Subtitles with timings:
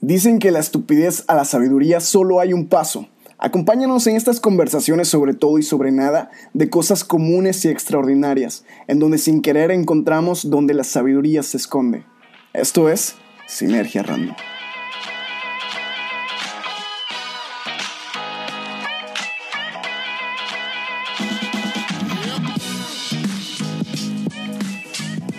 [0.00, 3.08] Dicen que la estupidez a la sabiduría solo hay un paso.
[3.36, 9.00] Acompáñanos en estas conversaciones sobre todo y sobre nada, de cosas comunes y extraordinarias, en
[9.00, 12.04] donde sin querer encontramos donde la sabiduría se esconde.
[12.52, 13.16] Esto es
[13.48, 14.36] Sinergia Random.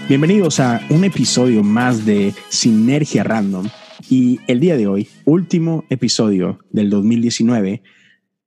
[0.09, 3.69] Bienvenidos a un episodio más de Sinergia Random.
[4.11, 7.83] Y el día de hoy, último episodio del 2019,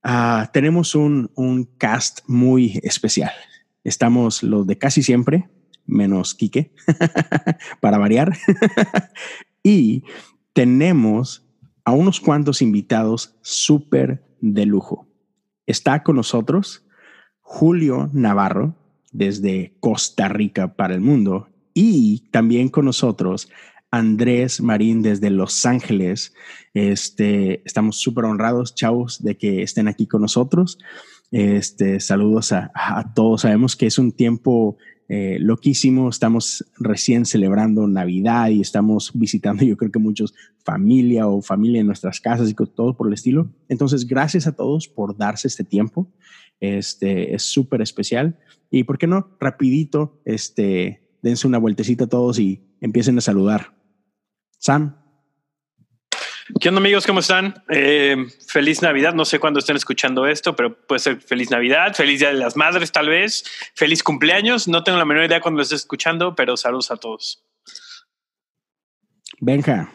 [0.02, 3.30] ah, tenemos un, un, cast muy especial.
[3.84, 5.48] Estamos los de casi siempre,
[5.86, 6.72] menos Quique,
[7.80, 8.36] para variar.
[9.62, 10.02] y
[10.52, 11.46] tenemos
[11.84, 15.06] a unos cuantos invitados súper de lujo.
[15.66, 16.84] Está con nosotros
[17.40, 18.74] Julio Navarro,
[19.12, 23.48] desde Costa Rica para el mundo, y también con nosotros
[23.92, 26.32] Andrés Marín desde Los Ángeles.
[26.72, 30.78] Este, estamos súper honrados, chavos, de que estén aquí con nosotros.
[31.30, 33.42] Este, saludos a, todos.
[33.42, 34.78] Sabemos que es un tiempo
[35.10, 36.08] eh, loquísimo.
[36.08, 41.86] Estamos recién celebrando Navidad y estamos visitando, yo creo que muchos familia o familia en
[41.86, 43.52] nuestras casas y todo por el estilo.
[43.68, 46.10] Entonces, gracias a todos por darse este tiempo.
[46.60, 48.38] Este es súper especial.
[48.70, 53.81] Y por qué no, rapidito, este, dense una vueltecita todos y empiecen a saludar.
[54.62, 54.94] Sam.
[56.60, 57.04] ¿Qué onda amigos?
[57.04, 57.64] ¿Cómo están?
[57.68, 59.12] Eh, feliz Navidad.
[59.12, 62.56] No sé cuándo estén escuchando esto, pero puede ser feliz Navidad, feliz Día de las
[62.56, 64.68] Madres tal vez, feliz cumpleaños.
[64.68, 67.44] No tengo la menor idea cuándo lo estés escuchando, pero saludos a todos.
[69.40, 69.92] Benja.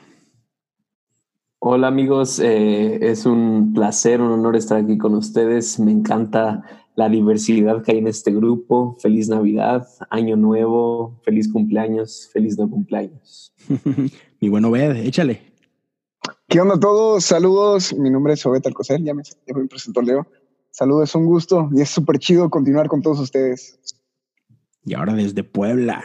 [1.60, 5.80] Hola amigos, eh, es un placer, un honor estar aquí con ustedes.
[5.80, 6.62] Me encanta
[6.96, 8.98] la diversidad que hay en este grupo.
[9.00, 13.54] Feliz Navidad, Año Nuevo, feliz cumpleaños, feliz no cumpleaños.
[14.40, 15.54] Mi buen Obed, échale.
[16.48, 17.24] ¿Qué onda a todos?
[17.24, 17.94] Saludos.
[17.94, 20.28] Mi nombre es Obed Alcocer, ya me, ya me presentó Leo.
[20.72, 23.80] Saludos, es un gusto y es súper chido continuar con todos ustedes.
[24.86, 26.04] Y ahora desde Puebla.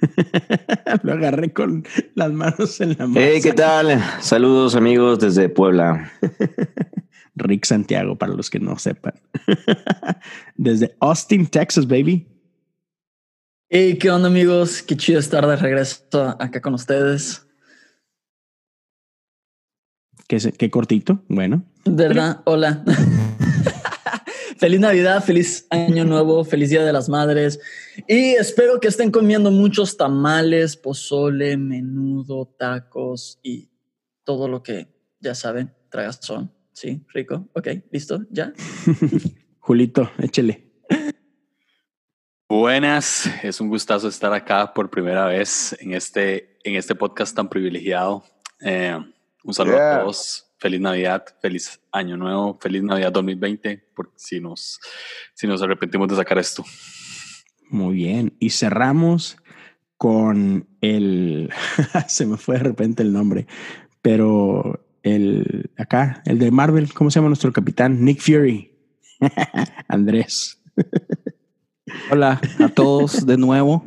[1.02, 1.84] Lo agarré con
[2.14, 3.14] las manos en la mano.
[3.18, 4.02] Hey, ¿qué tal?
[4.20, 6.12] Saludos amigos desde Puebla.
[7.36, 9.14] Rick Santiago, para los que no sepan.
[10.56, 12.26] Desde Austin, Texas, baby.
[13.68, 14.80] Hey, ¿qué onda, amigos?
[14.80, 16.04] Qué chido estar de regreso
[16.38, 17.44] acá con ustedes.
[20.28, 21.64] Qué, qué cortito, bueno.
[21.84, 22.42] ¿Verdad?
[22.44, 22.84] Hola.
[24.58, 27.58] feliz Navidad, feliz Año Nuevo, feliz Día de las Madres.
[28.06, 33.68] Y espero que estén comiendo muchos tamales, pozole, menudo, tacos y
[34.22, 34.86] todo lo que
[35.18, 35.74] ya saben,
[36.20, 36.52] son.
[36.72, 37.48] Sí, rico.
[37.52, 38.52] Ok, listo, ya.
[39.58, 40.65] Julito, échele.
[42.48, 47.48] Buenas, es un gustazo estar acá por primera vez en este, en este podcast tan
[47.48, 48.22] privilegiado.
[48.60, 48.96] Eh,
[49.42, 54.78] un saludo a todos, feliz Navidad, feliz Año Nuevo, feliz Navidad 2020, porque si nos,
[55.34, 56.64] si nos arrepentimos de sacar esto.
[57.68, 59.36] Muy bien, y cerramos
[59.96, 61.50] con el,
[62.06, 63.48] se me fue de repente el nombre,
[64.02, 68.04] pero el acá, el de Marvel, ¿cómo se llama nuestro capitán?
[68.04, 68.72] Nick Fury.
[69.88, 70.62] Andrés.
[72.10, 73.84] Hola a todos de nuevo.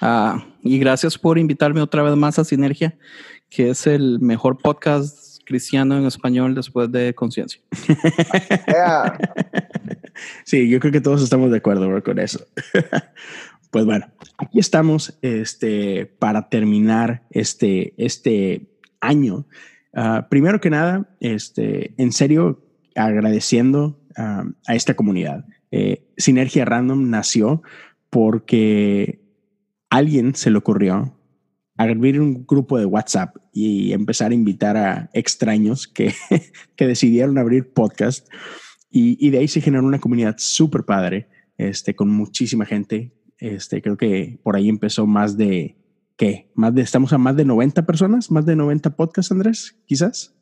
[0.00, 2.96] Ah, y gracias por invitarme otra vez más a Sinergia,
[3.48, 7.60] que es el mejor podcast cristiano en español después de Conciencia.
[10.44, 12.44] sí, yo creo que todos estamos de acuerdo con eso.
[13.70, 14.06] pues bueno,
[14.38, 18.66] aquí estamos este, para terminar este, este
[19.00, 19.46] año
[19.92, 22.62] Ah, primero que nada, este, en serio,
[22.94, 25.44] agradeciendo ah, a esta comunidad.
[25.70, 27.62] Eh, Sinergia Random nació
[28.10, 29.20] porque
[29.88, 31.16] alguien se le ocurrió
[31.76, 36.12] abrir un grupo de WhatsApp y empezar a invitar a extraños que,
[36.76, 38.28] que decidieron abrir podcast.
[38.92, 43.12] Y, de ahí se generó una comunidad súper padre, este, con muchísima gente.
[43.38, 45.76] Este, creo que por ahí empezó más de
[46.16, 46.50] ¿qué?
[46.54, 50.34] Más de, estamos a más de 90 personas, más de 90 podcasts, Andrés, quizás.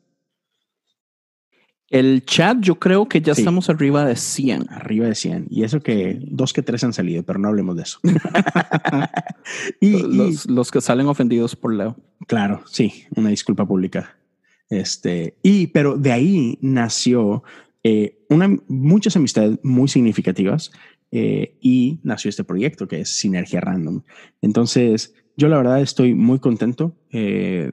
[1.89, 4.69] El chat, yo creo que ya estamos arriba de 100.
[4.69, 5.47] Arriba de 100.
[5.49, 7.99] Y eso que dos que tres han salido, pero no hablemos de eso.
[9.81, 10.03] y,
[10.47, 11.97] los, que salen ofendidos por Leo.
[12.27, 14.17] Claro, sí, una disculpa pública.
[14.69, 17.43] Este, y, pero de ahí nació
[17.83, 20.71] eh, una, muchas amistades muy significativas
[21.11, 24.03] eh, y nació este proyecto que es Sinergia Random.
[24.43, 27.71] Entonces, yo la verdad estoy muy contento, eh,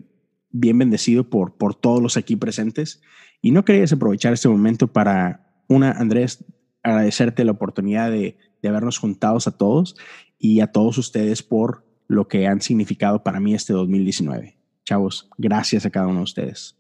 [0.51, 3.03] bien bendecido por, por todos los aquí presentes
[3.41, 6.45] y no quería desaprovechar este momento para, una, Andrés,
[6.83, 9.97] agradecerte la oportunidad de, de habernos juntados a todos
[10.39, 14.57] y a todos ustedes por lo que han significado para mí este 2019.
[14.85, 16.77] chavos, gracias a cada uno de ustedes.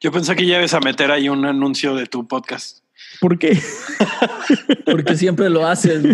[0.00, 2.80] Yo pensé que ya ibas a meter ahí un anuncio de tu podcast.
[3.20, 3.58] ¿Por qué?
[4.84, 6.04] Porque siempre lo haces.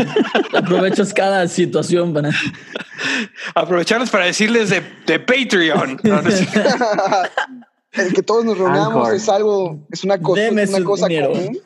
[0.54, 2.30] Aprovechas cada situación, van
[3.54, 6.00] Aprovecharlos para decirles de, de Patreon.
[7.98, 11.32] El que todos nos reunamos es algo, es una cosa, Deme una cosa dinero.
[11.32, 11.58] común.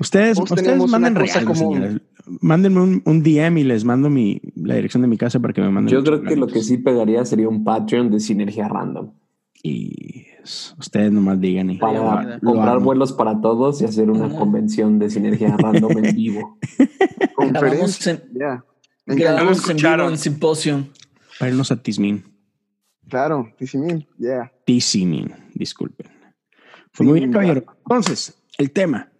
[0.00, 1.96] Ustedes, ustedes manden regalos, señores.
[2.40, 5.60] Mándenme un, un DM y les mando mi, la dirección de mi casa para que
[5.60, 5.92] me manden.
[5.92, 9.12] Yo creo que lo que sí pegaría sería un Patreon de Sinergia Random.
[9.62, 11.70] Y es- ustedes nomás digan.
[11.70, 16.58] Y, Para comprar vuelos para todos y hacer una convención de Sinergia Random en vivo.
[17.38, 18.12] Grabamos Conferencia.
[18.12, 18.64] encanta.
[19.06, 20.12] grabamos en vivo escucharon.
[20.12, 20.84] en Symposium.
[21.38, 22.22] Para irnos a Tizmin.
[23.08, 24.52] Claro, Tizimín, yeah.
[24.64, 26.06] Tizmin, disculpen.
[26.92, 27.64] Pues muy bien, caballero.
[27.78, 29.10] Entonces, el tema.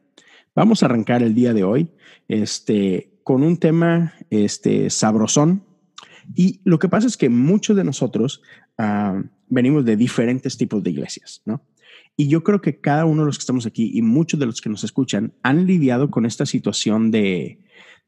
[0.54, 1.92] Vamos a arrancar el día de hoy
[2.26, 5.64] este, con un tema este, sabrosón.
[6.34, 8.42] Y lo que pasa es que muchos de nosotros
[8.76, 11.62] ah, venimos de diferentes tipos de iglesias, ¿no?
[12.16, 14.60] Y yo creo que cada uno de los que estamos aquí y muchos de los
[14.60, 17.60] que nos escuchan han lidiado con esta situación de,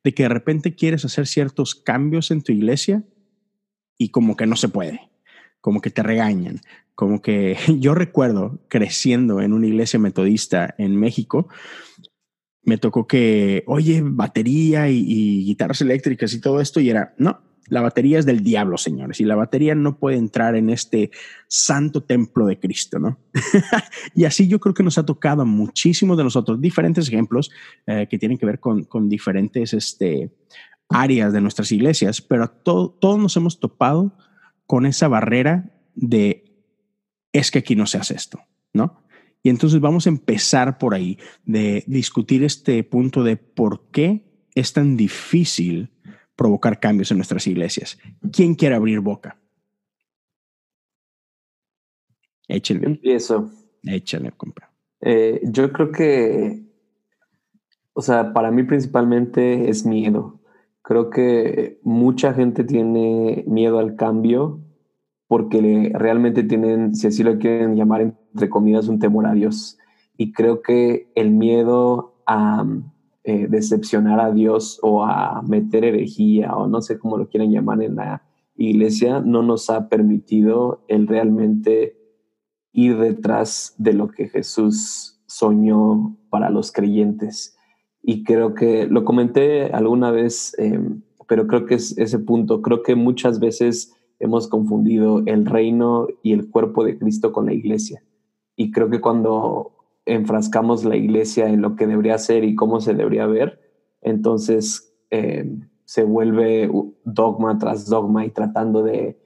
[0.03, 3.05] de que de repente quieres hacer ciertos cambios en tu iglesia
[3.97, 5.10] y como que no se puede,
[5.61, 6.61] como que te regañan,
[6.95, 11.49] como que yo recuerdo creciendo en una iglesia metodista en México,
[12.62, 17.81] me tocó que, oye, batería y, guitarras eléctricas y todo esto, y era, no, la
[17.81, 21.11] batería es del diablo, señores, y la batería no puede entrar en este
[21.49, 23.19] santo templo de Cristo, ¿no?
[24.15, 27.51] y así yo creo que nos ha tocado a muchísimos de nosotros diferentes ejemplos
[27.87, 30.31] eh, que tienen que ver con, con diferentes este,
[30.89, 34.13] áreas de nuestras iglesias, pero to- todos nos hemos topado
[34.70, 36.44] con esa barrera de
[37.32, 38.38] es que aquí no se hace esto,
[38.72, 39.02] ¿no?
[39.43, 44.72] Y entonces vamos a empezar por ahí de discutir este punto de por qué es
[44.72, 45.90] tan difícil
[46.37, 47.99] provocar cambios en nuestras iglesias.
[48.32, 49.40] ¿Quién quiere abrir boca?
[52.46, 53.50] Échenle, Empiezo.
[53.82, 54.72] échenle, compa.
[55.00, 56.62] Eh, yo creo que,
[57.93, 60.40] o sea, para mí principalmente es miedo.
[60.91, 64.59] Creo que mucha gente tiene miedo al cambio
[65.29, 69.79] porque realmente tienen, si así lo quieren llamar, entre comillas, un temor a Dios.
[70.17, 72.67] Y creo que el miedo a
[73.23, 77.81] eh, decepcionar a Dios o a meter herejía o no sé cómo lo quieran llamar
[77.85, 78.25] en la
[78.57, 81.97] iglesia no nos ha permitido el realmente
[82.73, 87.57] ir detrás de lo que Jesús soñó para los creyentes.
[88.02, 90.81] Y creo que lo comenté alguna vez, eh,
[91.29, 92.62] pero creo que es ese punto.
[92.62, 97.52] Creo que muchas veces hemos confundido el reino y el cuerpo de Cristo con la
[97.52, 98.02] iglesia.
[98.56, 99.73] Y creo que cuando
[100.05, 103.61] enfrascamos la iglesia en lo que debería ser y cómo se debería ver,
[104.03, 105.50] entonces eh,
[105.85, 106.70] se vuelve
[107.05, 109.19] dogma tras dogma y tratando de,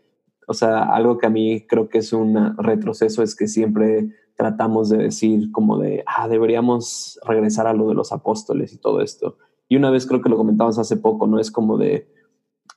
[0.46, 4.88] o sea, algo que a mí creo que es un retroceso es que siempre tratamos
[4.88, 9.38] de decir como de, ah, deberíamos regresar a lo de los apóstoles y todo esto.
[9.68, 11.38] Y una vez creo que lo comentamos hace poco, ¿no?
[11.38, 12.08] Es como de,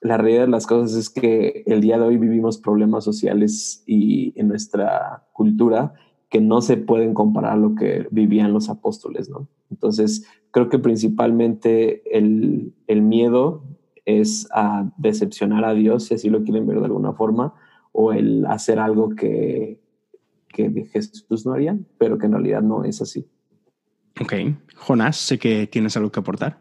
[0.01, 4.39] la realidad de las cosas es que el día de hoy vivimos problemas sociales y
[4.39, 5.93] en nuestra cultura
[6.29, 9.47] que no se pueden comparar a lo que vivían los apóstoles, ¿no?
[9.71, 13.63] Entonces, creo que principalmente el, el miedo
[14.05, 17.53] es a decepcionar a Dios, si así lo quieren ver de alguna forma,
[17.91, 19.81] o el hacer algo que,
[20.57, 23.27] que Jesús no haría, pero que en realidad no es así.
[24.19, 24.33] Ok.
[24.75, 26.57] Jonás, sé que tienes algo que aportar.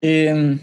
[0.00, 0.58] Eh,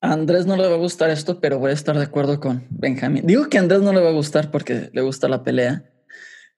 [0.00, 2.66] a Andrés no le va a gustar esto, pero voy a estar de acuerdo con
[2.70, 3.26] Benjamín.
[3.26, 5.90] Digo que a Andrés no le va a gustar porque le gusta la pelea,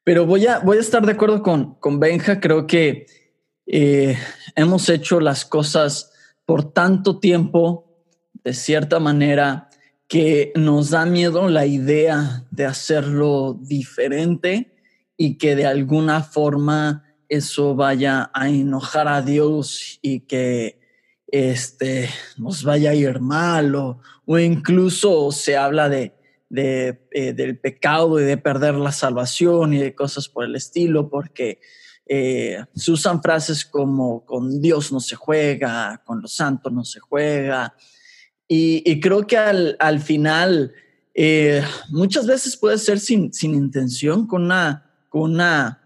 [0.03, 2.41] pero voy a, voy a estar de acuerdo con, con Benja.
[2.41, 3.07] Creo que
[3.67, 4.17] eh,
[4.55, 6.13] hemos hecho las cosas
[6.45, 8.03] por tanto tiempo,
[8.45, 9.66] de cierta manera,
[10.09, 14.73] que nos da miedo la idea de hacerlo diferente
[15.17, 20.79] y que de alguna forma eso vaya a enojar a Dios y que
[21.27, 26.15] este, nos vaya a ir mal o, o incluso se habla de,
[26.49, 31.09] de, eh, del pecado y de perder la salvación y de cosas por el estilo
[31.09, 31.59] porque
[32.07, 37.01] eh, se usan frases como con Dios no se juega, con los santos no se
[37.01, 37.75] juega
[38.49, 40.73] y, creo que al, al final
[41.15, 45.81] eh, muchas veces puede ser sin, sin intención, con una, con una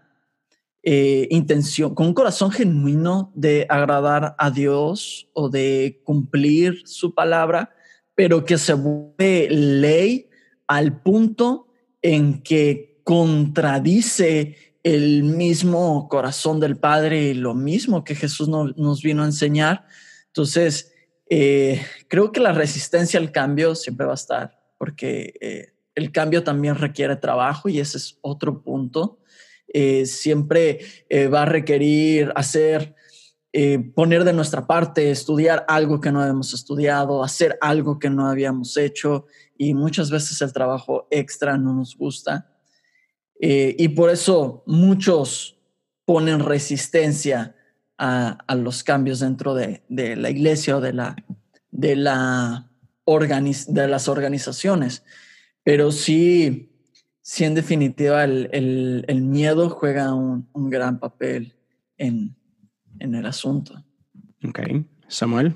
[0.83, 7.73] eh, intención, con un corazón genuino de agradar a Dios o de cumplir su palabra,
[8.13, 10.29] pero que se vuelve ley
[10.67, 11.67] al punto
[12.01, 19.23] en que contradice el mismo corazón del Padre lo mismo que Jesús no, nos vino
[19.23, 19.85] a enseñar.
[20.27, 20.90] Entonces,
[21.33, 26.43] eh, creo que la resistencia al cambio siempre va a estar, porque eh, el cambio
[26.43, 29.19] también requiere trabajo y ese es otro punto.
[29.73, 32.95] Eh, siempre eh, va a requerir hacer,
[33.53, 38.27] eh, poner de nuestra parte, estudiar algo que no habíamos estudiado, hacer algo que no
[38.27, 39.25] habíamos hecho
[39.57, 42.47] y muchas veces el trabajo extra no nos gusta.
[43.43, 45.57] y por eso muchos
[46.05, 47.55] ponen resistencia
[48.03, 51.15] a, a los cambios dentro de, de, la iglesia o de, la,
[51.69, 52.67] de, la
[53.05, 55.03] de las organizaciones.
[55.63, 56.71] Pero sí,
[57.21, 61.53] sí en definitiva el, el, el miedo juega un, un, gran papel
[61.97, 62.35] en,
[62.99, 63.85] en el asunto.
[64.43, 64.59] Ok.
[65.07, 65.53] Samuel.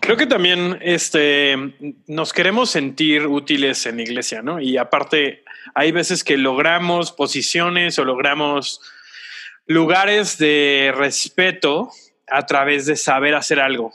[0.00, 1.56] Creo que también este,
[2.06, 4.60] nos queremos sentir útiles en la iglesia, ¿no?
[4.60, 5.44] Y aparte,
[5.74, 8.82] hay veces que logramos posiciones o logramos
[9.66, 11.90] lugares de respeto
[12.28, 13.92] a través de saber hacer algo.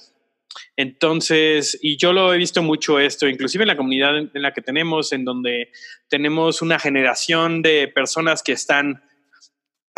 [0.76, 4.62] Entonces, y yo lo he visto mucho esto, inclusive en la comunidad en la que
[4.62, 5.72] tenemos, en donde
[6.08, 9.04] tenemos una generación de personas que están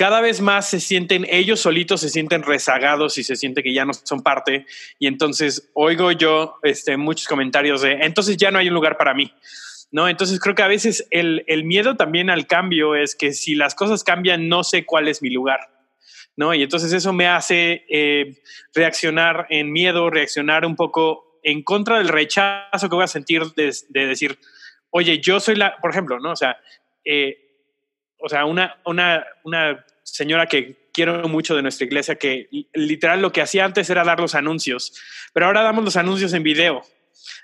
[0.01, 3.85] cada vez más se sienten, ellos solitos se sienten rezagados y se siente que ya
[3.85, 4.65] no son parte.
[4.97, 9.13] Y entonces oigo yo este, muchos comentarios de, entonces ya no hay un lugar para
[9.13, 9.31] mí.
[9.91, 10.07] ¿No?
[10.07, 13.75] Entonces creo que a veces el, el miedo también al cambio es que si las
[13.75, 15.59] cosas cambian, no sé cuál es mi lugar.
[16.35, 16.53] ¿no?
[16.53, 18.41] Y entonces eso me hace eh,
[18.73, 23.75] reaccionar en miedo, reaccionar un poco en contra del rechazo que voy a sentir de,
[23.89, 24.39] de decir,
[24.91, 26.31] oye, yo soy la, por ejemplo, ¿no?
[26.31, 26.57] O sea,
[27.03, 27.37] eh,
[28.19, 33.31] o sea, una, una, una señora que quiero mucho de nuestra iglesia que literal lo
[33.31, 34.93] que hacía antes era dar los anuncios,
[35.33, 36.83] pero ahora damos los anuncios en video.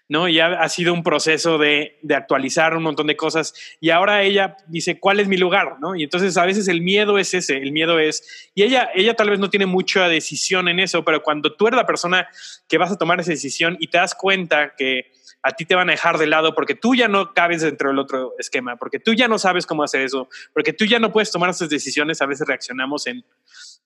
[0.09, 0.29] ¿No?
[0.29, 4.55] Ya ha sido un proceso de, de, actualizar un montón de cosas y ahora ella
[4.67, 5.77] dice, ¿cuál es mi lugar?
[5.79, 5.95] ¿no?
[5.95, 9.29] Y entonces a veces el miedo es ese, el miedo es, y ella, ella tal
[9.29, 12.27] vez no tiene mucha decisión en eso, pero cuando tú eres la persona
[12.67, 15.11] que vas a tomar esa decisión y te das cuenta que
[15.43, 17.99] a ti te van a dejar de lado porque tú ya no cabes dentro del
[17.99, 21.31] otro esquema, porque tú ya no sabes cómo hacer eso, porque tú ya no puedes
[21.31, 23.25] tomar esas decisiones, a veces reaccionamos en,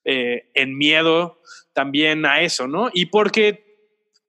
[0.05, 1.41] eh, en miedo
[1.73, 2.89] también a eso, ¿no?
[2.93, 3.70] Y porque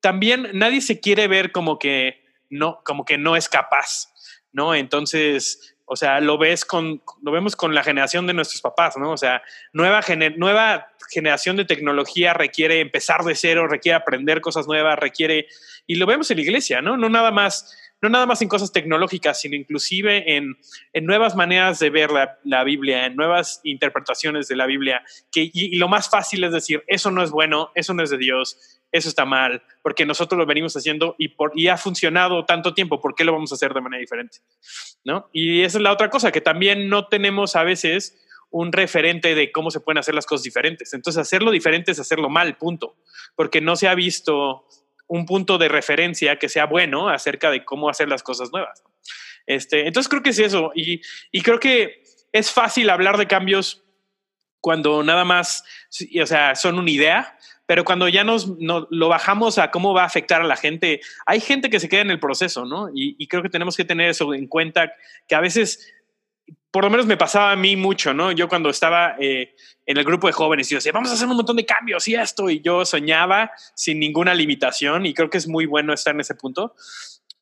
[0.03, 4.13] también nadie se quiere ver como que no, como que no es capaz,
[4.53, 4.75] ¿no?
[4.75, 9.13] Entonces, o sea, lo ves con, lo vemos con la generación de nuestros papás, ¿no?
[9.13, 9.43] O sea,
[9.73, 10.01] nueva,
[10.37, 15.47] nueva generación de tecnología requiere empezar de cero, requiere aprender cosas nuevas, requiere,
[15.87, 16.97] y lo vemos en la iglesia, ¿no?
[16.97, 20.57] No nada más, no nada más en cosas tecnológicas, sino inclusive en,
[20.93, 25.51] en nuevas maneras de ver la, la, Biblia, en nuevas interpretaciones de la Biblia, que,
[25.53, 28.82] y lo más fácil es decir, eso no es bueno, eso no es de Dios,
[28.93, 33.25] eso está mal, porque nosotros lo venimos haciendo y, ha funcionado tanto tiempo, ¿por qué
[33.25, 34.39] lo vamos a hacer de manera diferente?
[35.03, 35.31] ¿No?
[35.33, 39.51] Y esa es la otra cosa, que también no tenemos a veces un referente de
[39.51, 40.93] cómo se pueden hacer las cosas diferentes.
[40.93, 42.97] Entonces, hacerlo diferente es hacerlo mal, punto,
[43.35, 44.67] porque no se ha visto
[45.07, 48.85] un punto de referencia que sea bueno acerca de cómo hacer las cosas nuevas.
[49.47, 50.71] Este, entonces, creo que es eso.
[50.75, 53.83] Y, y creo que es fácil hablar de cambios
[54.63, 55.65] cuando nada más,
[56.23, 60.07] o sea, son una idea, pero cuando ya nos, lo bajamos a cómo va a
[60.07, 62.91] afectar a la gente, hay gente que se queda en el proceso, ¿no?
[62.93, 64.93] Y, creo que tenemos que tener eso en cuenta,
[65.29, 65.93] que a veces,
[66.71, 68.33] por lo menos me pasaba a mí mucho, ¿no?
[68.33, 69.55] Yo cuando estaba eh,
[69.87, 72.15] en el grupo de jóvenes yo decía, vamos a hacer un montón de cambios y
[72.15, 76.21] esto, y yo soñaba sin ninguna limitación, y creo que es muy bueno estar en
[76.21, 76.75] ese punto,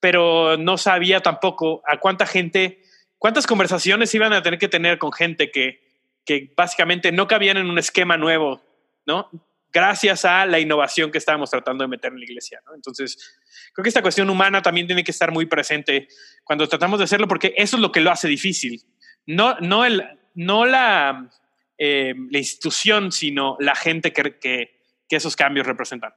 [0.00, 2.82] pero no sabía tampoco a cuánta gente,
[3.18, 5.82] cuántas conversaciones iban a tener que tener con gente que,
[6.24, 8.60] que básicamente no cabían en un esquema nuevo,
[9.06, 9.30] ¿no?
[9.72, 12.60] Gracias a la innovación que estábamos tratando de meter en la iglesia.
[12.74, 13.40] Entonces,
[13.72, 16.08] creo que esta cuestión humana también tiene que estar muy presente
[16.44, 18.82] cuando tratamos de hacerlo, porque eso es lo que lo hace difícil.
[19.26, 21.30] No, no, el, no la,
[21.78, 26.12] eh, la institución, sino la gente que, que, que esos cambios representan.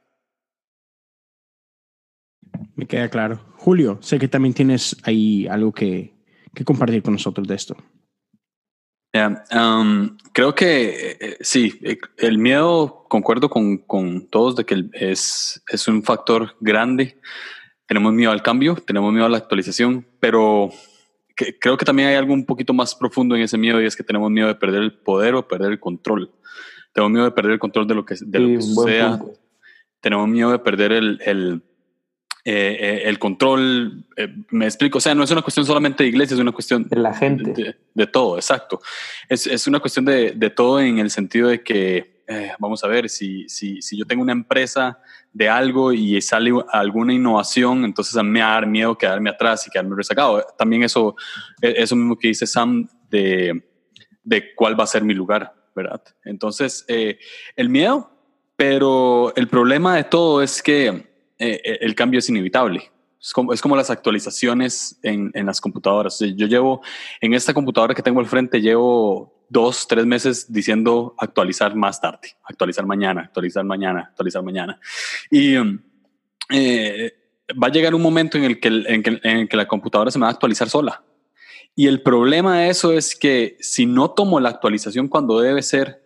[2.76, 3.44] Me queda claro.
[3.56, 6.14] Julio, sé que también tienes ahí algo que,
[6.54, 7.76] que compartir con nosotros de esto.
[9.14, 11.80] Yeah, um, creo que eh, sí,
[12.18, 17.20] el miedo, concuerdo con, con todos de que es, es un factor grande.
[17.86, 20.70] Tenemos miedo al cambio, tenemos miedo a la actualización, pero
[21.36, 23.94] que, creo que también hay algo un poquito más profundo en ese miedo y es
[23.94, 26.32] que tenemos miedo de perder el poder o perder el control.
[26.92, 29.20] Tenemos miedo de perder el control de lo que, de lo que suceda.
[30.00, 31.62] Tenemos miedo de perder el, el
[32.46, 36.10] eh, eh, el control, eh, me explico, o sea, no es una cuestión solamente de
[36.10, 37.54] iglesia, es una cuestión de la gente.
[37.54, 38.82] De, de todo, exacto.
[39.30, 42.88] Es, es, una cuestión de, de, todo en el sentido de que, eh, vamos a
[42.88, 44.98] ver, si, si, si, yo tengo una empresa
[45.32, 49.30] de algo y sale alguna innovación, entonces a mí me va a dar miedo quedarme
[49.30, 50.44] atrás y quedarme rezagado.
[50.58, 51.16] También eso,
[51.62, 53.64] eso mismo que dice Sam de,
[54.22, 56.02] de cuál va a ser mi lugar, ¿verdad?
[56.24, 58.10] Entonces, el miedo,
[58.54, 62.90] pero el problema de todo es que eh, el cambio es inevitable.
[63.52, 66.18] Es como, las actualizaciones en, las computadoras.
[66.18, 66.82] Yo llevo,
[67.22, 72.36] en esta computadora que tengo al frente, llevo dos, tres meses diciendo actualizar más tarde,
[72.42, 74.78] actualizar mañana, actualizar mañana, actualizar mañana.
[75.30, 75.78] Y um,
[76.50, 77.14] eh,
[77.52, 80.28] va a llegar un momento en, que, en el que la computadora se me va
[80.28, 81.02] a actualizar sola.
[81.74, 86.03] Y el problema de eso es que si no tomo la actualización cuando debe ser,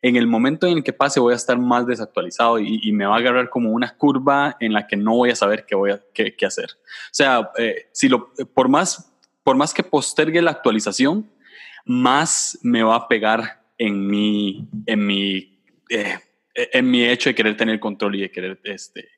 [0.00, 3.16] en el momento en el que pase voy a estar más desactualizado y, me va
[3.16, 6.02] a agarrar como una curva en la que no voy a saber qué voy a
[6.14, 6.70] qué, qué hacer.
[6.76, 9.12] O sea, eh, si lo, por, más,
[9.42, 11.28] por más que postergue la actualización,
[11.84, 16.18] más me va a pegar en mi, en mi, eh,
[16.54, 19.08] en mi hecho de querer tener control y de querer, este,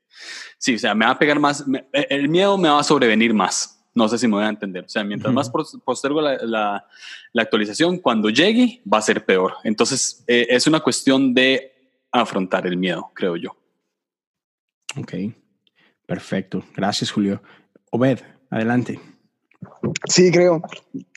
[0.58, 3.79] sí, o sea, me va a pegar más, el miedo me va a sobrevenir más.
[3.94, 4.84] No sé si me voy a entender.
[4.84, 6.86] O sea, mientras más postergo la, la,
[7.32, 9.54] la, actualización, cuando llegue va a ser peor.
[9.64, 11.72] Entonces, eh, es una cuestión de
[12.12, 13.56] afrontar el miedo, creo yo.
[14.98, 15.14] Ok,
[16.06, 16.62] perfecto.
[16.74, 17.42] Gracias, Julio.
[17.90, 18.20] Obed,
[18.50, 19.00] adelante.
[20.08, 20.62] Sí, creo.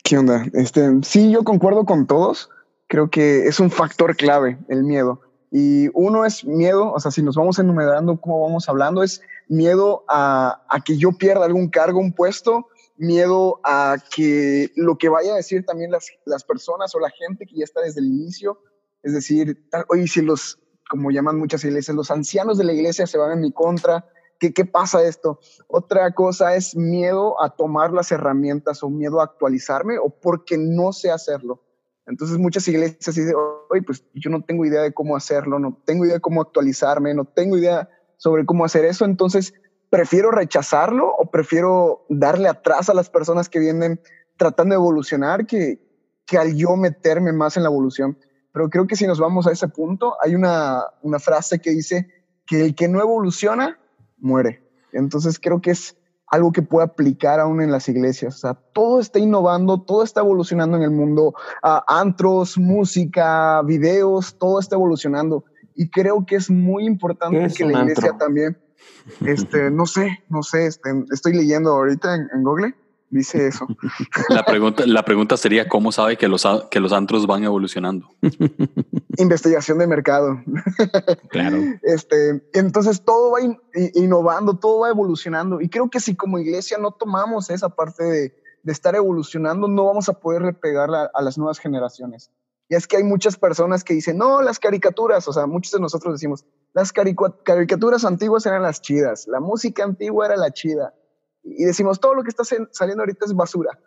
[0.04, 0.46] ¿Qué onda?
[0.54, 2.50] Este, sí, yo concuerdo con todos.
[2.88, 5.22] Creo que es un factor clave el miedo.
[5.52, 10.04] Y uno es miedo, o sea, si nos vamos enumerando cómo vamos hablando, es miedo
[10.08, 15.38] a, que yo pierda algún cargo, un puesto, miedo a que lo que vaya a
[15.38, 18.60] decir también las, las personas o la gente que ya está desde el inicio,
[19.02, 20.60] es decir, oye, si los,
[20.90, 24.06] como llaman muchas iglesias, los ancianos de la iglesia se van en mi contra,
[24.40, 25.40] ¿qué, qué pasa esto?
[25.68, 30.94] Otra cosa es miedo a tomar las herramientas o miedo a actualizarme o porque no
[30.94, 31.62] sé hacerlo.
[32.06, 33.34] Entonces muchas iglesias dicen,
[33.70, 37.14] oye, pues yo no tengo idea de cómo hacerlo, no tengo idea de cómo actualizarme,
[37.14, 39.54] no tengo idea sobre cómo hacer eso, entonces
[39.90, 44.00] prefiero rechazarlo o prefiero darle atrás a las personas que vienen
[44.38, 45.80] tratando de evolucionar que,
[46.26, 48.18] que al yo meterme más en la evolución.
[48.52, 52.08] Pero creo que si nos vamos a ese punto, hay una, una frase que dice
[52.46, 53.80] que el que no evoluciona,
[54.18, 54.64] muere.
[54.94, 58.42] Entonces creo que es algo que puede aplicar aún en las iglesias.
[58.74, 61.36] Todo está innovando, todo está evolucionando en el mundo.
[61.64, 65.46] Uh, antros, música, videos, todo está evolucionando.
[65.76, 68.26] Y creo que es muy importante que la iglesia antro?
[68.26, 68.58] también
[69.26, 72.76] este, no sé, no sé, este, estoy leyendo ahorita en, en, Google,
[73.10, 73.68] dice eso.
[74.30, 78.08] La pregunta, la pregunta sería, ¿cómo sabe que los, que los antros van evolucionando?
[79.18, 80.42] Investigación de mercado.
[81.30, 81.58] Claro.
[81.84, 83.58] Este, entonces todo va in,
[83.96, 85.62] innovando, todo va evolucionando.
[85.62, 89.86] Y creo que si como iglesia no tomamos esa parte de, de estar evolucionando, no
[89.86, 92.32] vamos a poder repegarla a las nuevas generaciones.
[92.70, 95.80] Y es que hay muchas personas que dicen, no, las caricaturas, o sea, muchos de
[95.80, 100.94] nosotros decimos, las caricaturas antiguas eran las chidas, la música antigua era la chida.
[101.44, 103.78] Y decimos, todo lo que está saliendo ahorita es basura.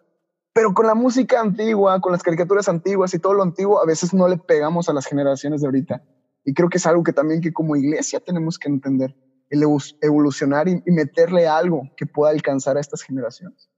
[0.52, 4.14] Pero con la música antigua, con las caricaturas antiguas y todo lo antiguo, a veces
[4.14, 6.02] no le pegamos a las generaciones de ahorita.
[6.44, 9.16] Y creo que es algo que también que como iglesia tenemos que entender,
[9.50, 9.62] el
[10.00, 13.68] evolucionar y, meterle algo que pueda alcanzar a estas generaciones.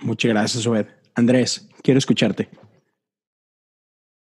[0.00, 0.86] Muchas gracias, Obed.
[1.14, 2.48] Andrés, quiero escucharte.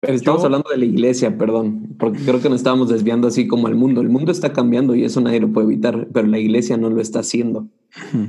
[0.00, 3.48] Pero estamos Yo, hablando de la iglesia, perdón, porque creo que nos estábamos desviando así
[3.48, 4.00] como el mundo.
[4.00, 7.00] El mundo está cambiando y eso nadie lo puede evitar, pero la iglesia no lo
[7.00, 7.66] está haciendo.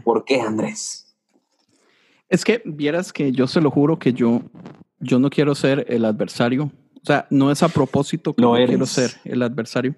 [0.04, 1.16] ¿Por qué, Andrés?
[2.28, 4.42] Es que vieras que yo se lo juro que yo,
[5.00, 6.72] yo no quiero ser el adversario.
[7.02, 9.96] O sea, no es a propósito que no quiero ser el adversario.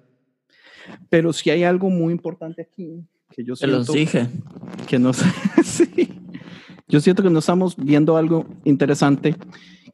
[1.08, 3.76] Pero si hay algo muy importante aquí que yo siento.
[3.76, 4.28] Te los dije.
[4.86, 5.12] Que no
[5.64, 6.08] sí.
[6.86, 9.34] Yo siento que no estamos viendo algo interesante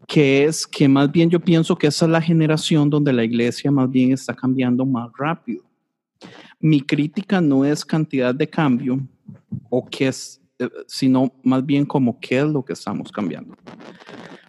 [0.08, 3.70] que es que más bien yo pienso que esa es la generación donde la iglesia
[3.70, 5.62] más bien está cambiando más rápido.
[6.58, 9.06] Mi crítica no es cantidad de cambio
[9.68, 10.40] o qué es,
[10.86, 13.54] sino más bien como qué es lo que estamos cambiando.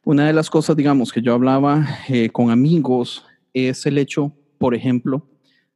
[0.05, 4.73] Una de las cosas, digamos, que yo hablaba eh, con amigos es el hecho, por
[4.73, 5.27] ejemplo,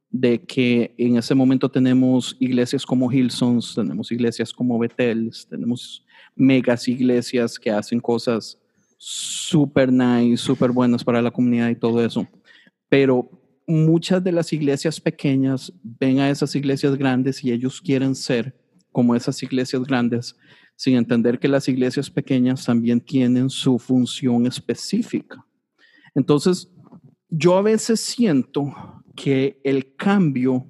[0.08, 6.88] de que en ese momento tenemos iglesias como Hillsons, tenemos iglesias como Betel, tenemos megas
[6.88, 8.58] iglesias que hacen cosas
[8.96, 12.26] súper nice, súper buenas para la comunidad y todo eso.
[12.88, 13.30] Pero
[13.66, 18.58] muchas de las iglesias pequeñas ven a esas iglesias grandes y ellos quieren ser
[18.92, 20.36] como esas iglesias grandes,
[20.76, 25.44] sin entender que las iglesias pequeñas también tienen su función específica.
[26.14, 26.70] Entonces,
[27.28, 28.72] yo a veces siento
[29.16, 30.66] que el cambio,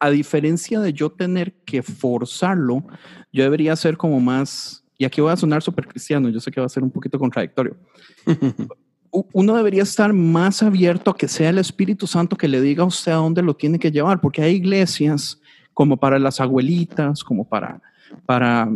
[0.00, 2.86] a diferencia de yo tener que forzarlo,
[3.32, 6.60] yo debería ser como más y aquí voy a sonar súper cristiano, yo sé que
[6.60, 7.76] va a ser un poquito contradictorio.
[9.10, 12.86] Uno debería estar más abierto a que sea el Espíritu Santo que le diga a
[12.86, 15.38] usted a dónde lo tiene que llevar, porque hay iglesias
[15.74, 17.82] como para las abuelitas, como para,
[18.24, 18.72] para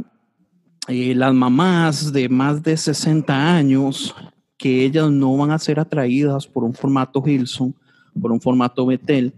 [0.87, 4.15] eh, las mamás de más de 60 años,
[4.59, 7.75] que ellas no van a ser atraídas por un formato Hilson,
[8.21, 9.33] por un formato Betel,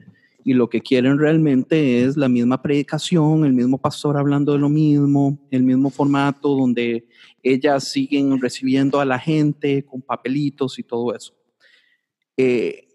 [0.44, 4.68] y lo que quieren realmente es la misma predicación, el mismo pastor hablando de lo
[4.68, 7.06] mismo, el mismo formato donde
[7.42, 11.34] ellas siguen recibiendo a la gente con papelitos y todo eso.
[12.36, 12.88] Eh,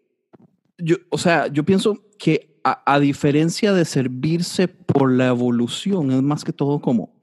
[0.77, 6.21] yo, o sea, yo pienso que a, a, diferencia de servirse por la evolución, es
[6.21, 7.13] más que todo como,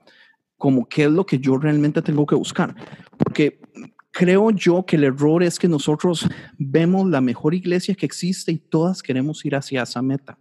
[0.56, 2.76] como qué es lo que yo realmente tengo que buscar.
[3.16, 3.60] Porque
[4.12, 8.58] creo yo que el error es que nosotros vemos la mejor iglesia que existe y
[8.58, 10.38] todas queremos ir hacia esa meta.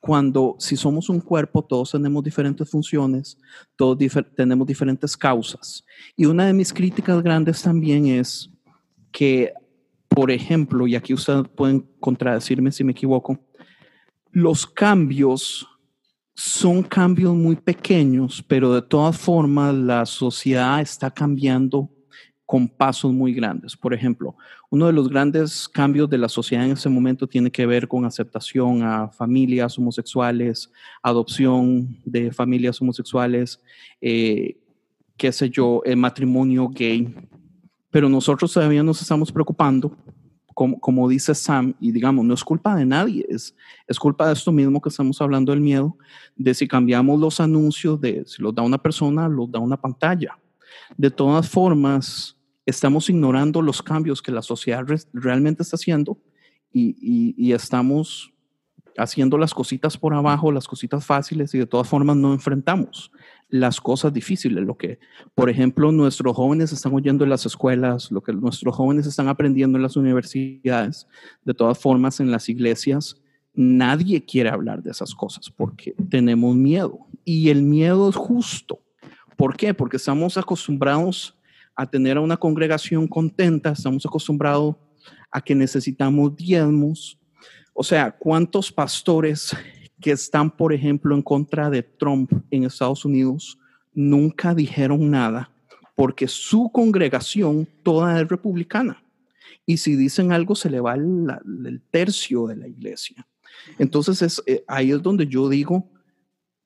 [0.00, 3.36] Cuando si somos un cuerpo, todos tenemos diferentes funciones,
[3.74, 5.84] todos difer tenemos diferentes causas.
[6.16, 8.48] Y una de mis críticas grandes también es
[9.10, 9.52] que,
[10.08, 13.40] por ejemplo, y aquí ustedes pueden contradecirme si me equivoco,
[14.30, 15.66] los cambios
[16.36, 21.90] son cambios muy pequeños, pero de todas formas la sociedad está cambiando
[22.48, 23.76] con pasos muy grandes.
[23.76, 24.34] Por ejemplo,
[24.70, 28.06] uno de los grandes cambios de la sociedad en ese momento tiene que ver con
[28.06, 33.62] aceptación a familias homosexuales, adopción de familias homosexuales,
[34.00, 34.56] eh,
[35.18, 37.14] qué sé yo, el matrimonio gay.
[37.90, 39.94] Pero nosotros todavía nos estamos preocupando,
[40.54, 43.54] como, como dice Sam, y digamos, no es culpa de nadie, es,
[43.86, 45.98] es culpa de esto mismo que estamos hablando del miedo,
[46.34, 50.38] de si cambiamos los anuncios, de si los da una persona, los da una pantalla.
[50.96, 52.37] De todas formas,
[52.68, 56.18] estamos ignorando los cambios que la sociedad re realmente está haciendo
[56.70, 58.34] y, y, y, estamos
[58.98, 63.10] haciendo las cositas por abajo, las cositas fáciles y de todas formas no enfrentamos
[63.48, 64.98] las cosas difíciles, lo que,
[65.34, 69.78] por ejemplo, nuestros jóvenes están oyendo en las escuelas, lo que nuestros jóvenes están aprendiendo
[69.78, 71.06] en las universidades,
[71.46, 73.16] de todas formas en las iglesias,
[73.54, 78.80] nadie quiere hablar de esas cosas porque tenemos miedo y el miedo es justo.
[79.36, 79.72] ¿Por qué?
[79.72, 81.37] Porque estamos acostumbrados
[81.78, 84.74] a tener a una congregación contenta, estamos acostumbrados
[85.30, 87.16] a que necesitamos diezmos.
[87.72, 89.56] O sea, ¿cuántos pastores
[90.00, 93.60] que están, por ejemplo, en contra de Trump en Estados Unidos
[93.94, 95.52] nunca dijeron nada
[95.94, 99.00] porque su congregación toda es republicana?
[99.64, 103.24] Y si dicen algo, se le va el, tercio de la iglesia.
[103.78, 105.88] Entonces, es, eh, ahí es donde yo digo,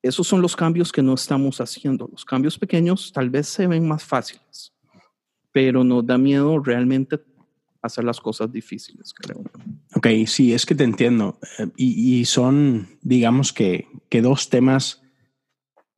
[0.01, 2.09] esos son los cambios que no estamos haciendo.
[2.11, 4.71] Los cambios pequeños tal vez se ven más fáciles
[5.53, 7.21] pero nos da miedo realmente
[7.83, 9.43] hacer las cosas difíciles, creo.
[9.95, 11.38] Ok, sí, es que te entiendo.
[11.77, 15.03] Y, y son, digamos que, que, dos temas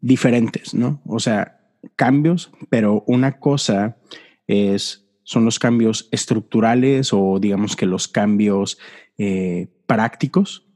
[0.01, 1.03] diferentes, ¿no?
[1.07, 1.61] O sea,
[1.97, 3.99] cambios, pero una cosa
[4.47, 8.79] es, son los cambios estructurales o digamos que los cambios
[9.19, 10.67] eh, prácticos.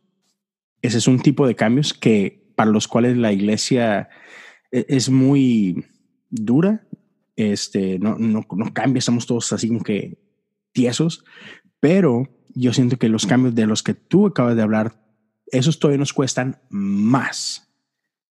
[0.82, 4.08] Ese es un tipo de cambios que para los cuales la iglesia
[4.70, 5.86] e, es muy
[6.30, 6.86] dura
[7.38, 10.18] este, no, no, no cambia, estamos todos así como que
[10.72, 11.24] tiesos,
[11.78, 15.00] pero yo siento que los cambios de los que tú acabas de hablar,
[15.46, 17.72] esos todavía nos cuestan más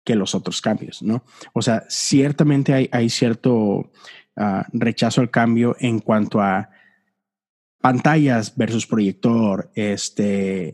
[0.06, 1.26] que los otros cambios, ¿no?
[1.52, 3.92] O sea, ciertamente hay, hay cierto
[4.38, 6.70] uh, rechazo al cambio en cuanto a
[7.82, 10.74] pantallas versus proyector, este,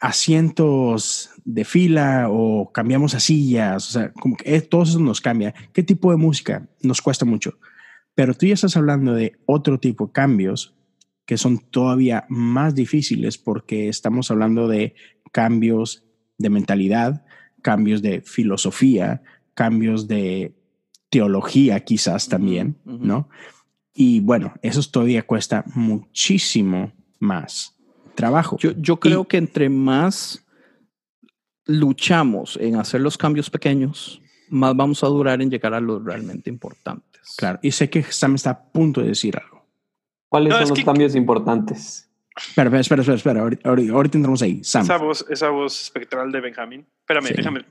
[0.00, 5.54] asientos de fila o cambiamos a sillas, o sea, como que todo eso nos cambia.
[5.72, 6.68] ¿Qué tipo de música?
[6.82, 7.58] Nos cuesta mucho.
[8.14, 10.74] Pero tú ya estás hablando de otro tipo de cambios
[11.24, 14.94] que son todavía más difíciles porque estamos hablando de
[15.32, 16.04] cambios
[16.38, 17.24] de mentalidad,
[17.62, 19.22] cambios de filosofía,
[19.54, 20.54] cambios de
[21.10, 23.00] teología quizás también, uh -huh.
[23.00, 23.28] ¿no?
[23.92, 27.75] Y bueno, eso todavía cuesta muchísimo más
[28.16, 28.56] trabajo.
[28.58, 30.44] Yo, yo creo y, que entre más
[31.66, 36.50] luchamos en hacer los cambios pequeños, más vamos a durar en llegar a los realmente
[36.50, 37.34] importantes.
[37.36, 39.64] Claro, y sé que Sam está a punto de decir algo.
[40.28, 40.84] ¿Cuáles no, son los que...
[40.84, 42.08] cambios importantes?
[42.36, 43.40] Espera, espera, espera, espera.
[43.40, 44.62] Ahorita, ahorita entramos ahí.
[44.62, 44.82] Sam.
[44.82, 46.86] Esa voz, esa voz espectral de Benjamín.
[47.00, 47.34] Espérame, sí.
[47.34, 47.64] déjame.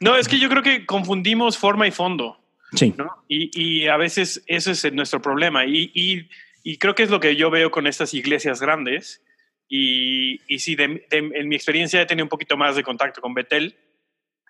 [0.00, 2.38] No, es que yo creo que confundimos forma y fondo.
[2.72, 2.94] Sí.
[2.96, 3.10] ¿no?
[3.28, 5.64] Y, y, a veces eso es nuestro problema.
[5.64, 6.28] Y, y,
[6.62, 9.22] y, creo que es lo que yo veo con estas iglesias grandes,
[9.68, 13.20] y, y sí, de, de, en mi experiencia he tenido un poquito más de contacto
[13.20, 13.76] con Betel.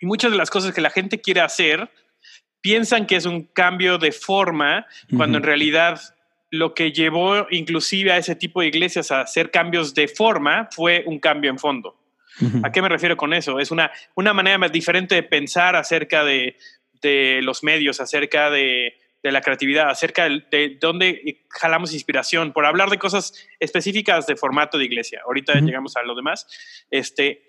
[0.00, 1.88] Y muchas de las cosas que la gente quiere hacer
[2.60, 5.16] piensan que es un cambio de forma, uh -huh.
[5.16, 6.00] cuando en realidad
[6.50, 11.02] lo que llevó inclusive a ese tipo de iglesias a hacer cambios de forma fue
[11.06, 11.96] un cambio en fondo.
[12.40, 12.66] Uh -huh.
[12.66, 13.58] ¿A qué me refiero con eso?
[13.58, 16.56] Es una, una manera más diferente de pensar acerca de,
[17.00, 22.66] de los medios, acerca de, de la creatividad, acerca de, de, dónde jalamos inspiración, por
[22.66, 25.22] hablar de cosas específicas de formato de iglesia.
[25.24, 25.66] Ahorita uh -huh.
[25.66, 26.46] llegamos a lo demás.
[26.90, 27.44] Este,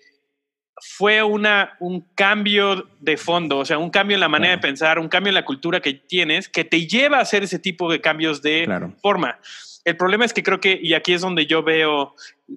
[0.80, 4.98] fue una, un cambio de fondo, o sea, un cambio en la manera de pensar,
[4.98, 8.00] un cambio en la cultura que tienes, que te lleva a hacer ese tipo de
[8.00, 8.66] cambios de
[9.00, 9.38] forma.
[9.84, 12.14] El problema es que creo que, y aquí es donde yo veo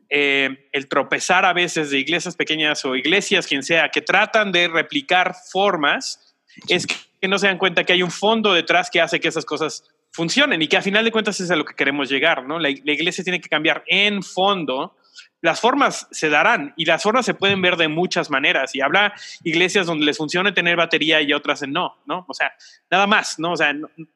[0.09, 4.67] eh, el tropezar a veces de iglesias pequeñas o iglesias, quien sea, que tratan de
[4.67, 6.35] replicar formas,
[6.69, 9.45] es que no se dan cuenta que hay un fondo detrás que hace que esas
[9.45, 12.59] cosas funcionen y que a final de cuentas es a lo que queremos llegar, ¿no?
[12.59, 14.95] La, la iglesia tiene que cambiar en fondo
[15.41, 18.73] las formas se darán y las formas se pueden ver de muchas maneras.
[18.75, 22.25] Y habrá iglesias donde les funcione tener batería y otras en no, ¿no?
[22.27, 22.53] O sea,
[22.89, 23.51] nada más, ¿no?
[23.51, 23.73] O sea,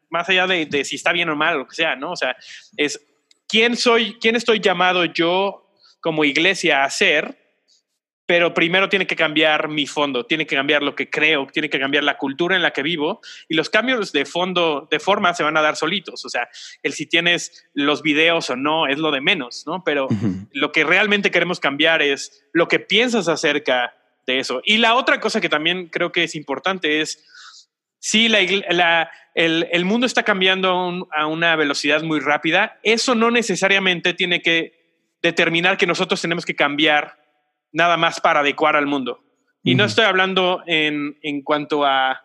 [0.09, 2.11] más allá de, si está bien o mal, lo que sea, ¿no?
[2.11, 2.35] O sea,
[2.75, 2.99] es
[3.47, 7.37] quién soy, quién estoy llamado yo como iglesia a ser
[8.31, 11.77] pero primero tiene que cambiar mi fondo, tiene que cambiar lo que creo, tiene que
[11.77, 15.43] cambiar la cultura en la que vivo y los cambios de fondo, de forma, se
[15.43, 16.23] van a dar solitos.
[16.23, 16.47] O sea,
[16.81, 19.83] el si tienes los videos o no es lo de menos, ¿no?
[19.83, 20.07] Pero
[20.53, 24.61] lo que realmente queremos cambiar es lo que piensas acerca de eso.
[24.63, 27.27] Y la otra cosa que también creo que es importante es,
[27.99, 28.39] si la,
[29.35, 34.79] el, el, mundo está cambiando a una velocidad muy rápida, eso no necesariamente tiene que
[35.21, 37.20] determinar que nosotros tenemos que cambiar
[37.71, 39.23] nada más para adecuar al mundo.
[39.63, 42.19] Y no estoy hablando en, en cuanto a,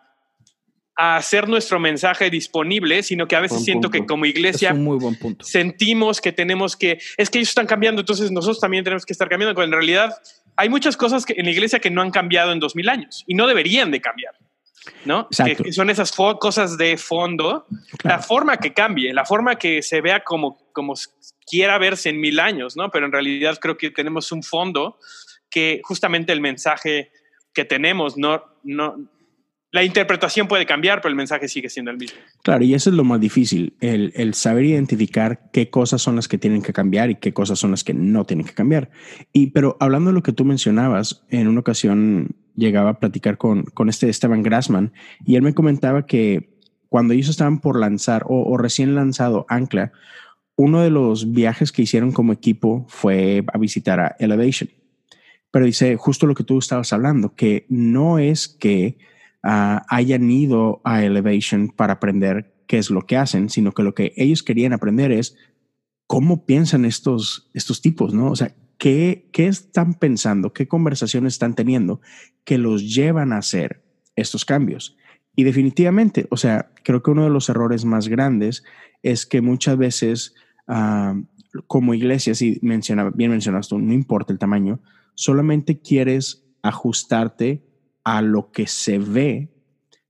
[0.95, 5.15] a, hacer nuestro mensaje disponible, sino que a veces siento que como iglesia muy buen
[5.15, 5.45] punto.
[5.45, 9.29] sentimos que tenemos que, es que ellos están cambiando, entonces nosotros también tenemos que estar
[9.29, 10.15] cambiando, cuando en realidad
[10.55, 13.23] hay muchas cosas que, en la iglesia que no han cambiado en dos mil años
[13.27, 14.33] y no deberían de cambiar.
[15.05, 15.27] ¿no?
[15.29, 17.65] Que, son esas cosas de fondo,
[18.03, 20.93] la forma que cambie, la forma que se vea como, como
[21.45, 22.89] quiera verse en mil años, ¿no?
[22.89, 24.97] Pero en realidad creo que tenemos un fondo
[25.49, 27.11] que justamente el mensaje
[27.53, 29.09] que tenemos no, no,
[29.71, 32.17] la interpretación puede cambiar, pero el mensaje sigue siendo el mismo.
[32.43, 36.27] Claro, y eso es lo más difícil, el, el, saber identificar qué cosas son las
[36.27, 38.89] que tienen que cambiar y qué cosas son las que no tienen que cambiar.
[39.33, 43.63] Y, pero hablando de lo que tú mencionabas, en una ocasión llegaba a platicar con,
[43.63, 44.93] con este Esteban Grassman
[45.25, 46.57] y él me comentaba que
[46.89, 49.91] cuando ellos estaban por lanzar o, o recién lanzado Ancla,
[50.55, 54.69] uno de los viajes que hicieron como equipo fue a visitar a Elevation.
[55.51, 58.97] Pero dice justo lo que tú estabas hablando, que no es que
[59.43, 63.95] ah, hayan ido a Elevation para aprender qué es lo que hacen, sino que lo
[63.95, 65.37] que ellos querían aprender es
[66.05, 68.31] cómo piensan estos, estos tipos, ¿no?
[68.31, 70.53] O sea, ¿qué, ¿qué están pensando?
[70.53, 72.01] ¿Qué conversaciones están teniendo
[72.43, 73.83] que los llevan a hacer
[74.15, 74.97] estos cambios?
[75.35, 78.63] Y definitivamente, o sea, creo que uno de los errores más grandes
[79.03, 80.33] es que muchas veces,
[80.67, 81.15] ah,
[81.67, 84.79] como iglesias, y menciona, bien mencionas tú, no importa el tamaño,
[85.17, 87.65] solamente quieres ajustarte
[88.03, 89.49] a lo que se ve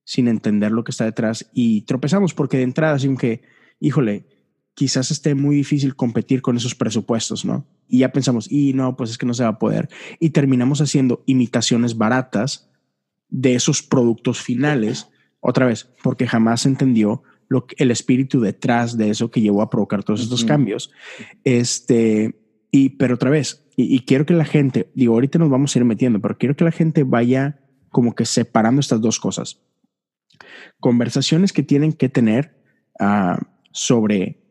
[0.04, 3.42] sin entender lo que está detrás y tropezamos porque de entrada, así que,
[3.80, 4.26] híjole,
[4.74, 7.66] quizás esté muy difícil competir con esos presupuestos, ¿no?
[7.88, 9.90] Y ya pensamos, y no, pues es que no se va a poder.
[10.20, 12.70] Y terminamos haciendo imitaciones baratas
[13.30, 15.08] de esos productos finales,
[15.40, 19.70] otra vez, porque jamás entendió lo que, el espíritu detrás de eso que llevó a
[19.70, 20.92] provocar todos estos cambios.
[21.44, 25.80] Este, y, pero otra vez, y, quiero que la gente, digo, ahorita nos vamos a
[25.80, 29.62] ir metiendo, pero quiero que la gente vaya como que separando estas dos cosas.
[30.80, 32.62] Conversaciones que tienen que tener
[33.00, 33.40] ah,
[33.72, 34.44] sobre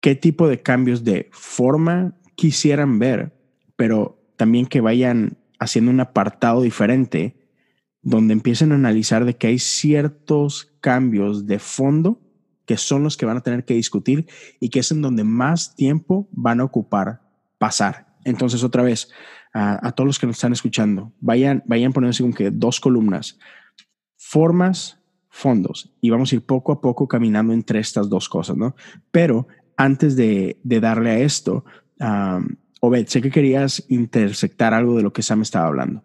[0.00, 3.32] qué tipo de cambios de forma quisieran ver,
[3.76, 7.36] pero también que vayan haciendo un apartado diferente
[8.02, 12.20] donde empiecen a analizar de que hay ciertos cambios de fondo
[12.66, 14.26] que son los que van a tener que discutir
[14.60, 17.20] y que es en donde más tiempo van a ocupar
[17.58, 18.06] pasar.
[18.24, 19.10] Entonces, otra vez,
[19.52, 23.38] a, todos los que nos están escuchando, vayan, vayan poniéndose como que dos columnas,
[24.16, 28.74] formas, fondos, y vamos a ir poco a poco caminando entre estas dos cosas, ¿no?
[29.10, 29.46] Pero
[29.76, 31.64] antes de, darle a esto,
[31.98, 36.02] um, Obed, sé que querías intersectar algo de lo que Sam estaba hablando.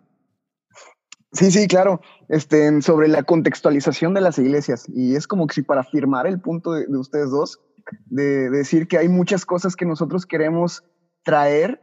[1.36, 2.00] Sí, sí, claro.
[2.30, 4.86] Este, sobre la contextualización de las iglesias.
[4.88, 7.60] Y es como que si para afirmar el punto de, ustedes dos,
[8.06, 10.84] de, decir que hay muchas cosas que nosotros queremos
[11.24, 11.82] traer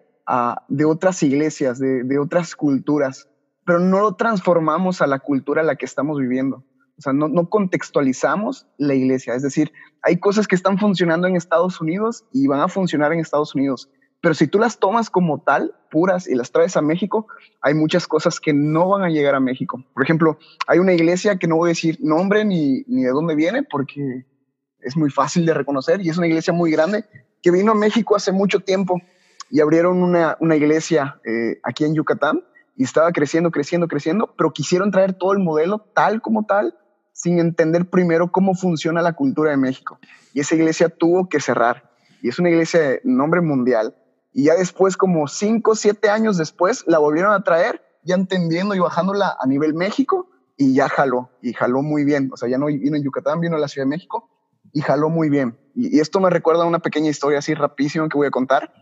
[0.68, 3.28] de otras iglesias, de, otras culturas,
[3.66, 6.64] pero no lo transformamos a la cultura en la que estamos viviendo.
[6.96, 9.34] O sea, no, no, contextualizamos la iglesia.
[9.34, 13.20] Es decir, hay cosas que están funcionando en Estados Unidos y van a funcionar en
[13.20, 13.90] Estados Unidos.
[14.22, 17.26] Pero si tú las tomas como tal, puras, y las traes a México,
[17.60, 19.84] hay muchas cosas que no van a llegar a México.
[19.92, 23.34] Por ejemplo, hay una iglesia que no voy a decir nombre ni, ni de dónde
[23.34, 24.24] viene porque
[24.80, 27.04] es muy fácil de reconocer y es una iglesia muy grande
[27.42, 29.00] que vino a México hace mucho tiempo
[29.50, 32.44] y abrieron una, una iglesia eh, aquí en Yucatán
[32.76, 36.78] y estaba creciendo, creciendo, creciendo, pero quisieron traer todo el modelo tal como tal,
[37.12, 39.98] sin entender primero cómo funciona la cultura de México.
[40.32, 41.90] Y esa iglesia tuvo que cerrar.
[42.22, 43.94] Y es una iglesia de nombre mundial.
[44.32, 48.78] Y ya después, como cinco, siete años después, la volvieron a traer ya entendiendo y
[48.78, 52.30] bajándola a nivel México y ya jaló, y jaló muy bien.
[52.32, 54.28] O sea, ya no vino en Yucatán, vino a la Ciudad de México
[54.72, 55.58] y jaló muy bien.
[55.74, 58.72] Y, esto me recuerda a una pequeña historia así rapidísima que voy a contar,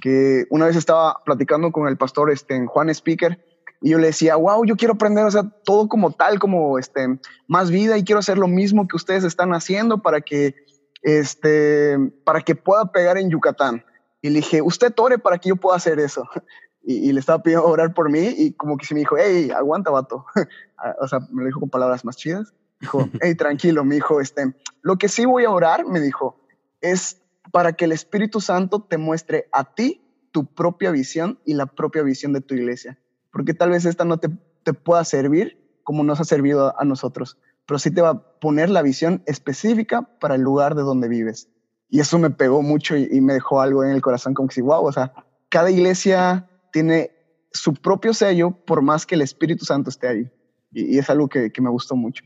[0.00, 3.44] que una vez estaba platicando con el pastor este, Juan Speaker
[3.82, 7.18] y yo le decía, wow, yo quiero aprender, o sea, todo como tal, como este,
[7.48, 10.54] más vida y quiero hacer lo mismo que ustedes están haciendo para que,
[11.02, 13.84] este, para que pueda pegar en Yucatán.
[14.22, 16.28] Y le dije, usted ore para que yo pueda hacer eso.
[16.82, 19.90] Y, le estaba pidiendo orar por mí y como que se me dijo, hey, aguanta,
[19.90, 20.24] vato.
[20.78, 22.54] Ah, o sea, me lo dijo con palabras más chidas.
[22.80, 26.40] Dijo, hey, tranquilo, me dijo, este, lo que sí voy a orar, me dijo,
[26.80, 27.20] es
[27.52, 32.02] para que el Espíritu Santo te muestre a ti tu propia visión y la propia
[32.02, 32.98] visión de tu iglesia.
[33.30, 34.30] Porque tal vez esta no te,
[34.62, 38.70] te pueda servir como nos ha servido a, nosotros, pero sí te va a poner
[38.70, 41.48] la visión específica para el lugar de donde vives.
[41.90, 44.60] Y eso me pegó mucho y, me dejó algo en el corazón como que sí,
[44.60, 45.12] wow, o sea,
[45.48, 47.10] cada iglesia tiene
[47.52, 50.30] su propio sello por más que el Espíritu Santo esté ahí.
[50.72, 52.24] Y, es algo que, me gustó mucho.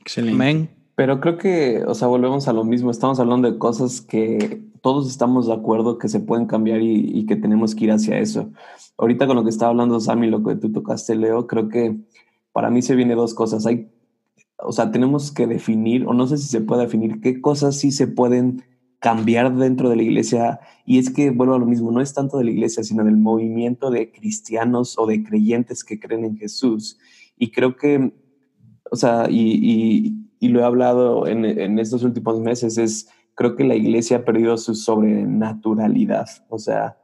[0.00, 0.70] Excelente.
[0.94, 2.90] Pero creo que, o sea, volvemos a lo mismo.
[2.90, 7.36] Estamos hablando de cosas que todos estamos de acuerdo que se pueden cambiar y, que
[7.36, 8.50] tenemos que ir hacia eso.
[8.98, 11.98] Ahorita con lo que estaba hablando Sammy, lo que tú tocaste, Leo, creo que
[12.52, 13.64] para mí se viene dos cosas.
[13.66, 13.90] Hay,
[14.64, 17.90] o sea, tenemos que definir, o no sé si se puede definir, qué cosas sí
[17.92, 18.64] se pueden
[18.98, 20.60] cambiar dentro de la iglesia.
[20.86, 23.16] Y es que vuelvo a lo mismo, no es tanto de la iglesia, sino del
[23.16, 26.98] movimiento de cristianos o de creyentes que creen en Jesús.
[27.36, 28.12] Y creo que,
[28.90, 33.74] o sea, y, lo he hablado en, en, estos últimos meses, es, creo que la
[33.74, 36.26] iglesia ha perdido su sobrenaturalidad.
[36.48, 36.98] O sea,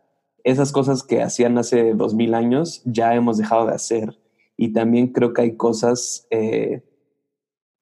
[0.45, 4.19] esas cosas que hacían hace dos mil años ya hemos dejado de hacer.
[4.57, 6.27] Y también creo que hay cosas...
[6.31, 6.83] Eh,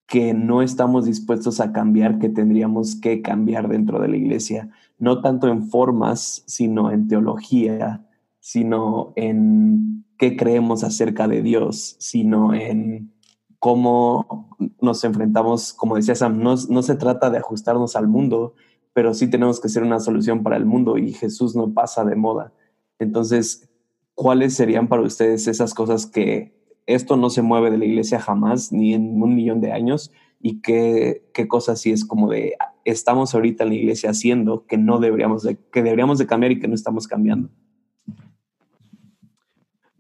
[0.07, 5.21] que no estamos dispuestos a cambiar, que tendríamos que cambiar dentro de la iglesia, no
[5.21, 8.07] tanto en formas, sino en teología,
[8.39, 13.13] sino en qué creemos acerca de Dios, sino en
[13.59, 14.49] cómo
[14.81, 18.55] nos enfrentamos, como decía Sam, no, no se trata de ajustarnos al mundo,
[18.93, 22.17] pero sí tenemos que ser una solución para el mundo y Jesús no pasa de
[22.17, 22.53] moda.
[22.99, 23.69] Entonces,
[24.15, 26.56] ¿cuáles serían para ustedes esas cosas que
[26.87, 30.61] esto no se mueve de la iglesia jamás, ni en un millón de años, y
[30.61, 35.01] qué, qué cosas sí es como de, estamos ahorita en la iglesia haciendo que no
[35.01, 37.51] deberíamos de, que deberíamos de cambiar y que no estamos cambiando.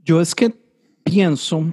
[0.04, 0.54] Yo es que
[1.02, 1.64] pienso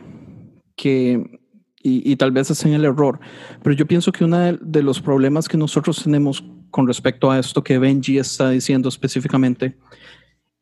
[0.76, 1.40] que,
[1.84, 3.20] y, tal vez es en el error,
[3.62, 7.64] pero yo pienso que uno de los problemas que nosotros tenemos con respecto a esto
[7.64, 9.78] que Benji está diciendo específicamente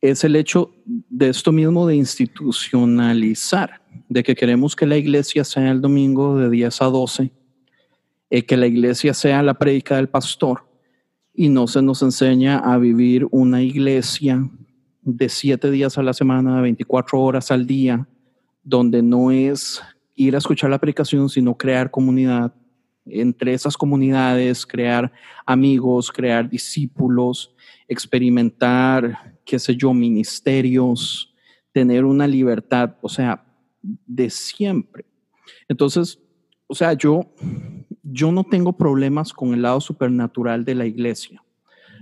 [0.02, 5.72] es el hecho de esto mismo de institucionalizar, de que queremos que la iglesia sea
[5.72, 7.32] el domingo de 10 a 12,
[8.30, 10.66] y que la iglesia sea la predica del pastor
[11.34, 14.50] y no se nos enseña a vivir una iglesia
[15.02, 18.08] de siete días a la semana, 24 horas al día,
[18.64, 19.82] donde no es
[20.16, 22.54] ir a escuchar la predicación, sino crear comunidad.
[23.06, 25.12] Entre esas comunidades, crear
[25.46, 27.54] amigos, crear discípulos,
[27.88, 31.34] experimentar qué sé yo, ministerios,
[31.74, 33.44] tener una libertad, o sea,
[33.82, 35.06] de siempre.
[35.68, 36.20] Entonces,
[36.68, 37.34] o sea, yo,
[38.04, 41.44] yo no tengo problemas con el lado supernatural de la iglesia,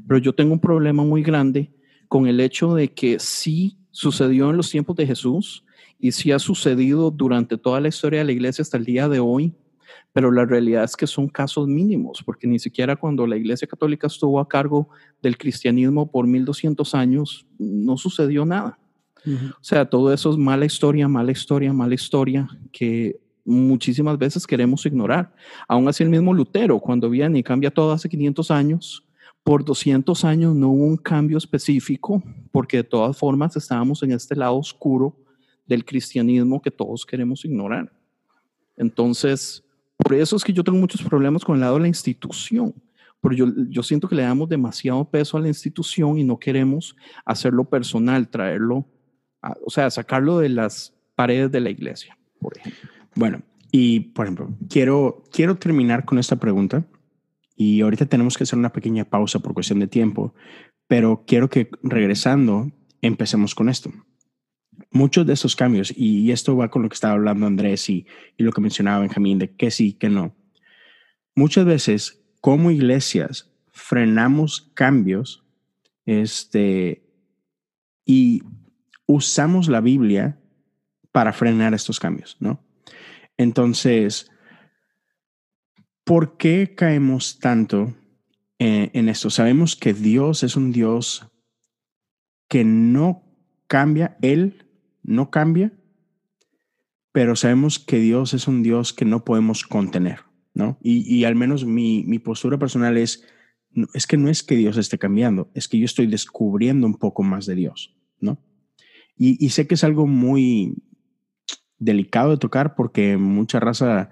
[0.07, 1.71] pero yo tengo un problema muy grande
[2.07, 5.63] con el hecho de que sí sucedió en los tiempos de Jesús
[5.99, 9.19] y sí ha sucedido durante toda la historia de la iglesia hasta el día de
[9.19, 9.53] hoy,
[10.13, 14.07] pero la realidad es que son casos mínimos, porque ni siquiera cuando la Iglesia Católica
[14.07, 14.89] estuvo a cargo
[15.21, 18.78] del cristianismo por 1200 años, no sucedió nada.
[19.25, 24.85] O sea, todo eso es mala historia, mala historia, mala historia, que muchísimas veces queremos
[24.85, 25.33] ignorar.
[25.67, 29.03] Aún así, el mismo Lutero, cuando viene y cambia todo hace 500 años,
[29.43, 34.35] por 200 años no hubo un cambio específico, porque de todas formas estábamos en este
[34.35, 35.15] lado oscuro
[35.65, 37.91] del cristianismo que todos queremos ignorar.
[38.77, 39.63] Entonces,
[39.97, 42.73] por eso es que yo tengo muchos problemas con el lado de la institución,
[43.21, 46.95] porque yo, yo siento que le damos demasiado peso a la institución y no queremos
[47.25, 48.85] hacerlo personal, traerlo,
[49.41, 52.89] o sea, sacarlo de las paredes de la iglesia, por ejemplo.
[53.15, 56.85] Bueno, y por ejemplo, quiero, quiero terminar con esta pregunta
[57.55, 60.33] y ahorita tenemos que hacer una pequeña pausa por cuestión de tiempo,
[60.87, 62.71] pero quiero que regresando
[63.01, 63.91] empecemos con esto
[64.91, 68.05] muchos de esos cambios, y esto va con lo que estaba hablando Andrés y,
[68.37, 70.35] lo que mencionaba Benjamín, de que sí, que no.
[71.35, 75.45] Muchas veces, como iglesias, frenamos cambios
[76.05, 77.03] este,
[78.05, 78.43] y
[79.09, 80.39] usamos la Biblia
[81.11, 82.63] para frenar estos cambios, ¿no?
[83.37, 84.29] Entonces,
[86.03, 87.95] ¿por qué caemos tanto
[88.59, 89.29] en, en esto?
[89.29, 91.27] Sabemos que Dios es un Dios
[92.47, 93.23] que no
[93.67, 94.67] cambia, Él
[95.01, 95.73] no cambia
[97.11, 100.21] pero sabemos que Dios es un Dios que no podemos contener,
[100.53, 100.77] ¿no?
[100.81, 103.25] Y, al menos mi, mi, postura personal es,
[103.93, 107.23] es que no es que Dios esté cambiando, es que yo estoy descubriendo un poco
[107.23, 108.39] más de Dios, ¿no?
[109.21, 110.81] Y, sé que es algo muy
[111.77, 114.11] delicado de tocar porque mucha raza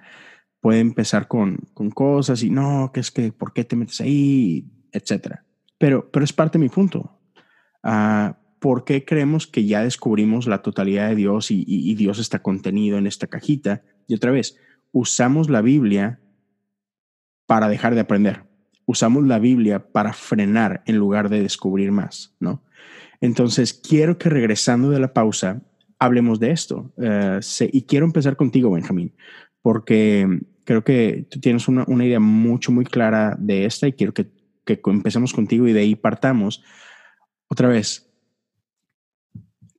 [0.60, 4.70] puede empezar con, con cosas y no, que es que, ¿por qué te metes ahí?
[4.92, 5.46] Etcétera.
[5.78, 7.18] Pero, pero es parte de mi punto.
[7.84, 12.98] Ah, ¿Por qué creemos que ya descubrimos la totalidad de Dios y, Dios está contenido
[12.98, 13.84] en esta cajita?
[14.08, 14.58] Y otra vez,
[14.92, 16.20] usamos la Biblia
[17.46, 18.44] para dejar de aprender.
[18.86, 22.64] Usamos la Biblia para frenar en lugar de descubrir más, ¿no?
[23.22, 25.62] Entonces, quiero que regresando de la pausa,
[26.00, 26.94] hablemos de esto.
[26.98, 27.40] Uh,
[27.72, 29.16] y quiero empezar contigo, Benjamín,
[29.62, 30.28] porque
[30.64, 34.30] creo que tienes una, una idea mucho, muy clara de esta y quiero que,
[34.66, 36.64] que empecemos contigo y de ahí partamos.
[37.48, 38.14] Otra vez,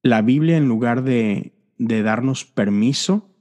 [0.03, 3.35] la Biblia en lugar de, de darnos permiso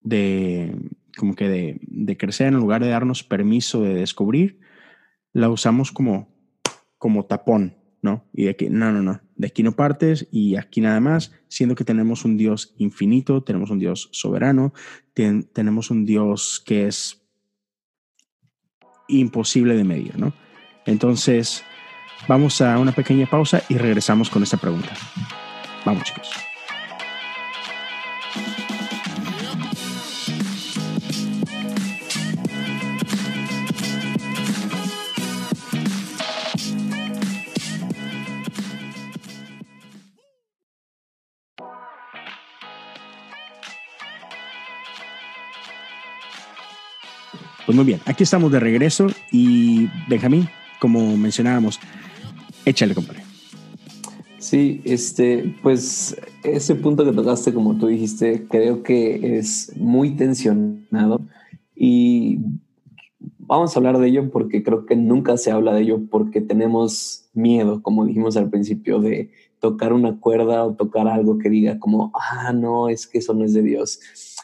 [0.00, 0.74] de,
[1.16, 4.60] como que de, de, crecer, en lugar de darnos permiso de descubrir,
[5.32, 6.28] la usamos como,
[6.96, 8.24] como tapón, ¿no?
[8.32, 11.74] Y de aquí, no, no, no, de aquí no partes y aquí nada más, siendo
[11.74, 14.72] que tenemos un Dios infinito, tenemos un Dios soberano,
[15.14, 17.22] tenemos un Dios que es
[19.08, 20.32] imposible de medir, ¿no?
[20.86, 21.64] Entonces,
[22.28, 24.92] vamos a una pequeña pausa y regresamos con esta pregunta.
[25.84, 26.30] Vamos, chicos.
[47.68, 50.48] Pues muy bien, aquí estamos de regreso y Benjamín,
[50.80, 51.78] como mencionábamos,
[52.64, 53.20] échale, compadre.
[54.38, 61.20] Sí, este, pues ese punto que tocaste, como tú dijiste, creo que es muy tensionado
[61.76, 62.38] y
[63.36, 67.28] vamos a hablar de ello porque creo que nunca se habla de ello porque tenemos
[67.34, 72.12] miedo, como dijimos al principio, de tocar una cuerda o tocar algo que diga como,
[72.14, 74.00] ah, no, es que eso no es de Dios.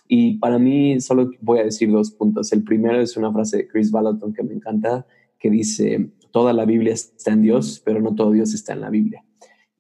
[0.07, 2.53] Y para mí solo voy a decir dos puntos.
[2.53, 5.07] El primero es una frase de Chris Balaton que me encanta,
[5.39, 8.91] que dice, toda la Biblia está en Dios, pero no todo Dios está en la
[8.91, 9.25] Biblia.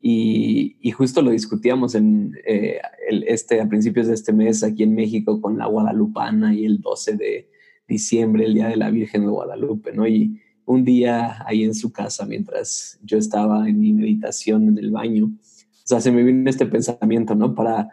[0.00, 2.78] Y, y justo lo discutíamos en, eh,
[3.26, 7.16] este, a principios de este mes aquí en México con la Guadalupana y el 12
[7.16, 7.50] de
[7.88, 10.06] diciembre, el Día de la Virgen de Guadalupe, ¿no?
[10.06, 14.90] Y un día ahí en su casa, mientras yo estaba en mi meditación en el
[14.90, 17.54] baño, o sea, se me vino este pensamiento, ¿no?
[17.54, 17.90] Para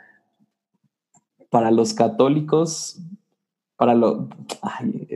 [1.52, 3.00] para los católicos,
[3.76, 4.30] para lo,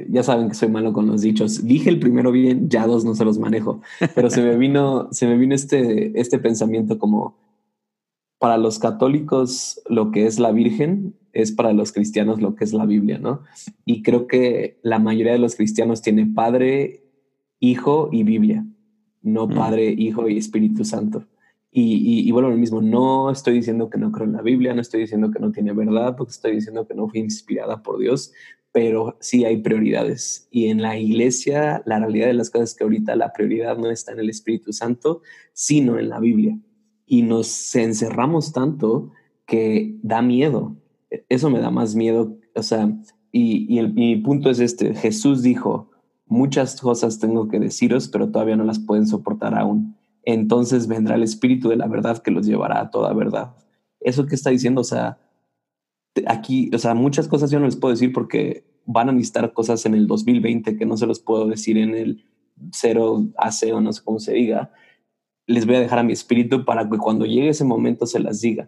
[0.10, 1.66] ya saben que soy malo con los dichos.
[1.66, 3.82] Dije el primero bien, ya dos no se los manejo,
[4.14, 7.38] pero se me vino, se me vino este, este pensamiento como
[8.38, 12.74] para los católicos lo que es la Virgen es para los cristianos lo que es
[12.74, 13.42] la Biblia, ¿no?
[13.86, 17.02] Y creo que la mayoría de los cristianos tiene Padre,
[17.60, 18.66] Hijo y Biblia,
[19.22, 19.54] no mm.
[19.54, 21.24] Padre, Hijo y Espíritu Santo.
[21.78, 25.02] Y, bueno, lo mismo, no estoy diciendo que no creo en la Biblia, no estoy
[25.02, 28.32] diciendo que no tiene verdad, porque estoy diciendo que no fue inspirada por Dios,
[28.72, 30.48] pero sí hay prioridades.
[30.52, 33.92] Y en la iglesia, la realidad de las cosas es que ahorita la prioridad no
[33.92, 35.22] está en el Espíritu Santo,
[35.52, 36.58] sino en la Biblia.
[37.06, 39.12] Y nos encerramos tanto
[39.46, 40.78] que da miedo.
[41.28, 42.38] Eso me da más miedo.
[42.56, 42.90] O sea,
[43.34, 45.90] y, y el, mi punto es este, Jesús dijo,
[46.26, 49.94] muchas cosas tengo que deciros, pero todavía no las pueden soportar aún
[50.26, 53.56] entonces vendrá el Espíritu de la verdad que los llevará a toda verdad.
[54.00, 55.20] Eso que está diciendo, o sea,
[56.28, 59.86] aquí, o sea, muchas cosas yo no les puedo decir porque van a necesitar cosas
[59.86, 62.26] en el 2020 que no se los puedo decir en el
[62.72, 64.72] 0 AC o no sé cómo se diga.
[65.48, 68.42] Les voy a dejar a mi espíritu para que cuando llegue ese momento se las
[68.42, 68.68] diga.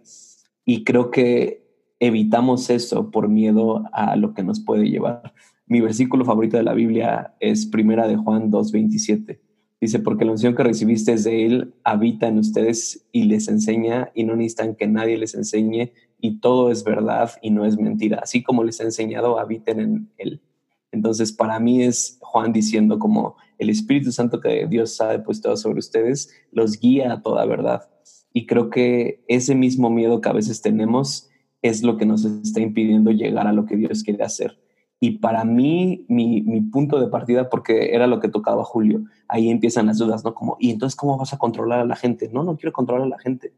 [0.64, 1.66] Y creo que
[1.98, 5.34] evitamos eso por miedo a lo que nos puede llevar.
[5.66, 9.40] Mi versículo favorito de la Biblia es Primera de Juan 2.27
[9.80, 14.24] Dice, porque la unción que recibiste de Él habita en ustedes y les enseña y
[14.24, 18.18] no necesitan que nadie les enseñe y todo es verdad y no es mentira.
[18.22, 20.42] Así como les ha enseñado, habiten en Él.
[20.90, 25.78] Entonces, para mí es Juan diciendo como el Espíritu Santo que Dios ha depositado sobre
[25.78, 27.88] ustedes los guía a toda verdad.
[28.32, 31.28] Y creo que ese mismo miedo que a veces tenemos
[31.62, 34.58] es lo que nos está impidiendo llegar a lo que Dios quiere hacer.
[35.00, 39.48] Y para mí, mi, mi, punto de partida, porque era lo que tocaba Julio, ahí
[39.48, 40.34] empiezan las dudas, ¿no?
[40.34, 42.28] Como, ¿y entonces cómo vas a controlar a la gente?
[42.32, 43.52] No, no quiero controlar a la gente.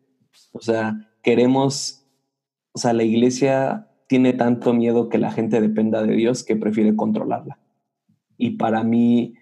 [0.53, 2.05] O sea, queremos,
[2.72, 6.95] o sea, la iglesia tiene tanto miedo que la gente dependa de Dios que prefiere
[6.95, 7.59] controlarla.
[8.36, 9.34] Y para mí,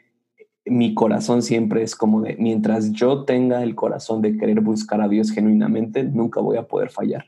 [0.64, 5.08] mi corazón siempre es como de, mientras yo tenga el corazón de querer buscar a
[5.08, 7.26] Dios genuinamente, nunca voy a poder fallar.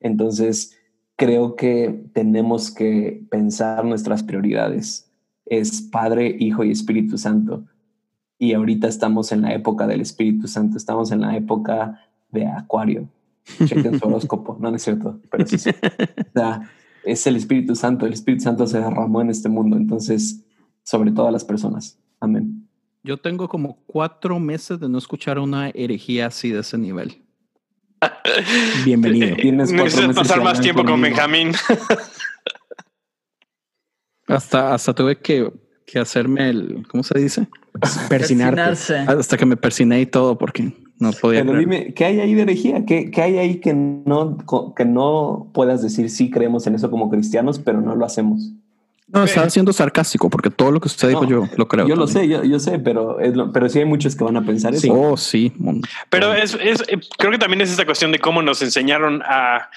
[0.00, 0.76] Entonces,
[1.16, 5.10] creo que tenemos que pensar nuestras prioridades.
[5.46, 7.64] Es Padre, Hijo y Espíritu Santo.
[8.38, 12.00] Y ahorita estamos en la época del Espíritu Santo, estamos en la época
[12.30, 13.08] de Acuario.
[13.64, 15.70] Chequen su horóscopo, no, no es cierto, pero sí, sí.
[15.70, 16.70] O sea,
[17.04, 20.42] es el Espíritu Santo, el Espíritu Santo se derramó en este mundo, entonces,
[20.82, 21.98] sobre todas las personas.
[22.20, 22.66] Amén.
[23.02, 27.23] Yo tengo como cuatro meses de no escuchar una herejía así de ese nivel.
[28.84, 29.36] Bienvenido.
[29.36, 31.00] Tienes Necesitas pasar más tiempo con.
[31.00, 31.52] Benjamín.
[34.26, 35.52] Hasta, hasta tuve que,
[35.86, 37.46] que hacerme el, ¿cómo se dice?
[38.08, 38.62] Persinarte.
[38.62, 38.96] Persinarse.
[38.96, 41.40] Hasta que me persiné y todo porque no podía.
[41.40, 41.68] Pero creer.
[41.68, 42.86] dime, ¿qué hay ahí de herejía?
[42.86, 44.38] ¿Qué, qué hay ahí que no,
[44.74, 48.52] que no puedas decir sí creemos en eso como cristianos, pero no lo hacemos?
[49.06, 51.86] No, estaba siendo sarcástico porque todo lo que usted dijo No, yo lo creo.
[51.86, 54.36] Yo lo sé, yo, yo sé, pero, es lo- pero sí hay muchos que van
[54.36, 54.86] a pensar Sí.
[54.88, 54.94] eso.
[54.98, 55.52] Oh, sí.
[56.10, 59.68] Pero es, es- eh, creo que también es esta cuestión de cómo nos enseñaron a,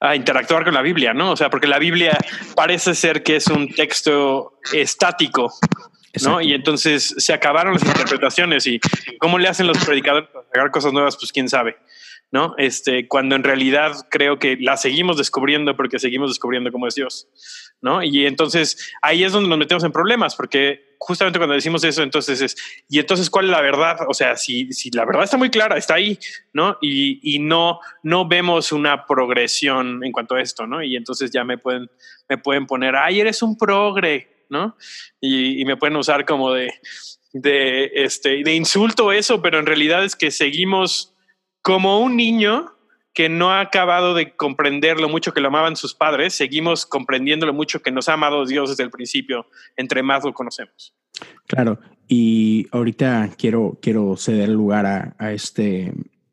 [0.00, 1.32] a interactuar con la Biblia, ¿no?
[1.32, 2.16] O sea, porque la Biblia
[2.54, 5.48] parece ser que es un texto estático, ¿no?
[6.12, 6.40] Exacto.
[6.42, 8.80] Y entonces se acabaron las interpretaciones y
[9.18, 11.76] cómo le hacen los predicadores para sacar cosas nuevas, pues quién sabe,
[12.30, 12.54] ¿no?
[12.58, 17.28] Este, cuando en realidad creo que la seguimos descubriendo porque seguimos descubriendo cómo es Dios,
[17.80, 18.02] ¿no?
[18.02, 22.40] Y entonces ahí es donde nos metemos en problemas, porque justamente cuando decimos eso, entonces
[22.42, 22.56] es,
[22.88, 23.96] y entonces cuál es la verdad?
[24.08, 26.18] O sea, si, si la verdad está muy clara, está ahí,
[26.52, 26.76] ¿no?
[26.82, 30.82] Y, y no, no vemos una progresión en cuanto a esto, ¿no?
[30.82, 31.88] Y entonces ya me pueden,
[32.28, 34.76] me pueden poner, ay, eres un progre, ¿no?
[35.20, 36.74] Y, y me pueden usar como de,
[37.32, 41.14] de, este, de insulto eso, pero en realidad es que seguimos
[41.62, 42.72] como un niño
[43.14, 47.46] que no ha acabado de comprender lo mucho que lo amaban sus padres, seguimos comprendiendo
[47.46, 49.46] lo mucho que nos ha amado Dios desde el principio,
[49.76, 50.94] entre más lo conocemos.
[51.46, 55.92] Claro, y ahorita quiero, quiero ceder lugar a, a este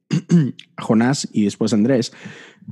[0.78, 2.14] Jonás y después a Andrés,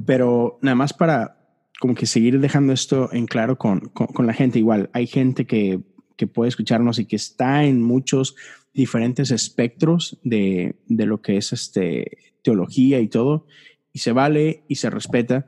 [0.06, 1.39] pero nada más para
[1.80, 4.60] como que seguir dejando esto en claro con, con, con la gente.
[4.60, 5.82] Igual, hay gente que,
[6.16, 8.36] que puede escucharnos y que está en muchos
[8.74, 13.45] diferentes espectros de, de lo que es este, teología y todo,
[13.91, 15.47] y se vale y se respeta,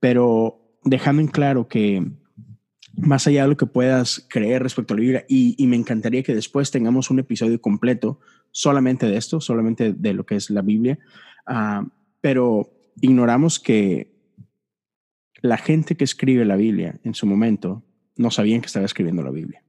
[0.00, 2.06] pero dejando en claro que
[2.96, 6.34] más allá de lo que puedas creer respecto a la Biblia, y, me encantaría que
[6.34, 8.20] después tengamos un episodio completo
[8.52, 10.98] solamente de esto, solamente de lo que es la Biblia,
[11.46, 11.86] ah,
[12.20, 14.14] pero ignoramos que
[15.42, 17.84] la gente que escribe la Biblia en su momento
[18.16, 19.62] no sabían que estaba escribiendo la Biblia.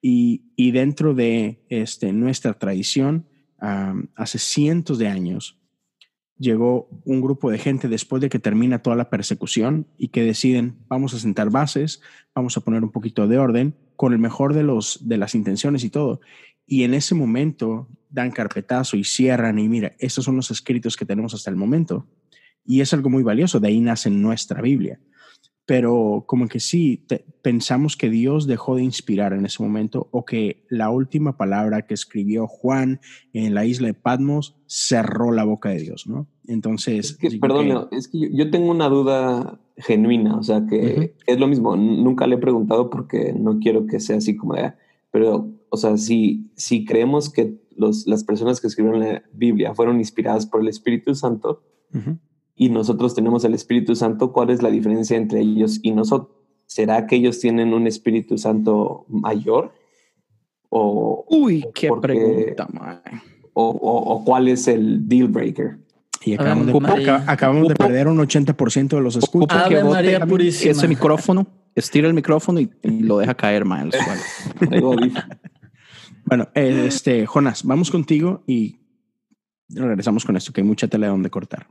[0.00, 3.26] Y, dentro de este, nuestra tradición,
[3.60, 5.58] ah, hace cientos de años,
[6.38, 10.78] llegó un grupo de gente después de que termina toda la persecución y que deciden,
[10.88, 12.00] vamos a sentar bases,
[12.34, 15.84] vamos a poner un poquito de orden, con el mejor de, los, de las intenciones
[15.84, 16.20] y todo.
[16.66, 21.04] Y en ese momento dan carpetazo y cierran y mira, estos son los escritos que
[21.04, 22.06] tenemos hasta el momento.
[22.64, 24.98] Y es algo muy valioso, de ahí nace nuestra Biblia.
[25.70, 30.24] Pero como que sí, te- pensamos que Dios dejó de inspirar en ese momento o
[30.24, 32.98] que la última palabra que escribió Juan
[33.32, 36.26] en la isla de Patmos cerró la boca de Dios, ¿no?
[36.48, 40.42] Entonces, Es que, digo perdón, que- es que yo, yo tengo una duda genuina, o
[40.42, 44.36] sea que es lo mismo, nunca le he preguntado porque no quiero que sea así
[44.36, 44.76] como de, "Ah",
[45.12, 49.98] pero, o sea, si, si creemos que los, las personas que escribieron la Biblia fueron
[49.98, 51.62] inspiradas por el Espíritu Santo.
[52.60, 56.36] Y nosotros tenemos el Espíritu Santo, ¿cuál es la diferencia entre ellos y nosotros?
[56.66, 59.72] ¿Será que ellos tienen un Espíritu Santo mayor?
[60.68, 62.08] ¿O, Uy, qué Porque-
[62.54, 62.98] pregunta, mae.
[63.54, 65.78] o, o- o cuál es el deal breaker?
[66.22, 67.24] Y acabamos, de, María.
[67.26, 69.64] acabamos de perder un 80% de los escuchas.
[69.64, 70.72] Ave María Purísima.
[70.72, 73.64] Ese micrófono, estira el micrófono y, y lo deja caer,
[74.68, 74.92] suelo.
[74.92, 75.24] Audífonos.
[76.26, 78.80] Bueno, este, Jonas, vamos contigo y
[79.70, 81.66] regresamos con esto, que hay mucha tela de donde cortar.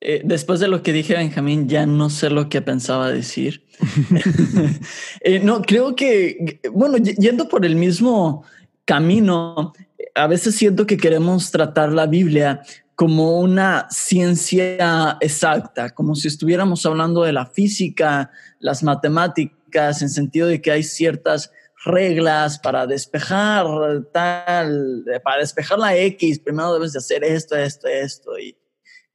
[0.00, 3.64] Eh, después de lo que dije, Benjamín, ya no sé lo que pensaba decir.
[5.20, 8.44] Eh, no, creo que, bueno, yendo por el mismo
[8.84, 9.72] camino,
[10.14, 12.62] a veces siento que queremos tratar la Biblia
[12.94, 20.48] como una ciencia exacta, como si estuviéramos hablando de la física, las matemáticas, en sentido
[20.48, 21.52] de que hay ciertas
[21.84, 23.66] reglas para despejar
[24.12, 28.56] tal, para despejar la X, primero debes de hacer esto, esto, esto, y,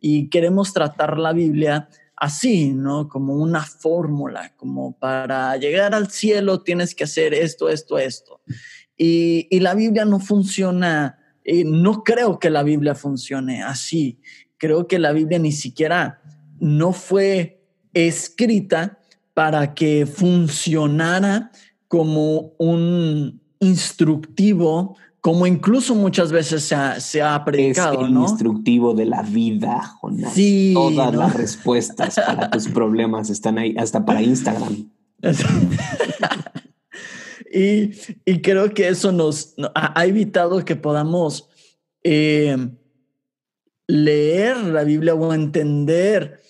[0.06, 1.88] y queremos tratar la Biblia
[2.18, 3.08] así, ¿no?
[3.08, 8.42] Como una fórmula, como para llegar al cielo tienes que hacer esto, esto, esto.
[8.98, 11.18] Y, y la Biblia no funciona,
[11.66, 14.20] no creo que la Biblia funcione así.
[14.58, 16.22] Creo que la Biblia ni siquiera
[16.60, 17.62] no fue
[17.94, 19.00] escrita
[19.34, 21.50] para que funcionara
[21.88, 28.24] como un instructivo como incluso muchas veces se ha, se ha predicado, es el ¿no?
[28.24, 30.34] instructivo de la vida, Jonás.
[30.34, 31.20] Sí, Todas ¿no?
[31.22, 34.90] las respuestas para tus problemas están ahí, hasta para Instagram.
[37.54, 37.92] y,
[38.26, 41.48] y creo que eso nos no- ha, ha evitado que podamos
[42.04, 42.58] eh,
[43.88, 46.42] leer la Biblia o entender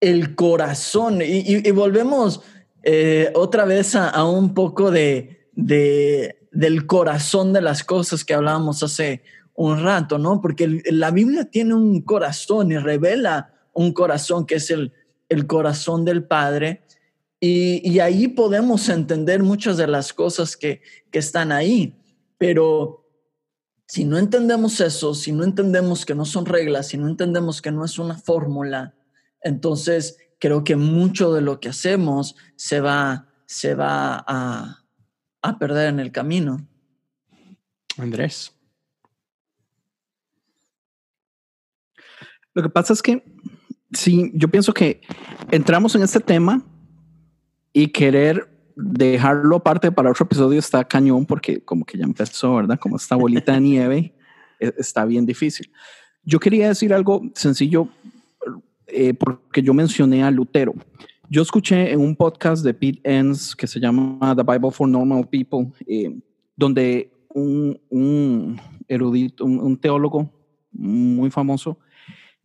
[0.00, 1.20] el corazón.
[1.20, 2.40] Y, y- y volvemos
[2.82, 8.34] eh, otra vez a, a un poco de, de- del corazón de las cosas que
[8.34, 9.22] hablábamos hace
[9.54, 10.40] un rato, ¿no?
[10.40, 14.92] Porque la Biblia tiene un corazón y revela un corazón que es el,
[15.28, 16.82] el corazón del Padre.
[17.40, 20.80] Y, y ahí podemos entender muchas de las cosas que,
[21.10, 21.96] que están ahí.
[22.38, 23.04] Pero
[23.86, 27.70] si no entendemos eso, si no entendemos que no son reglas, si no entendemos que
[27.70, 28.94] no es una fórmula,
[29.42, 34.83] entonces creo que mucho de lo que hacemos se va, se va a,
[35.44, 36.66] a perder en el camino.
[37.98, 38.54] Andrés.
[42.54, 43.22] Lo que pasa es que
[43.92, 45.00] sí, yo pienso que
[45.50, 46.62] entramos en este tema
[47.72, 52.78] y querer dejarlo aparte para otro episodio está cañón porque como que ya empezó, ¿verdad?
[52.78, 54.14] Como esta bolita de nieve
[54.60, 55.70] e- está bien difícil.
[56.22, 57.88] Yo quería decir algo sencillo
[58.86, 60.74] eh, porque yo mencioné a Lutero.
[61.34, 65.28] Yo escuché en un podcast de Pete Enns que se llama The Bible for Normal
[65.28, 66.16] People, eh,
[66.54, 68.56] donde un,
[68.86, 70.32] erudito, un, teólogo
[70.70, 71.76] muy famoso,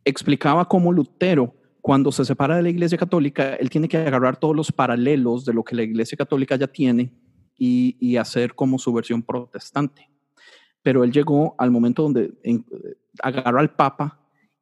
[0.04, 4.56] explicaba cómo Lutero, cuando se separa de la Iglesia Católica, él tiene que agarrar todos
[4.56, 7.14] los paralelos de lo que la Iglesia Católica ya tiene
[7.56, 10.10] y, hacer como su versión protestante.
[10.82, 12.66] Pero él llegó al momento donde en,
[13.22, 14.18] agarró al Papa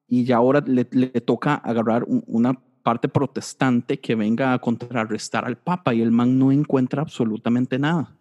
[0.06, 5.58] y ya ahora le, toca agarrar un, una parte protestante que venga a contrarrestar al
[5.58, 8.16] Papa y el man no encuentra absolutamente nada.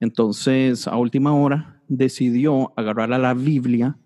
[0.00, 3.98] Entonces, a última hora, decidió agarrar a la Biblia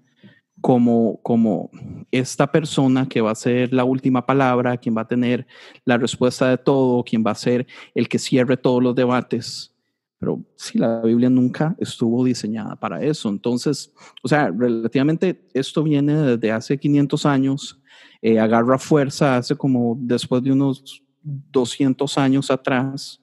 [0.61, 1.71] como, como
[2.11, 5.47] esta persona que va a ser la última palabra, quien va a tener
[5.85, 9.73] la respuesta de todo, quien va a ser el que cierre todos los debates.
[10.19, 13.29] Pero sí, la Biblia nunca estuvo diseñada para eso.
[13.29, 17.81] Entonces, o sea, relativamente esto viene desde hace 500 años,
[18.27, 23.21] eh, agarra fuerza hace como después de unos 200 años atrás,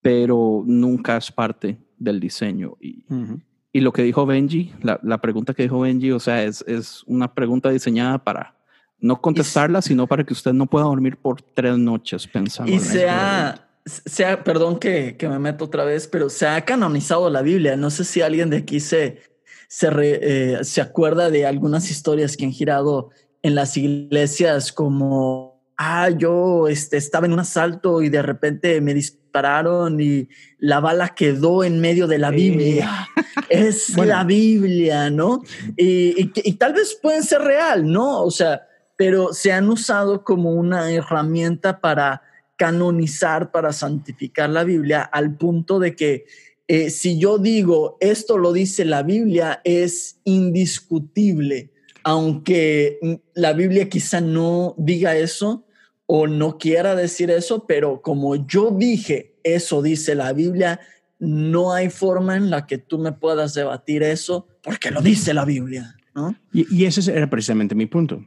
[0.00, 2.76] pero nunca es parte del diseño.
[2.80, 3.42] Y, uh -huh.
[3.72, 7.02] Y lo que dijo Benji, la, la, pregunta que dijo Benji, o sea, es, es
[7.08, 8.54] una pregunta diseñada para
[9.00, 12.70] no contestarla, sino para que usted no pueda dormir por tres noches pensando.
[12.70, 17.42] Y sea, sea, perdón que, que, me meto otra vez, pero se ha canonizado la
[17.42, 17.76] Biblia.
[17.76, 19.20] No sé si alguien de aquí se,
[19.66, 23.10] se, re, eh, se acuerda de algunas historias que han girado
[23.42, 28.94] en las iglesias como, ah, yo este, estaba en un asalto y de repente me
[28.94, 30.28] dispararon y
[30.58, 33.08] la bala quedó en medio de la Biblia.
[33.48, 34.14] es bueno.
[34.14, 35.42] la Biblia, ¿no?
[35.76, 38.22] Y, y, y, tal vez pueden ser real, ¿no?
[38.22, 38.62] O sea,
[38.96, 42.22] pero se han usado como una herramienta para
[42.56, 46.26] canonizar, para santificar la Biblia, al punto de que
[46.66, 51.70] eh, si yo digo esto lo dice la Biblia, es indiscutible,
[52.02, 52.98] aunque
[53.34, 55.66] la Biblia quizá no diga eso
[56.06, 60.80] o no quiera decir eso, pero como yo dije, eso dice la Biblia,
[61.18, 65.44] no hay forma en la que tú me puedas debatir eso porque lo dice la
[65.44, 65.96] Biblia.
[66.14, 66.34] ¿no?
[66.52, 68.26] Y, ese era precisamente mi punto.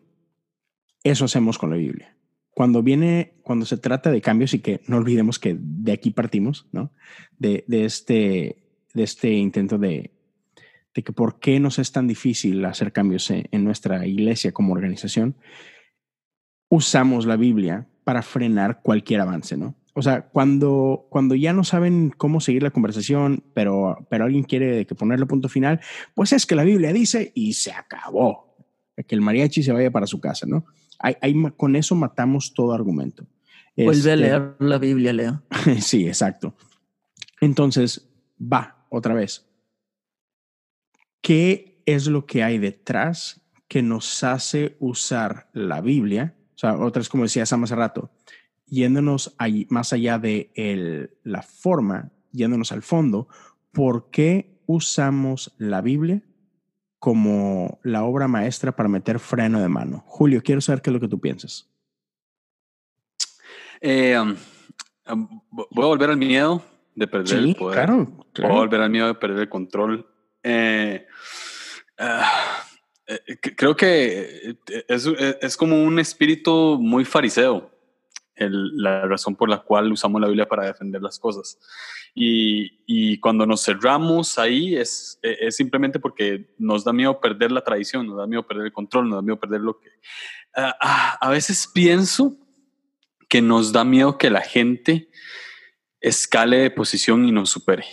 [1.03, 2.15] Eso hacemos con la Biblia.
[2.53, 6.67] Cuando viene, cuando se trata de cambios y que no olvidemos que de aquí partimos,
[6.71, 6.91] ¿no?
[7.39, 8.57] De, este,
[8.93, 10.11] de este intento de,
[10.93, 15.35] de, que por qué nos es tan difícil hacer cambios en, nuestra iglesia como organización,
[16.69, 19.75] usamos la Biblia para frenar cualquier avance, ¿no?
[19.93, 24.85] O sea, cuando, cuando ya no saben cómo seguir la conversación, pero, pero alguien quiere
[24.85, 25.81] que ponerle punto final,
[26.15, 28.55] pues es que la Biblia dice y se acabó.
[28.95, 30.65] Que el mariachi se vaya para su casa, ¿no?
[30.99, 33.25] Hay, hay, con eso matamos todo argumento.
[33.75, 35.43] Vuelve este, a leer la Biblia, Leo.
[35.79, 36.55] sí, exacto.
[37.39, 38.07] Entonces,
[38.39, 39.50] va, otra vez.
[41.21, 46.35] ¿Qué es lo que hay detrás que nos hace usar la Biblia?
[46.55, 48.11] O sea, otra vez, como decía Sam hace rato,
[48.65, 53.27] yéndonos ahí, más allá de el, la forma, yéndonos al fondo,
[53.71, 56.21] ¿por qué usamos la Biblia
[56.99, 60.03] como la obra maestra para meter freno de mano?
[60.07, 61.69] Julio, quiero saber qué es lo que tú piensas.
[63.81, 66.63] Eh, um, voy a volver al miedo
[66.95, 67.85] de perder sí, el poder.
[67.85, 68.53] Claro, claro.
[68.53, 70.07] Voy a volver al miedo de perder el control.
[70.43, 71.05] Eh,
[71.99, 74.55] uh, creo que
[74.87, 75.05] es,
[75.41, 77.71] es, como un espíritu muy fariseo
[78.49, 81.59] la razón por la cual usamos la Biblia para defender las cosas.
[82.13, 87.63] Y, y cuando nos cerramos ahí es, es, simplemente porque nos da miedo perder la
[87.63, 89.89] tradición, nos da miedo perder el control, nos da miedo perder lo que...
[90.55, 90.71] Uh,
[91.19, 92.35] a veces pienso
[93.29, 95.09] que nos da miedo que la gente
[96.01, 97.85] escale de posición y nos supere.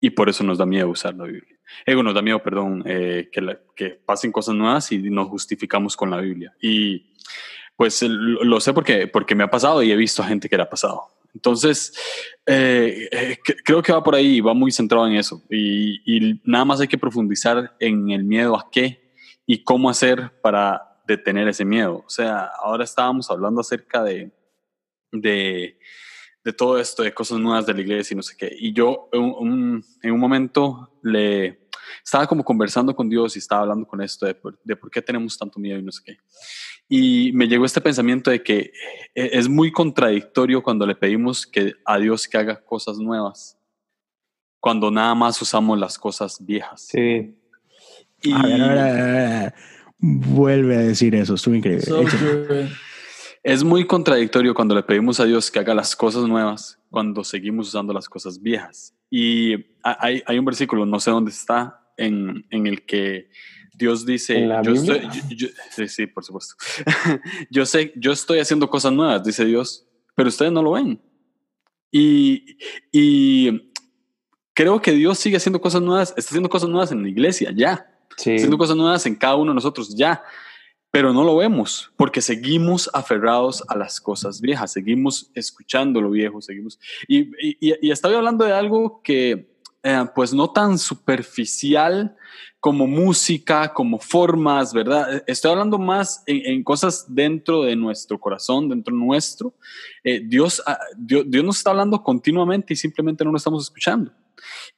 [0.00, 1.58] Y por eso nos da miedo usar la Biblia.
[1.84, 6.10] Ego nos da miedo, perdón, eh, que, que pasen cosas nuevas y nos justificamos con
[6.10, 6.54] la Biblia.
[6.60, 7.12] Y
[7.76, 10.62] pues lo, sé porque, porque me ha pasado y he visto a gente que le
[10.62, 11.08] ha pasado.
[11.34, 11.94] Entonces,
[12.46, 15.42] eh, eh, creo que va por ahí, va muy centrado en eso.
[15.50, 19.12] Y, y, nada más hay que profundizar en el miedo a qué
[19.44, 22.02] y cómo hacer para detener ese miedo.
[22.06, 24.30] O sea, ahora estábamos hablando acerca de,
[25.12, 25.78] de,
[26.46, 28.54] de todo esto, de cosas nuevas de la iglesia y no sé qué.
[28.56, 29.82] Y yo en
[30.12, 31.66] un momento le
[32.04, 35.02] estaba como conversando con Dios y estaba hablando con esto de por, de por qué
[35.02, 36.18] tenemos tanto miedo y no sé qué.
[36.88, 38.70] Y me llegó este pensamiento de que
[39.12, 43.58] e, es muy contradictorio cuando le pedimos que a Dios que haga cosas nuevas,
[44.60, 46.82] cuando nada más usamos las cosas viejas.
[46.82, 47.36] Sí.
[48.22, 48.32] Y...
[48.32, 49.54] A ver, a ver, a ver,
[49.98, 51.86] Vuelve a decir eso, estuvo increíble.
[53.46, 57.68] Es muy contradictorio cuando le pedimos a Dios que haga las cosas nuevas, cuando seguimos
[57.68, 58.92] usando las cosas viejas.
[59.08, 63.30] Y hay, hay un versículo, no sé dónde está, en, en el que
[63.72, 65.00] Dios dice, yo estoy,
[65.70, 66.56] sí, sí, por supuesto.
[67.50, 69.86] yo sé, yo estoy haciendo cosas nuevas, dice Dios,
[70.16, 71.00] pero ustedes no lo ven.
[71.92, 72.58] Y,
[72.90, 73.70] y
[74.54, 77.86] creo que Dios sigue haciendo cosas nuevas, está haciendo cosas nuevas en la iglesia, ya.
[78.18, 80.20] Haciendo cosas nuevas en cada uno de nosotros, ya.
[80.96, 86.40] Pero no lo vemos porque seguimos aferrados a las cosas viejas, seguimos escuchando lo viejo,
[86.40, 86.80] seguimos.
[87.06, 92.16] Y, y, y hablando de algo que, eh, pues no tan superficial
[92.60, 95.22] como música, como formas, ¿verdad?
[95.26, 99.52] Estoy hablando más en, cosas dentro de nuestro corazón, dentro nuestro.
[100.02, 104.12] Eh, Dios, ah, Dios, Dios, nos está hablando continuamente y simplemente no lo estamos escuchando.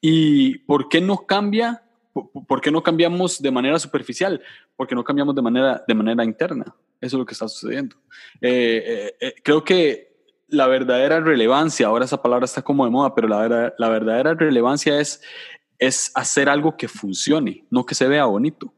[0.01, 1.85] ¿Y por qué no cambia?
[2.47, 4.43] ¿Por qué no cambiamos de manera superficial?
[4.77, 6.75] Porque no cambiamos de manera, de manera interna.
[7.01, 7.97] Eso es lo que está sucediendo.
[8.41, 10.09] Eh, creo que
[10.49, 14.99] la verdadera relevancia, ahora esa palabra está como de moda, pero la, la verdadera relevancia
[14.99, 15.21] es,
[15.79, 18.73] es hacer algo que funcione, no que se vea bonito.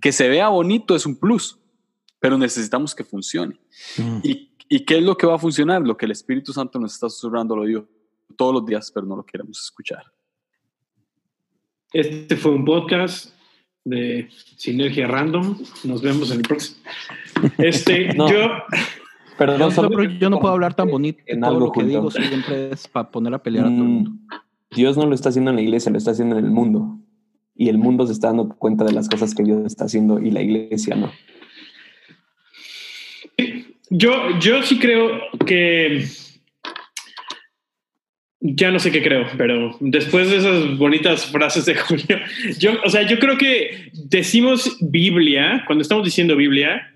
[0.00, 1.58] Que se vea bonito es un plus,
[2.20, 3.60] pero necesitamos que funcione.
[3.98, 4.18] Mm.
[4.22, 5.82] ¿Y, ¿Y, qué es lo que va a funcionar?
[5.82, 7.86] Lo que el Espíritu Santo nos está susurrando, lo digo
[8.36, 10.04] todos los días, pero no lo queremos escuchar.
[11.92, 13.34] Este fue un podcast
[13.84, 15.58] de Sinergia Random.
[15.82, 16.78] Nos vemos en el próximo.
[17.58, 18.48] Este, yo
[19.36, 19.56] pero
[20.04, 21.22] yo no puedo hablar tan bonito.
[21.26, 24.10] En todo lo que digo siempre es para poner a pelear a todo el mundo.
[24.10, 26.98] Mm, Dios no lo está haciendo en la iglesia, lo está haciendo en el mundo.
[27.56, 30.30] Y el mundo se está dando cuenta de las cosas que Dios está haciendo y
[30.30, 31.10] la iglesia no.
[33.88, 35.08] Yo, yo sí creo
[35.44, 36.06] que
[38.40, 42.18] ya no sé qué creo, pero después de esas bonitas frases de Julio,
[42.58, 46.92] yo, o sea, yo creo que decimos Biblia, cuando estamos diciendo Biblia,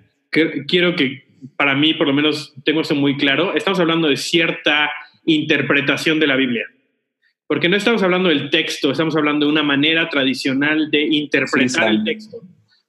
[0.66, 1.24] quiero que
[1.56, 4.90] para mí, por lo menos, tengo eso muy claro, estamos hablando de cierta
[5.26, 6.64] interpretación de la Biblia.
[7.46, 12.04] Porque no estamos hablando del texto, estamos hablando de una manera tradicional de interpretar el
[12.04, 12.38] texto.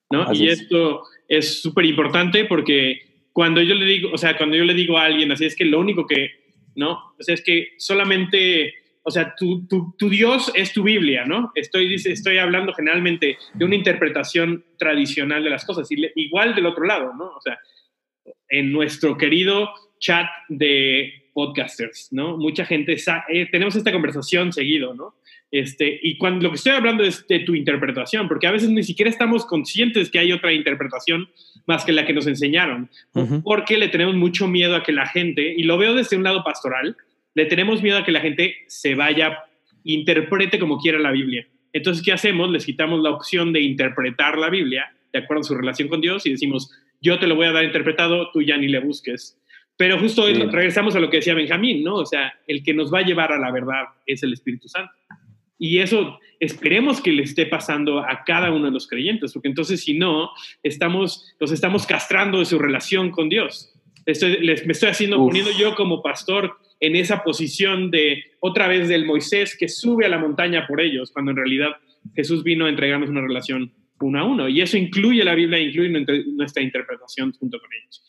[0.10, 0.32] ¿no?
[0.34, 4.74] y esto es súper importante porque cuando yo le digo, o sea, cuando yo le
[4.74, 6.45] digo a alguien así, es que lo único que,
[6.76, 7.14] ¿no?
[7.18, 8.74] O sea, es que solamente,
[9.04, 11.52] o sea, tu, tu, tu Dios es tu Biblia, ¿no?
[11.56, 16.86] Estoy, estoy hablando generalmente de una interpretación tradicional de las cosas, y igual del otro
[16.86, 17.26] lado, ¿no?
[17.26, 17.58] O sea,
[18.50, 19.70] en nuestro querido
[20.00, 22.38] chat de podcasters, ¿no?
[22.38, 22.96] Mucha gente,
[23.30, 25.16] eh, tenemos esta conversación seguido, ¿no?
[25.52, 28.84] Este, y cuando lo que estoy hablando es de tu interpretación, porque a veces ni
[28.84, 31.30] siquiera estamos conscientes que hay otra interpretación
[31.66, 32.90] más que la que nos enseñaron,
[33.44, 36.44] porque le tenemos mucho miedo a que la gente, y lo veo desde un lado
[36.44, 36.98] pastoral,
[37.36, 39.44] le tenemos miedo a que la gente se vaya,
[39.84, 41.48] interprete como quiera la Biblia.
[41.74, 42.50] Entonces, ¿qué hacemos?
[42.52, 46.26] Les quitamos la opción de interpretar la Biblia de acuerdo a su relación con Dios
[46.26, 46.72] y decimos,
[47.02, 49.38] yo te lo voy a dar interpretado, tú ya ni le busques.
[49.78, 51.96] Pero justo hoy regresamos a lo que decía Benjamín, ¿no?
[51.96, 54.92] O sea, el que nos va a llevar a la verdad es el Espíritu Santo.
[55.58, 59.84] Y eso esperemos que le esté pasando a cada uno de los creyentes, porque entonces
[59.84, 60.32] si no,
[60.64, 63.72] estamos, los estamos castrando de su relación con Dios.
[64.06, 68.90] Estoy, les, me estoy haciendo, poniendo yo como pastor en esa posición de otra vez
[68.90, 71.70] del Moisés que sube a la montaña por ellos, cuando en realidad
[72.16, 74.50] Jesús vino a entregarnos una relación uno a uno.
[74.50, 75.90] Y eso incluye la Biblia, incluye
[76.34, 78.04] nuestra interpretación junto con ellos.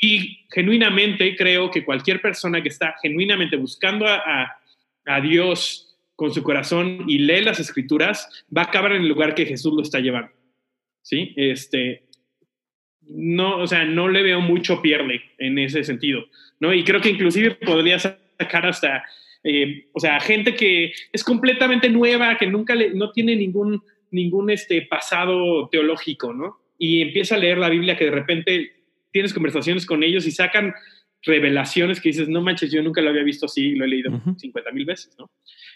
[0.00, 4.56] Y genuinamente creo que cualquier persona que está genuinamente buscando a,
[5.04, 5.85] a, Dios
[6.16, 9.72] con su corazón y lee las escrituras, va a acabar en el lugar que Jesús
[9.74, 10.32] lo está llevando.
[11.02, 11.32] ¿Sí?
[11.36, 12.06] Este,
[13.02, 16.24] no, o sea, no le veo mucho pierde en ese sentido,
[16.58, 16.74] ¿no?
[16.74, 19.04] Y creo que inclusive podría sacar hasta,
[19.44, 24.50] eh, o sea, gente que es completamente nueva, que nunca le, no tiene ningún, ningún
[24.50, 26.58] este pasado teológico, ¿no?
[26.78, 28.72] Y empieza a leer la Biblia que de repente
[29.12, 30.74] tienes conversaciones con ellos y sacan
[31.26, 34.72] revelaciones que dices, no manches, yo nunca lo había visto así, lo he leído 50
[34.72, 35.30] mil veces, ¿no?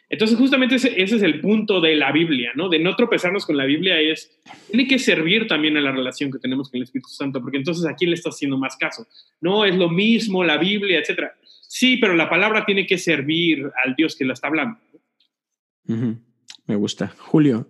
[0.08, 2.68] Entonces, justamente ese, ese, es el punto de la Biblia, ¿no?
[2.68, 6.40] De no tropezarnos con la Biblia es, tiene que servir también a la relación que
[6.40, 9.06] tenemos con el Espíritu Santo, porque entonces a quién le estás haciendo más caso.
[9.40, 11.34] No, es lo mismo la Biblia, etcétera.
[11.42, 14.78] Sí, pero la palabra tiene que servir al Dios que la está hablando.
[15.84, 17.14] Me gusta.
[17.18, 17.68] Julio,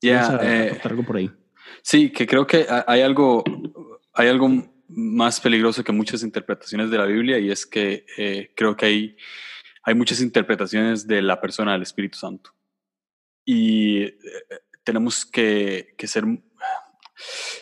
[0.00, 1.30] ya eh, algo por ahí.
[1.82, 3.44] Sí, que creo que hay algo,
[4.12, 8.76] hay algo más peligroso que muchas interpretaciones de la Biblia y es que eh, creo
[8.76, 9.16] que hay
[9.82, 12.50] hay muchas interpretaciones de la persona del Espíritu Santo.
[13.44, 14.14] Y eh,
[14.84, 16.24] tenemos que, ser,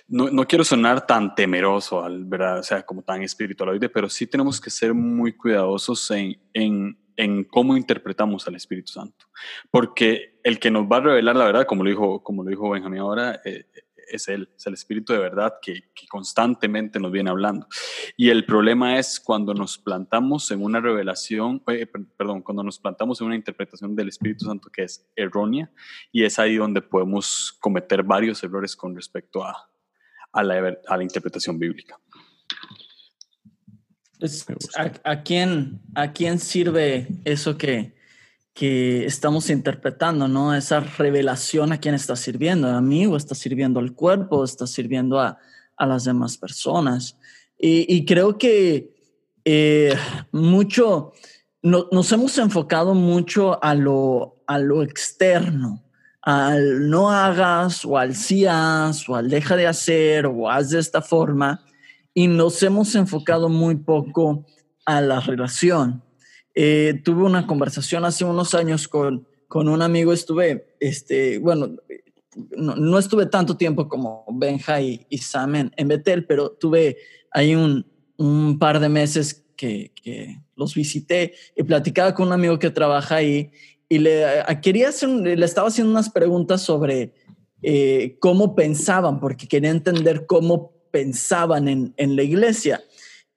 [0.09, 2.59] no, no, quiero sonar tan temeroso, al, ¿verdad?
[2.59, 7.45] O sea, como tan espiritualoide, pero sí tenemos que ser muy cuidadosos en, en, en
[7.45, 9.27] cómo interpretamos al Espíritu Santo.
[9.71, 12.69] Porque el que nos va a revelar la verdad, como lo dijo, como lo dijo
[12.69, 13.65] Benjamín ahora, eh,
[14.11, 17.67] es Él, es el Espíritu de verdad que, constantemente nos viene hablando.
[18.17, 21.87] Y el problema es cuando nos plantamos en una revelación, eh,
[22.17, 25.71] perdón, cuando nos plantamos en una interpretación del Espíritu Santo que es errónea,
[26.11, 29.71] y es ahí donde podemos cometer varios errores con respecto a,
[30.33, 31.99] a, la, a la interpretación bíblica.
[35.05, 37.95] ¿a, quién, ¿A quién sirve eso que,
[38.55, 40.55] que estamos interpretando, ¿no?
[40.55, 45.21] Esa revelación a quién está sirviendo, a mí o está sirviendo al cuerpo, está sirviendo
[45.21, 45.39] a,
[45.77, 47.17] a las demás personas.
[47.63, 48.95] Y, creo que
[49.45, 49.95] eh,
[50.33, 51.13] mucho,
[51.63, 55.85] nos hemos enfocado mucho a lo, a lo externo,
[56.23, 60.79] al no hagas o al sí haz o al deja de hacer o haz de
[60.79, 61.65] esta forma
[62.15, 64.47] y nos hemos enfocado muy poco
[64.87, 66.03] a la relación.
[66.55, 71.77] Eh, tuve una conversación hace unos años con, con un amigo, estuve, este, bueno,
[72.57, 76.97] no, estuve tanto tiempo como Benja y, y Sam en, Betel, pero tuve
[77.31, 77.87] ahí un,
[78.17, 83.17] un par de meses que, que, los visité y platicaba con un amigo que trabaja
[83.17, 83.51] ahí
[83.89, 84.25] y le,
[84.63, 87.15] quería hacer, le estaba haciendo unas preguntas sobre
[87.63, 92.83] eh, cómo pensaban, porque quería entender cómo pensaban en, en la iglesia.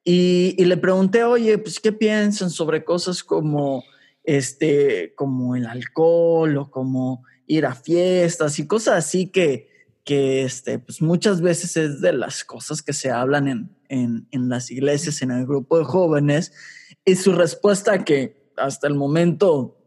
[0.06, 3.86] Y, le pregunté, oye, pues, ¿qué piensan sobre cosas como,
[4.24, 9.70] este, como el alcohol o como ir a fiestas y cosas así que,
[10.04, 13.48] que este, pues muchas veces es de las cosas que se hablan
[13.88, 16.52] en, en, las iglesias, en el grupo de jóvenes?
[17.06, 19.78] Y su respuesta que hasta el momento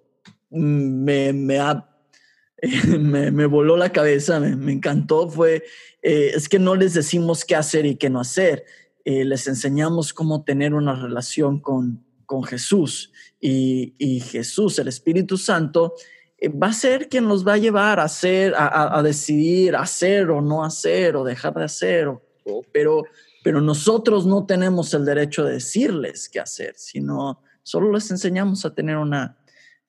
[0.49, 5.65] me, me, me, voló la cabeza, me, me encantó, fue,
[6.01, 8.65] eh, es que no les decimos qué hacer y qué no hacer
[9.07, 13.13] eh, les enseñamos cómo tener una relación con, con Jesús.
[13.41, 15.95] Y, Jesús, el Espíritu Santo,
[16.39, 20.41] eh, va a ser quien nos va a llevar a hacer, a, decidir hacer o
[20.41, 22.09] no hacer o dejar de hacer.
[22.73, 23.05] pero,
[23.45, 28.75] pero nosotros no tenemos el derecho de decirles qué hacer, sino solo les enseñamos a
[28.75, 29.39] tener una,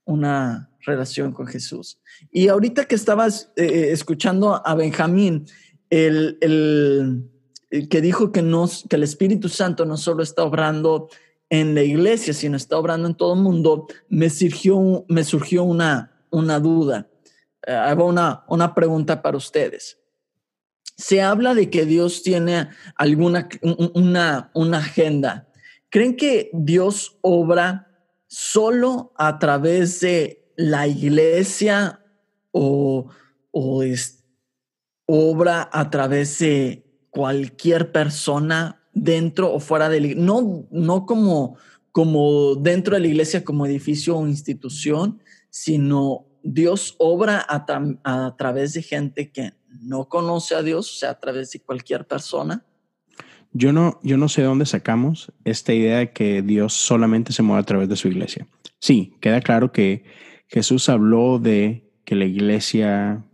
[0.05, 1.99] una relación con Jesús.
[2.31, 5.47] Y ahorita que estabas eh, escuchando a Benjamín,
[5.89, 7.31] el, el
[7.69, 8.41] que dijo que,
[8.89, 11.09] que el Espíritu Santo no solo está obrando
[11.49, 16.25] en la iglesia, sino está obrando en todo el mundo, me surgió, me surgió una,
[16.29, 17.09] una duda.
[17.65, 19.99] Eh, hago una, una pregunta para ustedes.
[20.95, 23.47] Se habla de que Dios tiene alguna
[23.93, 25.47] una, una agenda.
[25.89, 27.87] ¿Creen que Dios obra
[28.27, 32.03] solo a través de la iglesia
[32.51, 33.09] o,
[33.51, 34.23] o es,
[35.05, 41.57] obra a través de cualquier persona dentro o fuera de la no, no como,
[41.91, 47.65] como dentro de la iglesia como edificio o institución, sino Dios obra a,
[48.03, 52.05] a través de gente que no conoce a Dios, o sea, a través de cualquier
[52.05, 52.65] persona.
[53.53, 57.61] Yo no, yo no sé dónde sacamos esta idea de que Dios solamente se mueve
[57.61, 58.47] a través de su iglesia.
[58.79, 60.03] Sí, queda claro que
[60.47, 63.25] Jesús habló de que la iglesia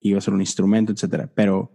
[0.00, 1.72] iba a ser un instrumento, etcétera, pero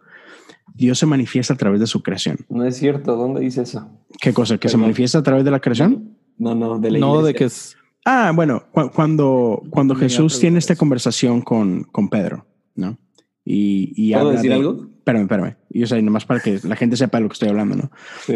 [0.73, 2.37] Dios se manifiesta a través de su creación.
[2.49, 3.87] No es cierto, ¿dónde dice eso?
[4.19, 4.57] ¿Qué cosa?
[4.57, 6.17] ¿Que se manifiesta a través de la creación?
[6.37, 7.75] No, no, de la No, de que es...
[8.05, 8.63] Ah, bueno,
[8.93, 12.45] cuando, cuando Jesús tiene esta conversación con, con Pedro,
[12.75, 12.97] ¿no?
[13.45, 14.87] Y, y ¿Puedo decir algo?
[14.97, 15.55] Espérame, espérame.
[15.69, 17.91] Yo sé, nomás para que la gente sepa de lo que estoy hablando, ¿no?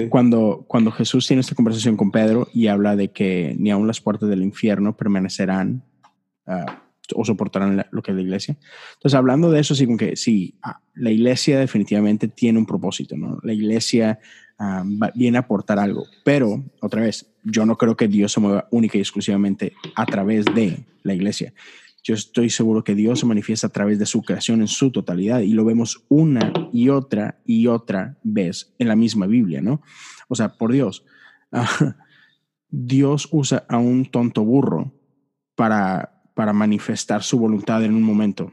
[0.10, 4.02] Cuando, cuando Jesús tiene esta conversación con Pedro y habla de que ni aun las
[4.02, 5.84] puertas del infierno permanecerán
[6.46, 6.70] uh,
[7.16, 8.58] o soportarán lo que es la iglesia.
[8.96, 13.16] Entonces, hablando de eso, sí, como que sí, ah, la iglesia definitivamente tiene un propósito,
[13.18, 13.40] ¿no?
[13.44, 14.20] La iglesia
[14.60, 14.84] ah,
[15.16, 18.98] viene a aportar algo, pero otra vez, yo no creo que Dios se mueva única
[18.98, 21.54] y exclusivamente a través de la iglesia.
[22.04, 25.42] Yo estoy seguro que Dios se manifiesta a través de su creación en su totalidad
[25.42, 29.82] y lo vemos una y otra y otra vez en la misma Biblia, ¿no?
[30.30, 31.04] O sea, por Dios,
[32.70, 34.94] Dios usa a un tonto burro
[35.56, 38.52] para, para manifestar su voluntad en un momento.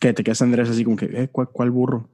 [0.00, 2.08] Que te quedas, Andrés, así como que, eh, ¿cuál, burro?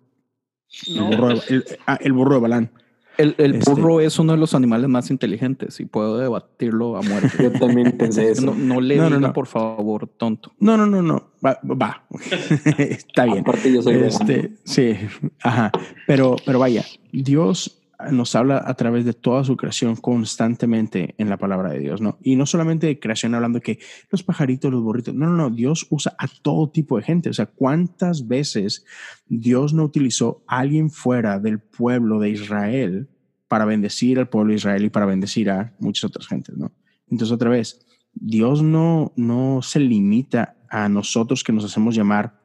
[0.89, 2.73] El, burro de, ah, el, burro de Balán.
[3.17, 7.03] El, el este burro es uno de los animales más inteligentes y puedo debatirlo a
[7.03, 7.31] muerte.
[7.41, 8.47] Yo también pensé eso.
[8.47, 10.53] No, no le no, por favor, tonto.
[10.59, 11.31] No, no, no, no.
[11.45, 11.61] Va.
[11.63, 12.05] va.
[12.79, 13.39] Está bien.
[13.39, 14.97] Aparte yo soy este, Sí,
[15.45, 15.71] ajá.
[16.09, 21.37] Pero, pero vaya, Dios nos habla a través de toda su creación constantemente en la
[21.37, 22.19] palabra de Dios, ¿no?
[22.23, 23.79] Y no solamente de creación hablando que
[24.11, 27.33] los pajaritos, los burritos, no, no, no, Dios usa a todo tipo de gente, o
[27.33, 28.85] sea, ¿cuántas veces
[29.27, 33.09] Dios no utilizó a alguien fuera del pueblo de Israel
[33.49, 36.73] para bendecir al pueblo de Israel y para bendecir a muchas otras gentes, ¿no?
[37.11, 37.85] Entonces, otra vez,
[38.15, 42.41] Dios no, no se limita a nosotros que nos hacemos llamar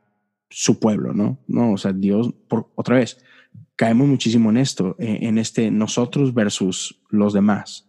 [0.50, 1.40] su pueblo, ¿no?
[1.48, 3.24] No, o sea, Dios, por, otra vez,
[3.78, 7.88] caemos muchísimo en esto, eh, en este nosotros versus los demás,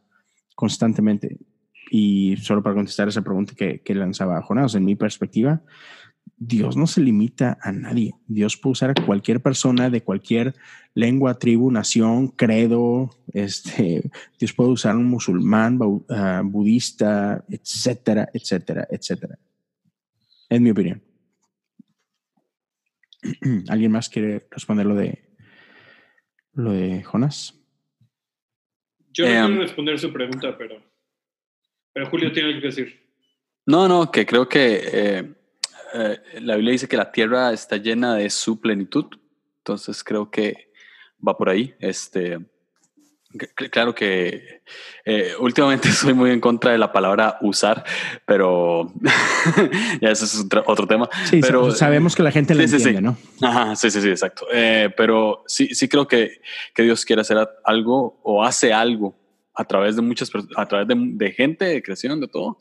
[0.54, 1.38] constantemente.
[1.90, 5.62] Y solo para contestar esa pregunta que, que lanzaba Jonás, en mi perspectiva,
[6.36, 8.14] Dios no se limita a nadie.
[8.26, 10.54] Dios puede usar a cualquier persona de cualquier
[10.94, 13.10] lengua, tribu, nación, credo.
[13.32, 15.78] Este, Dios puede usar a un musulmán,
[16.10, 19.38] ah, budista, etcétera, etcétera, etcétera.
[20.50, 21.02] Es mi opinión.
[23.68, 25.27] ¿Alguien más quiere responder lo de
[26.58, 27.54] lo de Jonas?
[29.12, 30.82] Yo no quiero responder su pregunta, pero,
[31.92, 33.00] pero Julio tiene algo que decir.
[33.64, 35.34] No, no, que creo que eh,
[35.94, 39.06] eh, la Biblia dice que la tierra está llena de su plenitud,
[39.58, 40.72] entonces creo que
[41.26, 41.74] va por ahí.
[41.78, 42.40] Este,
[43.70, 44.62] Claro que
[45.04, 47.84] eh, últimamente soy muy en contra de la palabra usar,
[48.24, 48.90] pero
[50.00, 51.10] ya eso es otro, tema.
[51.26, 53.18] Sí, pero sabemos que la gente le entiende, ¿no?
[53.42, 54.46] Ajá, sí, sí, sí, exacto.
[54.50, 56.40] Eh, pero sí, sí creo que,
[56.74, 59.14] que, Dios quiere hacer algo o hace algo
[59.54, 62.58] a través de muchas a través de, de gente, de creación, de todo.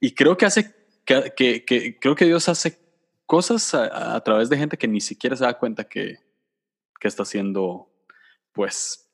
[0.00, 2.78] Y creo que hace que, que, que creo que Dios hace
[3.26, 6.16] cosas a, a, través de gente que ni siquiera se da cuenta que,
[6.98, 7.90] que está haciendo,
[8.52, 9.07] pues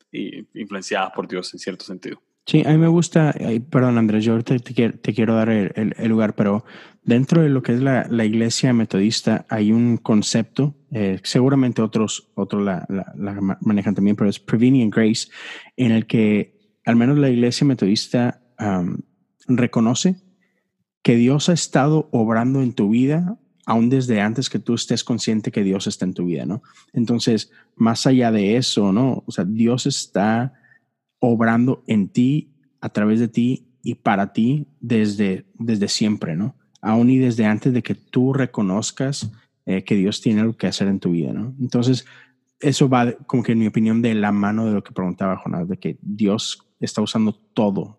[0.54, 2.20] influenciada por Dios en cierto sentido.
[2.46, 3.34] Sí, a mí me gusta,
[3.70, 6.64] perdón Andrés, yo te, te, quiero dar el, lugar, pero
[7.02, 12.62] dentro de lo que es la, iglesia metodista hay un concepto, eh, seguramente otros, otros
[12.62, 12.86] la,
[13.62, 15.28] manejan también, pero es Prevenient Grace,
[15.78, 18.42] en el que al menos la iglesia metodista
[19.48, 20.16] reconoce
[21.02, 25.50] que Dios ha estado obrando en tu vida aún desde antes que tú estés consciente
[25.50, 26.62] que Dios está en tu vida, ¿no?
[26.92, 29.22] Entonces, más allá de eso, ¿no?
[29.26, 30.52] O sea, Dios está
[31.18, 32.50] obrando en ti,
[32.80, 36.56] a través de ti y para ti desde, desde siempre, ¿no?
[36.82, 39.30] Aún y desde antes de que tú reconozcas
[39.64, 41.54] eh, que Dios tiene algo que hacer en tu vida, ¿no?
[41.58, 42.04] Entonces,
[42.60, 45.68] eso va, como que en mi opinión, de la mano de lo que preguntaba Jonás,
[45.68, 47.98] de que Dios está usando todo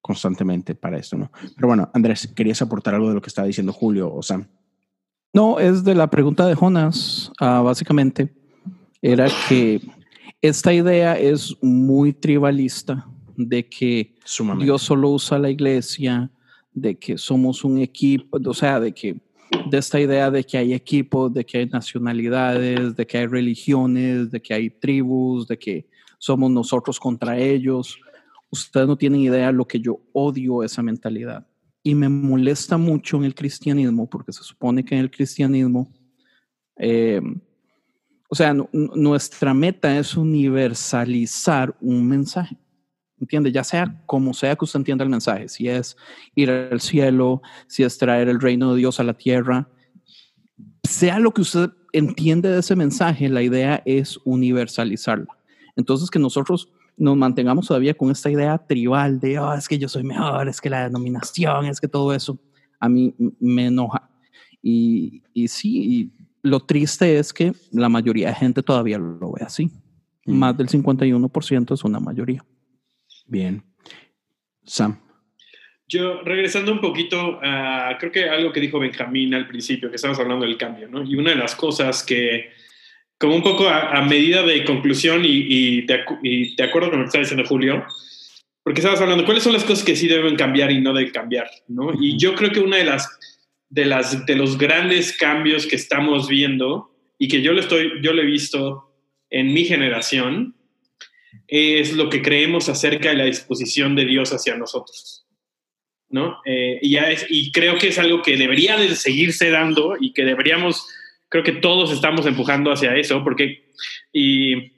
[0.00, 1.30] constantemente para esto, ¿no?
[1.56, 4.46] Pero bueno, Andrés, ¿querías aportar algo de lo que estaba diciendo Julio o Sam?
[5.34, 8.30] No, es de la pregunta de Jonas, ah, básicamente.
[9.00, 9.80] Era que
[10.42, 13.06] esta idea es muy tribalista
[13.36, 14.14] de que
[14.58, 16.30] Dios solo usa la iglesia,
[16.74, 19.20] de que somos un equipo, o sea, de que
[19.70, 24.30] de esta idea de que hay equipos, de que hay nacionalidades, de que hay religiones,
[24.30, 25.86] de que hay tribus, de que
[26.18, 27.98] somos nosotros contra ellos.
[28.50, 31.46] Ustedes no tienen idea lo que yo odio esa mentalidad
[31.82, 35.92] y me molesta mucho en el cristianismo, porque se supone que en el cristianismo,
[36.76, 37.20] eh,
[38.28, 42.56] o sea, nuestra meta es universalizar un mensaje.
[43.18, 43.52] ¿Entiende?
[43.52, 45.96] Ya sea como sea que usted entienda el mensaje, si es
[46.34, 49.68] ir al cielo, si es traer el reino de Dios a la tierra,
[50.82, 55.28] sea lo que usted entiende de ese mensaje, la idea es universalizarlo.
[55.76, 56.68] Entonces, que nosotros
[57.02, 60.60] nos mantengamos todavía con esta idea tribal de, oh, es que yo soy mejor, es
[60.60, 62.38] que la denominación, es que todo eso,
[62.78, 64.08] a mí me enoja.
[64.62, 69.68] Y, y sí, lo triste es que la mayoría de gente todavía lo ve así.
[70.26, 70.32] Mm.
[70.32, 72.44] Más del 51% es una mayoría.
[73.26, 73.64] Bien.
[74.64, 75.00] Sam.
[75.88, 80.20] Yo, regresando un poquito a, creo que algo que dijo Benjamín al principio, que estábamos
[80.20, 81.02] hablando del cambio, ¿no?
[81.02, 82.50] Y una de las cosas que,
[83.22, 87.44] como un poco a, medida de conclusión y, de, acuerdo con lo que está diciendo
[87.46, 87.86] Julio,
[88.64, 91.48] porque estabas hablando, ¿cuáles son las cosas que sí deben cambiar y no deben cambiar?
[91.68, 91.92] ¿no?
[92.00, 93.08] Y yo creo que una de las
[93.70, 98.12] de, las, de los grandes cambios que estamos viendo y que yo lo, estoy, yo
[98.12, 98.92] lo he visto
[99.30, 100.56] en mi generación,
[101.46, 105.26] es lo que creemos acerca de la disposición de Dios hacia nosotros.
[106.10, 106.38] ¿no?
[106.44, 110.12] Eh, y, ya es, y creo que es algo que debería de seguirse dando y
[110.12, 110.86] que deberíamos,
[111.32, 113.64] creo que todos estamos empujando hacia eso, porque,
[114.12, 114.70] y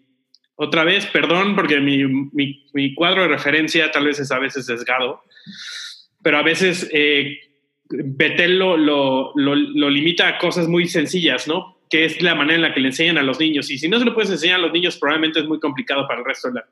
[0.55, 4.67] otra vez, perdón, porque mi, mi, mi cuadro de referencia tal vez es a veces
[4.67, 5.21] sesgado,
[6.23, 7.41] pero a veces eh,
[7.91, 11.81] Betel lo, lo, lo, limita a cosas muy sencillas, ¿no?
[11.91, 13.69] Que es la manera en la que le enseñan a los niños.
[13.73, 16.21] Y si no se lo puedes enseñar a los niños, probablemente es muy complicado para
[16.21, 16.67] el resto de la,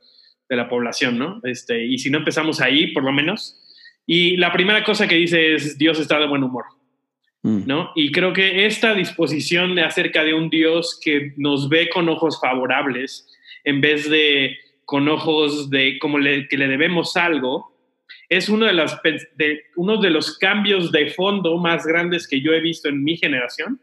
[0.48, 1.40] de la población, ¿no?
[1.42, 3.58] Este, y si no empezamos ahí, por lo menos.
[4.06, 6.66] Y la primera cosa que dice es, Dios está de buen humor.
[7.42, 7.62] Mm.
[7.66, 7.90] ¿No?
[7.96, 12.40] Y creo que esta disposición de acerca de un Dios que nos ve con ojos
[12.40, 13.28] favorables
[13.64, 17.72] en vez de con ojos de como le, que le debemos algo,
[18.28, 18.98] es uno de, los,
[19.36, 23.16] de, uno de los cambios de fondo más grandes que yo he visto en mi
[23.16, 23.80] generación,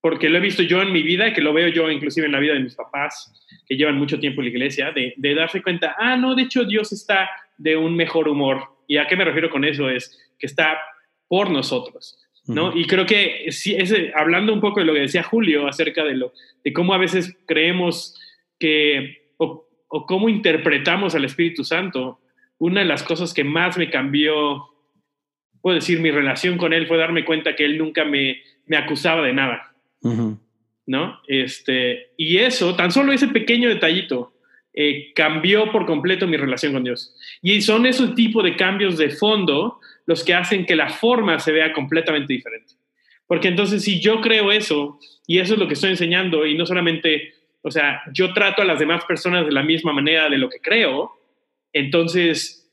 [0.00, 2.40] porque lo he visto yo en mi vida, que lo veo yo inclusive en la
[2.40, 3.32] vida de mis papás,
[3.66, 6.64] que llevan mucho tiempo en la iglesia, de, de darse cuenta, ah, no, de hecho
[6.64, 8.64] Dios está de un mejor humor.
[8.86, 9.88] ¿Y a qué me refiero con eso?
[9.88, 10.78] Es que está
[11.28, 12.23] por nosotros.
[12.46, 12.76] ¿No?
[12.76, 16.14] Y creo que sí, ese, hablando un poco de lo que decía Julio acerca de,
[16.14, 16.32] lo,
[16.62, 18.20] de cómo a veces creemos
[18.58, 22.20] que, o, o cómo interpretamos al Espíritu Santo,
[22.58, 24.64] una de las cosas que más me cambió,
[25.60, 29.22] puedo decir, mi relación con él fue darme cuenta que él nunca me, me acusaba
[29.26, 29.74] de nada.
[30.86, 31.20] ¿No?
[31.26, 34.34] Este, y eso, tan solo ese pequeño detallito,
[34.74, 37.14] eh, cambió por completo mi relación con Dios.
[37.40, 41.52] Y son esos tipos de cambios de fondo los que hacen que la forma se
[41.52, 42.74] vea completamente diferente.
[43.26, 46.66] Porque entonces si yo creo eso, y eso es lo que estoy enseñando, y no
[46.66, 50.48] solamente, o sea, yo trato a las demás personas de la misma manera de lo
[50.48, 51.12] que creo,
[51.74, 52.72] entonces,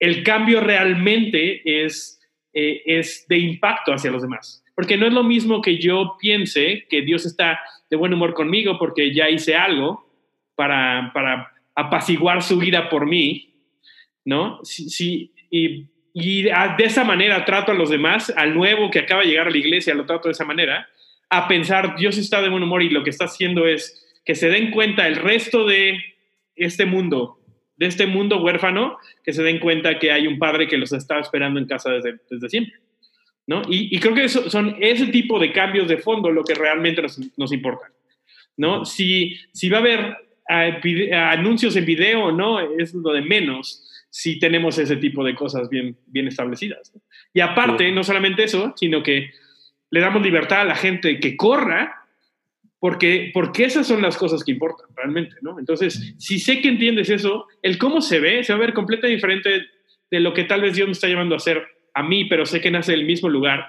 [0.00, 2.20] el cambio realmente es,
[2.52, 4.64] eh, es de impacto hacia los demás.
[4.74, 8.78] Porque no es lo mismo que yo piense que Dios está de buen humor conmigo
[8.78, 10.10] porque ya hice algo
[10.56, 13.54] para, para apaciguar su vida por mí,
[14.24, 14.58] ¿no?
[14.64, 19.28] Sí, y, y de esa manera trato a los demás, al nuevo que acaba de
[19.28, 20.88] llegar a la iglesia, lo trato de esa manera,
[21.30, 24.48] a pensar, Dios está de buen humor y lo que está haciendo es que se
[24.48, 25.98] den cuenta el resto de
[26.54, 27.38] este mundo
[27.82, 31.18] de este mundo huérfano, que se den cuenta que hay un padre que los está
[31.18, 32.74] esperando en casa desde, desde siempre.
[33.48, 33.62] ¿no?
[33.68, 37.18] Y, creo que eso, son ese tipo de cambios de fondo lo que realmente nos,
[37.36, 37.90] nos importa.
[38.56, 38.84] ¿no?
[38.84, 40.16] Si, si va a haber
[41.12, 45.70] anuncios en video o no, es lo de menos si tenemos ese tipo de cosas
[45.70, 46.92] bien, bien establecidas.
[47.32, 49.30] Y aparte, no solamente eso, sino que
[49.88, 52.04] le damos libertad a la gente que corra
[52.78, 55.58] porque, porque esas son las cosas que importan realmente, ¿no?
[55.58, 59.14] Entonces, si sé que entiendes eso, el cómo se ve se va a ver completamente
[59.14, 59.66] diferente
[60.10, 61.62] de lo que tal vez Dios me está llevando a hacer
[61.94, 63.66] a mí, pero sé que nace del mismo lugar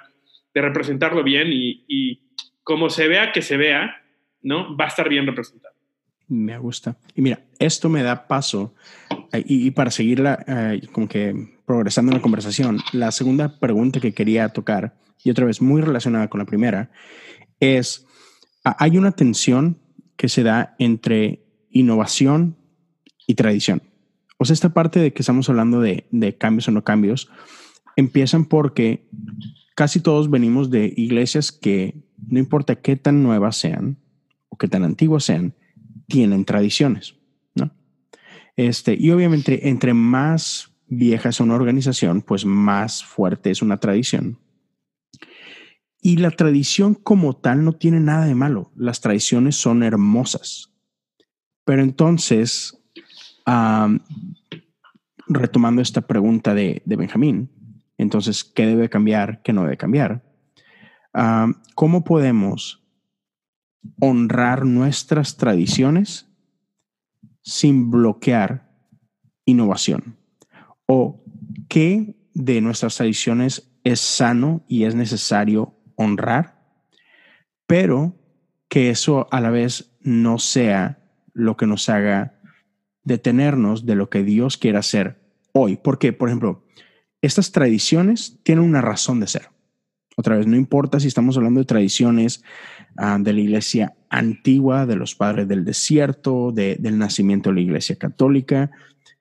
[0.53, 2.19] de representarlo bien y, y
[2.63, 4.03] como se vea que se vea,
[4.41, 4.75] ¿no?
[4.75, 5.73] Va a estar bien representado.
[6.27, 6.97] Me gusta.
[7.15, 8.73] Y mira, esto me da paso,
[9.33, 14.13] eh, y, para seguirla eh, como que progresando en la conversación, la segunda pregunta que
[14.13, 16.91] quería tocar, y otra vez muy relacionada con la primera,
[17.59, 18.05] es
[18.63, 19.79] hay una tensión
[20.15, 22.57] que se da entre innovación
[23.27, 23.81] y tradición.
[24.37, 26.05] O sea, esta parte de que estamos hablando de,
[26.37, 27.29] cambios o no cambios,
[27.95, 29.07] empiezan porque
[29.75, 33.97] casi todos venimos de iglesias que no importa qué tan nuevas sean
[34.49, 35.55] o qué tan antiguas sean,
[36.07, 37.15] tienen tradiciones.
[38.55, 44.39] Este, y obviamente entre más vieja es una organización, pues más fuerte es una tradición.
[46.01, 48.71] Y la tradición como tal no tiene nada de malo.
[48.75, 50.73] Las tradiciones son hermosas.
[51.63, 52.77] Pero entonces,
[55.27, 57.49] retomando esta pregunta de, Benjamín,
[57.97, 59.41] entonces, ¿qué debe cambiar?
[59.43, 60.23] ¿Qué no debe cambiar?
[61.73, 62.83] ¿Cómo podemos
[64.01, 66.32] honrar nuestras tradiciones
[67.43, 68.71] sin bloquear
[69.45, 70.17] innovación?
[70.85, 71.23] ¿O
[71.69, 76.63] qué de nuestras tradiciones es sano y es necesario honrar,
[77.67, 78.15] pero
[78.69, 80.99] que eso a la vez no sea
[81.33, 82.39] lo que nos haga
[83.03, 85.77] detenernos de lo que Dios quiere hacer hoy.
[85.77, 86.65] Porque, por ejemplo,
[87.21, 89.49] estas tradiciones tienen una razón de ser.
[90.15, 92.43] Otra vez, no importa si estamos hablando de tradiciones
[92.97, 97.95] ah, de la iglesia antigua, de los padres del desierto, del nacimiento de la iglesia
[97.95, 98.71] católica,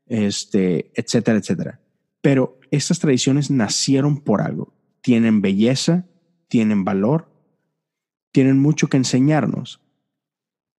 [0.07, 1.81] este, etcétera, etcétera.
[2.21, 6.07] Pero estas tradiciones nacieron por algo, tienen belleza,
[6.49, 7.31] tienen valor,
[8.33, 9.81] tienen mucho que enseñarnos,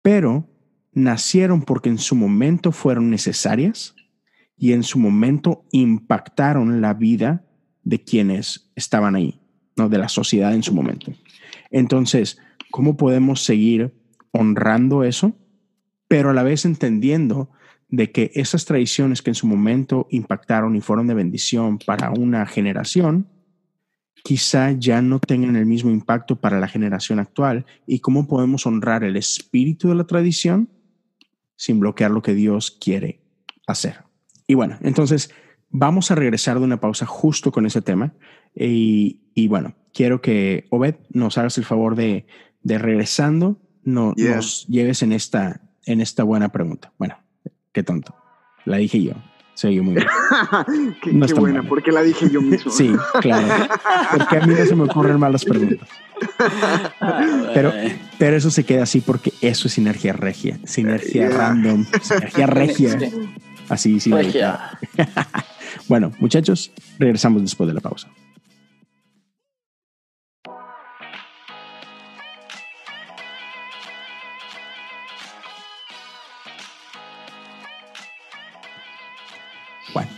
[0.02, 0.50] pero
[0.92, 3.96] nacieron porque en su momento fueron necesarias
[4.56, 7.46] y en su momento impactaron la vida
[7.84, 9.40] de quienes estaban ahí.
[9.76, 9.90] ¿no?
[9.90, 11.12] de la sociedad en su momento.
[11.72, 12.38] Entonces,
[12.74, 13.94] ¿cómo podemos seguir
[14.32, 15.38] honrando eso,
[16.08, 17.52] pero a la vez entendiendo
[17.88, 22.48] de que esas tradiciones que en su momento impactaron y fueron de bendición para una
[22.48, 23.28] generación,
[24.24, 29.04] quizá ya no tengan el mismo impacto para la generación actual y cómo podemos honrar
[29.04, 30.68] el espíritu de la tradición
[31.56, 33.22] sin bloquear lo que Dios quiere
[33.68, 33.98] hacer.
[34.48, 35.30] Y bueno, entonces
[35.70, 38.16] vamos a regresar de una pausa justo con ese tema
[38.56, 42.26] y, bueno, quiero que Obed nos hagas el favor de,
[42.64, 46.92] de regresando, no, nos lleves en esta, en esta buena pregunta.
[46.98, 47.18] Bueno,
[47.72, 48.16] qué tonto.
[48.66, 49.14] La dije yo.
[49.56, 50.08] Se muy bien.
[51.02, 52.72] qué, buena, porque la dije yo mismo.
[52.72, 52.92] sí,
[53.22, 53.48] claro.
[54.12, 55.88] Porque a mí no se me ocurren malas preguntas.
[57.54, 57.72] Pero,
[58.18, 60.58] pero eso se queda así porque eso es sinergia regia.
[60.66, 61.86] Sinergia random.
[62.02, 62.98] Sinergia regia.
[63.70, 64.12] Así, sí.
[65.88, 68.10] bueno, muchachos, regresamos después de la pausa.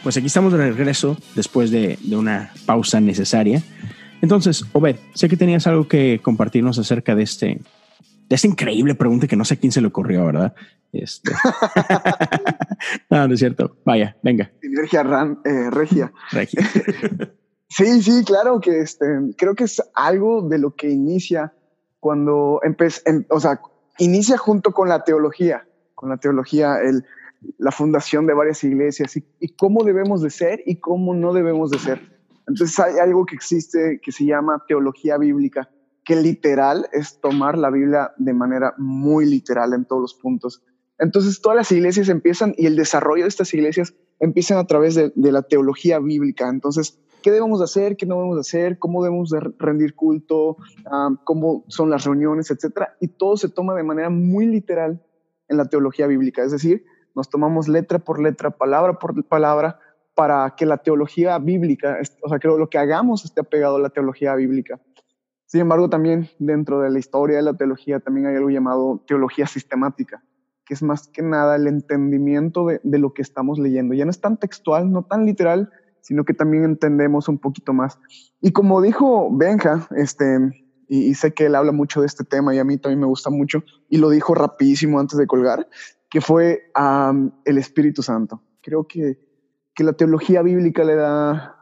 [0.05, 3.63] Pues aquí estamos de regreso después de, una pausa necesaria.
[4.21, 7.59] Entonces, Obed, sé que tenías algo que compartirnos acerca de este,
[8.29, 10.53] de esta increíble pregunta que no sé a quién se le ocurrió, ¿verdad?
[10.93, 11.31] Este...
[13.09, 13.77] no, no es cierto.
[13.83, 14.51] Vaya, venga.
[14.61, 15.01] Energía
[15.43, 16.13] eh, regia.
[16.31, 16.61] Regia.
[17.69, 21.51] sí, sí, claro que este, creo que es algo de lo que inicia
[21.99, 23.59] cuando empecé, o sea,
[23.97, 27.05] inicia junto con la teología, con la teología, el
[27.57, 31.79] la fundación de varias iglesias y, cómo debemos de ser y cómo no debemos de
[31.79, 32.01] ser.
[32.47, 35.69] Entonces hay algo que existe que se llama teología bíblica,
[36.03, 40.63] que literal es tomar la Biblia de manera muy literal en todos los puntos.
[40.99, 45.11] Entonces todas las iglesias empiezan y el desarrollo de estas iglesias empiezan a través de,
[45.15, 46.47] la teología bíblica.
[46.47, 47.97] Entonces, ¿qué debemos de hacer?
[47.97, 48.79] ¿Qué no debemos de hacer?
[48.79, 50.57] ¿Cómo debemos de rendir culto?
[50.85, 52.49] Ah, ¿Cómo son las reuniones?
[52.51, 52.95] Etcétera.
[53.01, 55.03] Y todo se toma de manera muy literal
[55.47, 56.43] en la teología bíblica.
[56.43, 56.85] Es decir,
[57.15, 59.79] nos tomamos letra por letra, palabra por palabra,
[60.15, 63.89] para que la teología bíblica, o sea, que lo que hagamos esté apegado a la
[63.89, 64.79] teología bíblica.
[65.45, 69.45] Sin embargo, también dentro de la historia de la teología también hay algo llamado teología
[69.45, 70.23] sistemática,
[70.65, 73.93] que es más que nada el entendimiento de, lo que estamos leyendo.
[73.93, 75.69] Ya no es tan textual, no tan literal,
[76.01, 77.99] sino que también entendemos un poquito más.
[78.41, 80.39] Y como dijo Benja, este,
[80.87, 83.07] y, y, sé que él habla mucho de este tema y a mí también me
[83.07, 85.67] gusta mucho, y lo dijo rapidísimo antes de colgar,
[86.15, 86.71] que fue
[87.43, 88.41] el Espíritu Santo.
[88.61, 89.19] Creo que,
[89.73, 91.57] que, la teología bíblica le da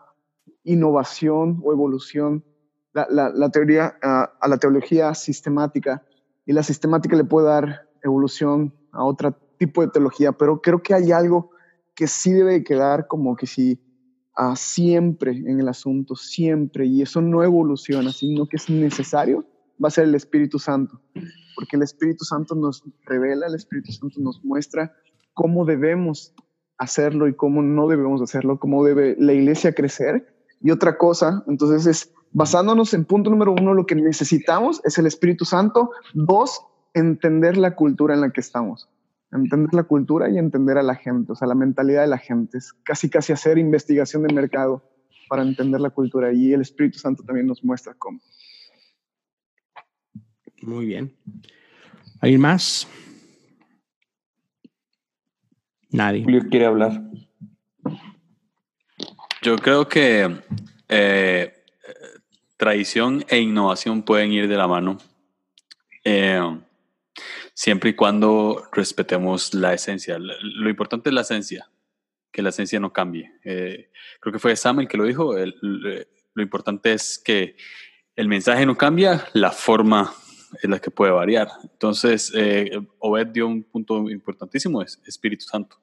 [0.64, 2.46] innovación o evolución,
[2.94, 6.06] la, la, teoría a la teología sistemática,
[6.46, 10.94] y la sistemática le puede dar evolución a otro tipo de teología, pero creo que
[10.94, 11.50] hay algo
[11.96, 13.82] que sí debe quedar como que sí
[14.36, 19.48] a siempre en el asunto, siempre, y eso no evoluciona, sino que es necesario,
[19.84, 21.02] va a ser el Espíritu Santo
[21.56, 24.94] porque el Espíritu Santo nos revela, el Espíritu Santo nos muestra
[25.34, 26.34] cómo debemos
[26.78, 30.36] hacerlo y cómo no debemos hacerlo, cómo debe la iglesia crecer.
[30.62, 35.06] Y otra cosa, entonces es basándonos en punto número uno, lo que necesitamos es el
[35.06, 35.92] Espíritu Santo.
[36.14, 36.62] Dos,
[36.94, 38.90] entender la cultura en la que estamos.
[39.32, 42.58] Entender la cultura y entender a la gente, o sea, la mentalidad de la gente.
[42.58, 44.84] Es casi, casi hacer investigación de mercado
[45.28, 46.32] para entender la cultura.
[46.34, 48.20] Y el Espíritu Santo también nos muestra cómo.
[50.66, 51.14] Muy bien.
[52.22, 52.88] ¿Alguien más?
[55.92, 56.24] Nadie.
[56.24, 57.02] Julio quiere hablar.
[59.42, 60.42] Yo creo que
[60.88, 61.54] eh,
[62.56, 64.98] tradición e innovación pueden ir de la mano.
[66.06, 66.42] Eh,
[67.54, 70.18] siempre y cuando respetemos la esencia.
[70.18, 71.70] Lo importante es la esencia,
[72.32, 73.34] que la esencia no cambie.
[73.44, 73.92] Eh,
[74.22, 75.36] creo que fue Samuel que lo dijo.
[75.36, 77.58] lo importante es que
[78.16, 80.14] el mensaje no cambia, la forma
[80.62, 81.50] es la que puede variar.
[81.64, 85.78] Entonces, eh, Obed dio un punto importantísimo, es Espíritu Santo.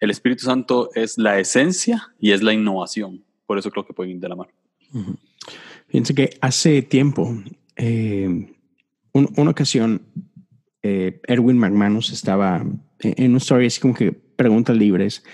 [0.00, 3.24] El Espíritu Santo es la esencia y es la innovación.
[3.46, 4.50] Por eso creo que puede ir de la mano.
[5.88, 7.34] Fíjense que hace tiempo,
[7.76, 8.54] eh,
[9.12, 10.02] una ocasión,
[10.82, 12.64] eh, Erwin McManus estaba
[13.00, 15.24] en una story así como que preguntas libres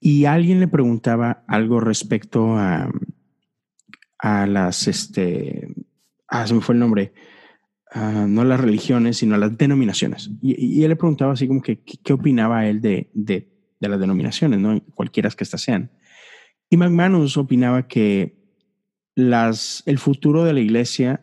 [0.00, 2.90] y alguien le preguntaba algo respecto a,
[4.18, 5.68] a las, este,
[6.28, 7.12] ah, se me fue el nombre,
[7.94, 10.30] Ah, no las religiones, sino las denominaciones.
[10.40, 13.48] Y, él le preguntaba así como que qué opinaba él de, de,
[13.80, 14.80] de, las denominaciones, ¿no?
[14.94, 15.90] cualquiera que éstas sean.
[16.70, 18.42] Y McManus opinaba que
[19.14, 21.22] las, el futuro de la iglesia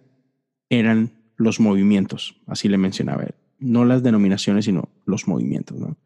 [0.70, 5.80] eran los movimientos, así le mencionaba él, no las denominaciones, sino los movimientos.
[5.80, 5.98] ¿no?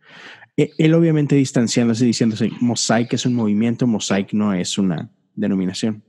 [0.56, 6.04] E, él obviamente distanciándose, diciéndose, Mosaic es un movimiento, Mosaic no es una denominación.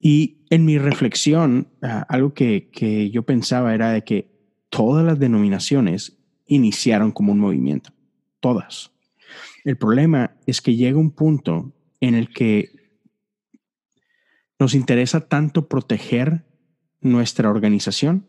[0.00, 4.30] Y en mi reflexión, ah, algo que, que yo pensaba era de que
[4.70, 7.90] todas las denominaciones iniciaron como un movimiento,
[8.40, 8.92] todas.
[9.64, 12.70] El problema es que llega un punto en el que
[14.58, 16.44] nos interesa tanto proteger
[17.00, 18.26] nuestra organización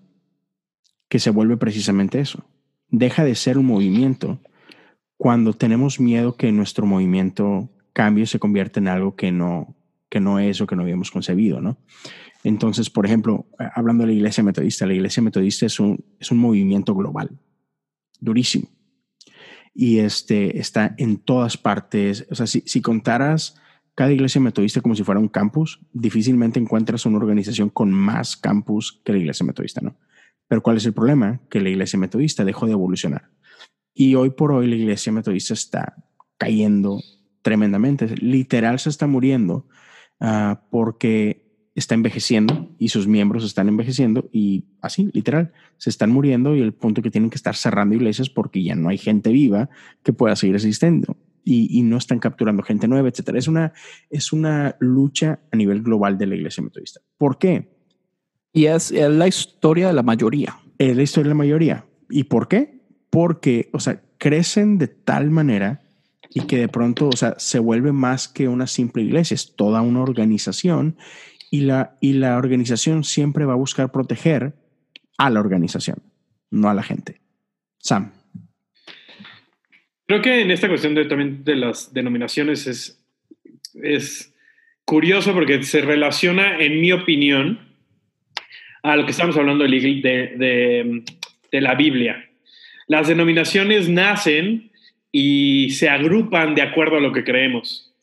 [1.10, 2.46] que se vuelve precisamente eso.
[2.90, 4.40] Deja de ser un movimiento
[5.18, 9.76] cuando tenemos miedo que nuestro movimiento cambie y se convierta en algo que no,
[10.12, 11.78] que no es o que no habíamos concebido, ¿no?
[12.44, 16.38] Entonces, por ejemplo, hablando de la iglesia metodista, la iglesia metodista es un, es un
[16.38, 17.40] movimiento global,
[18.20, 18.68] durísimo.
[19.74, 22.28] Y este está en todas partes.
[22.30, 23.56] O sea, si, si contaras
[23.96, 29.02] cada iglesia metodista como si fuera un campus, difícilmente encuentras una organización con más campus
[29.06, 29.96] que la iglesia metodista, ¿no?
[30.50, 31.40] Pero ¿cuál es el problema?
[31.50, 33.30] Que la iglesia metodista dejó de evolucionar.
[33.94, 35.96] Y hoy por hoy la iglesia metodista está
[36.38, 37.00] cayendo
[37.42, 38.14] tremendamente.
[38.18, 39.68] Literal se está muriendo
[40.22, 46.56] uh, porque está envejeciendo y sus miembros están envejeciendo y así, literal, se están muriendo
[46.56, 49.70] y el punto que tienen que estar cerrando iglesias porque ya no hay gente viva
[50.04, 53.40] que pueda seguir asistiendo y, y no están capturando gente nueva, etcétera.
[53.40, 53.74] Es una,
[54.10, 57.02] es una lucha a nivel global de la iglesia metodista.
[57.18, 57.70] ¿Por qué?
[58.54, 60.60] Y es, es la historia de la mayoría.
[60.78, 61.86] Es la historia de la mayoría.
[62.10, 62.82] ¿Y por qué?
[63.12, 65.81] porque, o sea, crecen de tal manera
[66.34, 69.82] y que de pronto, o sea, se vuelve más que una simple iglesia, es toda
[69.82, 70.98] una organización
[71.50, 74.54] y la, y la organización siempre va a buscar proteger
[75.18, 75.98] a la organización,
[76.50, 77.20] no a la gente.
[77.80, 78.14] Sam.
[80.08, 83.04] Creo que en esta cuestión de, también de las denominaciones es,
[83.82, 84.34] es
[84.86, 87.60] curioso porque se relaciona, en mi opinión,
[88.84, 91.04] a lo que estamos hablando de, de,
[91.52, 92.30] de la Biblia.
[92.88, 94.71] Las denominaciones nacen
[95.12, 97.94] y se agrupan de acuerdo a lo que creemos.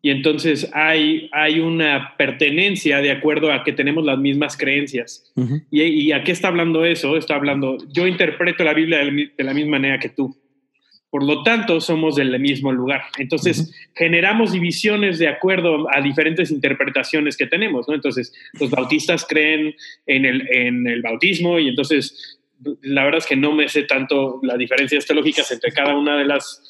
[0.00, 5.32] Y entonces hay, hay una pertenencia de acuerdo a que tenemos las mismas creencias.
[5.70, 7.16] y, a qué está hablando eso?
[7.16, 10.36] Está hablando, yo interpreto la Biblia de la misma manera que tú.
[11.10, 13.02] Por lo tanto, somos del mismo lugar.
[13.18, 17.94] Entonces, generamos divisiones de acuerdo a diferentes interpretaciones que tenemos, ¿no?
[17.94, 19.74] Entonces, los bautistas creen
[20.06, 22.37] en el, en el bautismo y entonces
[22.82, 26.24] la verdad es que no me sé tanto las diferencias teológicas entre cada una de
[26.24, 26.62] las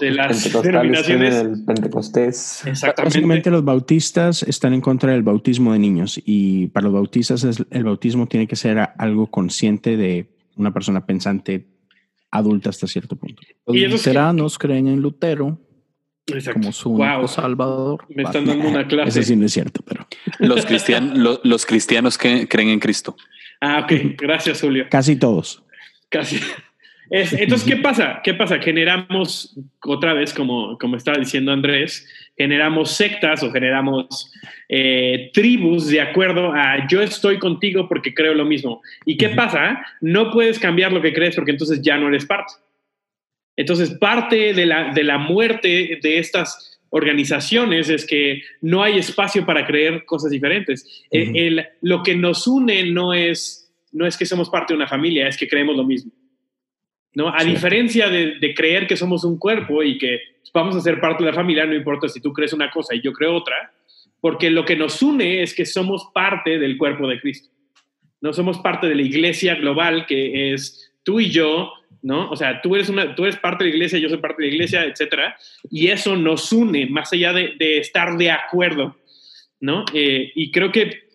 [0.00, 1.34] de las denominaciones.
[1.34, 2.62] El Pentecostés.
[2.66, 3.02] Exactamente.
[3.02, 7.84] Básicamente los bautistas están en contra del bautismo de niños y para los bautistas el
[7.84, 11.66] bautismo tiene que ser algo consciente de una persona pensante
[12.30, 13.42] adulta hasta cierto punto.
[13.66, 15.58] Los luteranos creen en Lutero
[16.52, 18.04] como su único salvador.
[18.10, 19.20] Me están dando una clase.
[19.20, 20.06] Eso sí no es cierto, pero...
[20.38, 23.16] Los, los cristianos que creen en Cristo.
[23.60, 23.92] Ah, ok.
[24.18, 24.86] Gracias, Julio.
[24.90, 25.62] Casi todos.
[26.08, 26.40] Casi.
[27.10, 28.20] entonces, ¿qué pasa?
[28.22, 28.58] ¿Qué pasa?
[28.58, 32.06] Generamos, otra vez, como, como estaba diciendo Andrés,
[32.36, 34.32] generamos sectas o generamos
[34.68, 38.82] eh, tribus de acuerdo a yo estoy contigo porque creo lo mismo.
[39.04, 39.84] ¿Y qué pasa?
[40.00, 42.54] No puedes cambiar lo que crees porque entonces ya no eres parte.
[43.56, 49.44] Entonces, parte de la, de la muerte de estas organizaciones es que no hay espacio
[49.44, 51.06] para creer cosas diferentes.
[51.10, 55.28] Eh, lo que nos une no es, no es que somos parte de una familia,
[55.28, 56.12] es que creemos lo mismo.
[57.14, 57.34] ¿no?
[57.34, 60.20] A diferencia de, de, creer que somos un cuerpo y que
[60.54, 63.00] vamos a ser parte de la familia, no importa si tú crees una cosa y
[63.00, 63.72] yo creo otra,
[64.20, 67.50] porque lo que nos une es que somos parte del cuerpo de Cristo.
[68.20, 72.30] No somos parte de la iglesia global que es tú y yo ¿no?
[72.30, 74.48] O sea, tú eres, una, tú eres parte de la iglesia, yo soy parte de
[74.48, 75.36] la iglesia, etcétera,
[75.70, 78.96] y eso nos une más allá de, estar de acuerdo,
[79.60, 79.84] ¿no?
[79.92, 81.08] Eh, y creo que,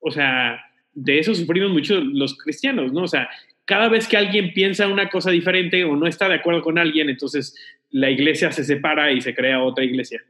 [0.00, 0.60] o sea,
[0.94, 3.02] de eso sufrimos mucho los cristianos, ¿no?
[3.02, 3.28] O sea,
[3.64, 7.08] cada vez que alguien piensa una cosa diferente o no está de acuerdo con alguien,
[7.08, 7.54] entonces
[7.90, 10.22] la iglesia se separa y se crea otra iglesia,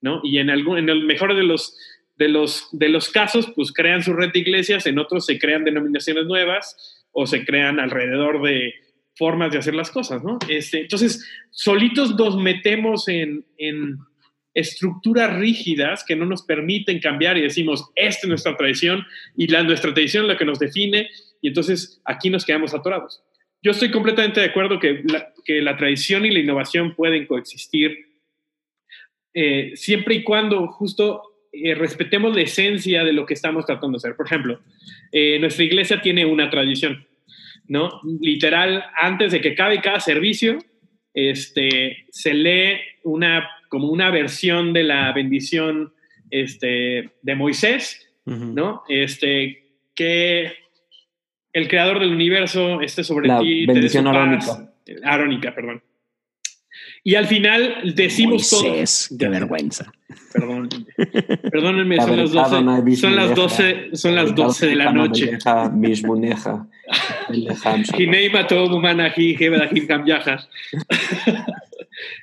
[0.00, 0.20] ¿no?
[0.22, 1.76] Y en, algún, en el mejor de los,
[2.16, 5.64] de, los, de los casos, pues crean su red de iglesias, en otros se crean
[5.64, 8.74] denominaciones nuevas o se crean alrededor de,
[9.18, 10.38] formas de hacer las cosas, ¿no?
[10.48, 13.44] Este, entonces, solitos nos metemos en,
[14.54, 19.62] estructuras rígidas que no nos permiten cambiar y decimos, esta es nuestra tradición y la,
[19.62, 21.08] nuestra tradición es la que nos define
[21.40, 23.22] y entonces aquí nos quedamos atorados.
[23.62, 28.08] Yo estoy completamente de acuerdo que la, que la tradición y la innovación pueden coexistir
[29.34, 31.22] eh, siempre y cuando justo
[31.52, 34.16] eh, respetemos la esencia de lo que estamos tratando de hacer.
[34.16, 34.60] Por ejemplo,
[35.12, 37.06] eh, nuestra iglesia tiene una tradición
[37.68, 38.00] ¿no?
[38.20, 40.58] Literal, antes de que acabe cada servicio,
[41.14, 45.92] este, se lee una, como una versión de la bendición
[46.30, 48.82] este, de Moisés, ¿no?
[48.88, 49.64] Este,
[49.94, 50.52] que
[51.52, 53.64] el creador del universo esté sobre la ti.
[53.64, 54.70] Bendición arónica.
[55.02, 55.82] Arónica, perdón.
[57.04, 59.18] Y al final decimos Moisés, todo.
[59.18, 59.92] Qué vergüenza.
[60.32, 60.68] Perdón.
[61.50, 65.38] Perdónenme, son las 12, son las 12, son las 12 de la noche.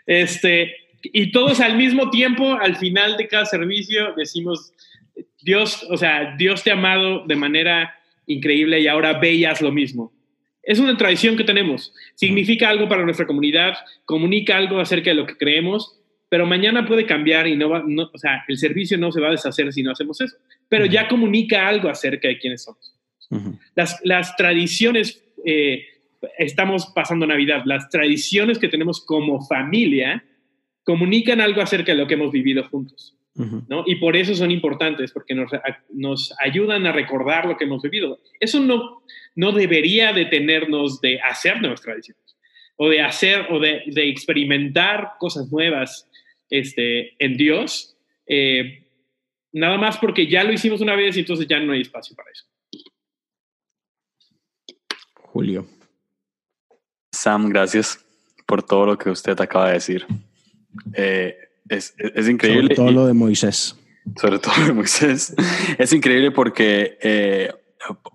[0.06, 0.72] Este,
[1.04, 4.72] y todos al mismo tiempo, al final de cada servicio, decimos,
[5.42, 7.94] Dios, o sea, Dios te ha amado de manera
[8.26, 10.12] increíble y ahora ve y haz lo mismo.
[10.66, 11.94] Es una tradición que tenemos.
[12.16, 17.06] Significa algo para nuestra comunidad, comunica algo acerca de lo que creemos, pero mañana puede
[17.06, 19.84] cambiar y no va, no, o sea, el servicio no se va a deshacer si
[19.84, 20.36] no hacemos eso.
[20.68, 22.94] Pero ya comunica algo acerca de quiénes somos.
[23.76, 25.86] las, las, tradiciones, eh,
[26.38, 30.24] estamos pasando Navidad, las tradiciones que tenemos como familia
[30.84, 33.16] comunican algo acerca de lo que hemos vivido juntos.
[33.36, 33.84] ¿No?
[33.86, 35.52] Y por eso son importantes, porque nos,
[35.94, 38.20] nos, ayudan a recordar lo que hemos vivido.
[38.40, 39.04] Eso no,
[39.36, 42.38] no debería detenernos de hacer nuevas tradiciones,
[42.78, 46.10] o de hacer, o de, de experimentar cosas nuevas
[46.50, 47.98] este, en Dios,
[48.28, 48.86] eh,
[49.52, 52.30] nada más porque ya lo hicimos una vez y entonces ya no hay espacio para
[52.32, 52.46] eso.
[55.14, 55.68] Julio.
[57.12, 58.06] Sam, gracias
[58.46, 60.06] por todo lo que usted acaba de decir.
[60.94, 62.76] Eh, es, es, increíble.
[62.76, 63.76] Sobre todo lo de Moisés.
[64.20, 65.34] Sobre todo lo de Moisés.
[65.78, 67.52] es increíble porque eh,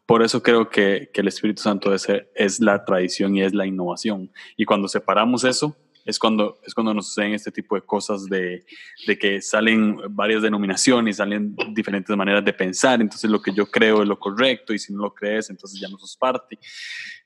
[0.06, 3.66] por eso creo que, que, el Espíritu Santo es, es la tradición y es la
[3.66, 4.31] innovación.
[4.56, 8.64] Y cuando separamos eso, es cuando, es cuando nos suceden este tipo de cosas de,
[9.06, 14.02] de, que salen varias denominaciones, salen diferentes maneras de pensar, entonces lo que yo creo
[14.02, 16.59] es lo correcto y si no lo crees, entonces ya no sos parte.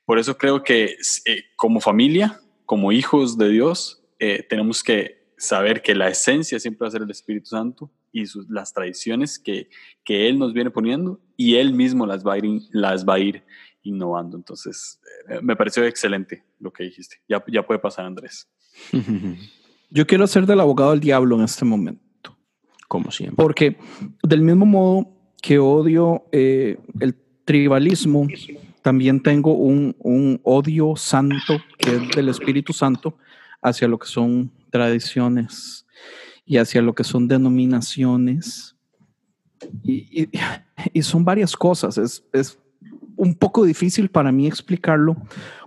[0.05, 5.81] Por eso creo que eh, como familia, como hijos de Dios, eh, tenemos que saber
[5.81, 9.69] que la esencia siempre va a ser el Espíritu Santo y sus, las tradiciones que,
[10.03, 13.19] que Él nos viene poniendo y Él mismo las va a ir, las va a
[13.19, 13.43] ir
[13.83, 14.37] innovando.
[14.37, 14.99] Entonces,
[15.29, 17.17] eh, me pareció excelente lo que dijiste.
[17.27, 18.49] Ya, ya puede pasar, Andrés.
[19.89, 22.01] Yo quiero ser del abogado del diablo en este momento.
[22.87, 23.35] Como siempre.
[23.37, 23.77] Porque
[24.23, 25.07] del mismo modo
[25.41, 28.27] que odio eh, el tribalismo,
[28.81, 33.17] también tengo un, un, odio santo que es del Espíritu Santo
[33.61, 35.85] hacia lo que son tradiciones
[36.45, 38.75] y hacia lo que son denominaciones.
[39.83, 40.29] Y, y,
[40.93, 41.97] y son varias cosas.
[41.97, 42.59] Es, es
[43.15, 45.15] un poco difícil para mí explicarlo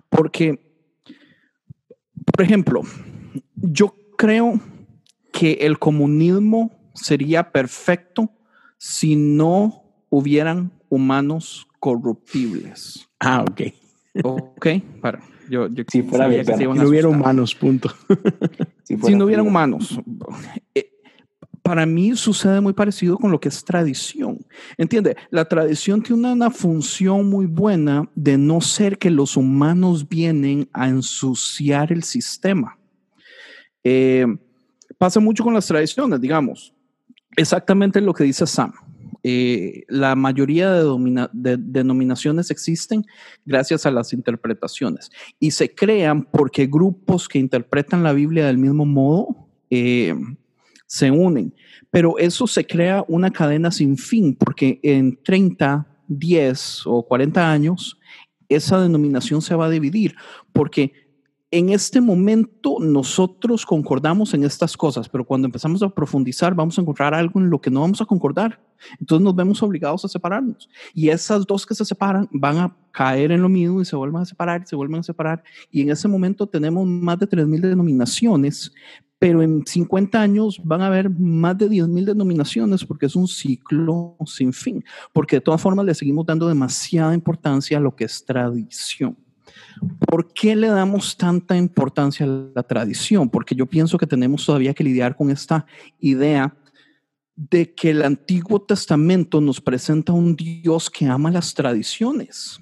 [0.09, 0.69] porque
[2.39, 2.83] por ejemplo,
[3.57, 4.61] yo creo
[5.33, 8.31] que el comunismo sería perfecto
[8.77, 13.09] si no hubieran humanos corruptibles.
[13.21, 13.63] Ah, ok.
[14.23, 14.67] Ok,
[15.01, 15.21] para.
[15.49, 17.91] Yo, yo si fuera que si no hubiera humanos, punto.
[18.83, 20.01] si, si no hubieran humanos.
[20.75, 20.91] Eh,
[21.63, 24.39] para mí sucede muy parecido con lo que es tradición.
[24.79, 30.69] Entiende, la tradición tiene una función muy buena de no ser que los humanos vienen
[30.73, 32.79] a ensuciar el sistema.
[33.85, 34.27] Eh,
[34.97, 36.73] pasa mucho con las tradiciones, digamos.
[37.37, 38.73] Exactamente lo que dice Sam.
[39.31, 43.05] Eh, la mayoría de, denominaciones existen
[43.45, 48.87] gracias a las interpretaciones y se crean porque grupos que interpretan la Biblia del mismo
[48.87, 50.15] modo eh,
[50.87, 51.55] se unen.
[51.91, 57.99] Pero eso se crea una cadena sin fin porque en 30, 10 o 40 años
[58.49, 60.15] esa denominación se va a dividir
[60.55, 61.08] porque
[61.51, 66.83] en este momento nosotros concordamos en estas cosas, pero cuando empezamos a profundizar vamos a
[66.83, 68.61] encontrar algo en lo que no vamos a concordar.
[69.01, 70.69] Entonces nos vemos obligados a separarnos.
[70.93, 74.23] Y esas dos que se separan van a caer en lo mismo y se vuelven
[74.23, 75.43] a separar, se vuelven a separar.
[75.71, 78.73] Y en ese momento tenemos más de 3.000 denominaciones,
[79.19, 84.17] pero en 50 años van a haber más de 10.000 denominaciones porque es un ciclo
[84.27, 84.85] sin fin.
[85.15, 89.17] Porque de todas formas le seguimos dando demasiada importancia a lo que es tradición.
[89.99, 93.29] ¿Por qué le damos tanta importancia a la tradición?
[93.29, 95.67] Porque yo pienso que tenemos todavía que lidiar con esta
[95.99, 96.57] idea
[97.39, 102.59] de que el Antiguo Testamento nos presenta un Dios que ama las tradiciones.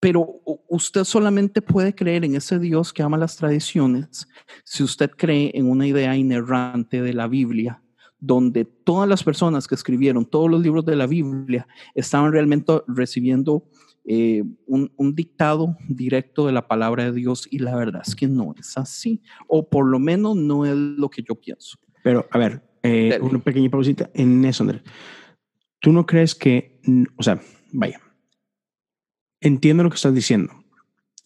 [0.00, 4.26] Pero usted solamente puede creer en ese Dios que ama las tradiciones
[4.64, 7.82] si usted cree en una idea inerrante de la Biblia,
[8.18, 13.64] donde todas las personas que escribieron todos los libros de la Biblia estaban realmente recibiendo
[14.08, 18.28] eh, un, un, dictado directo de la palabra de Dios y la verdad es que
[18.28, 21.76] no es así, o por lo menos no es lo que yo pienso.
[22.04, 24.82] Pero, a ver, eh, una pequeña pausita en eso, Andrés.
[25.80, 26.80] ¿Tú no crees que,
[27.16, 27.40] o sea,
[27.72, 28.00] vaya,
[29.40, 30.52] entiendo lo que estás diciendo,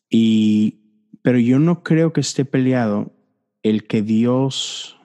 [0.09, 0.81] y,
[1.21, 3.13] pero yo no creo que esté peleado
[3.63, 4.99] el que Dios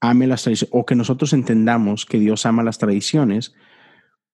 [0.00, 3.54] ame las tradiciones o que nosotros entendamos que Dios ama las tradiciones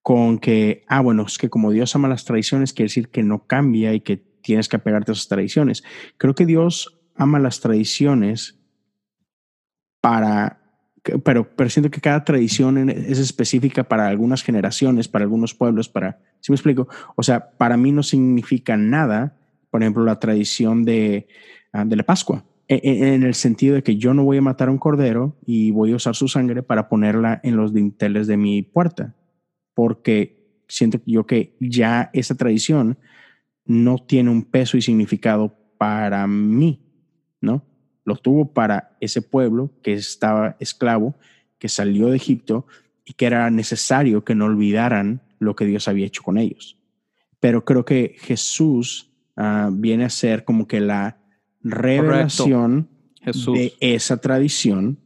[0.04, 3.46] con que, ah, bueno, es que como Dios ama las tradiciones, quiere decir que no
[3.46, 5.82] cambia y que tienes que apegarte a esas tradiciones.
[6.18, 8.60] Creo que Dios ama las tradiciones
[10.02, 10.60] para,
[11.24, 16.20] pero, pero siento que cada tradición es específica para algunas generaciones, para algunos pueblos, para,
[16.40, 16.86] si me explico?
[17.16, 19.38] O sea, para mí no significa nada,
[19.70, 21.28] por ejemplo, la tradición de,
[21.72, 24.42] ah, de la Pascua, e, e, en el sentido de que yo no voy a
[24.42, 28.26] matar a un cordero y voy a usar su sangre para ponerla en los dinteles
[28.26, 29.14] de mi puerta,
[29.74, 32.98] porque siento yo que ya esa tradición
[33.64, 36.80] no tiene un peso y significado para mí,
[37.40, 37.64] ¿no?
[38.04, 41.14] Lo tuvo para ese pueblo que estaba esclavo,
[41.58, 42.66] que salió de Egipto
[43.04, 46.78] y que era necesario que no olvidaran lo que Dios había hecho con ellos.
[47.40, 51.18] Pero creo que Jesús uh, viene a ser como que la
[51.62, 52.88] revelación
[53.24, 54.98] de esa tradición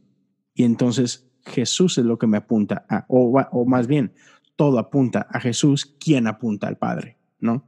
[0.53, 4.11] y entonces Jesús es lo que me apunta a, o, o más bien,
[4.59, 7.65] todo apunta a Jesús, quien apunta al Padre, ¿no?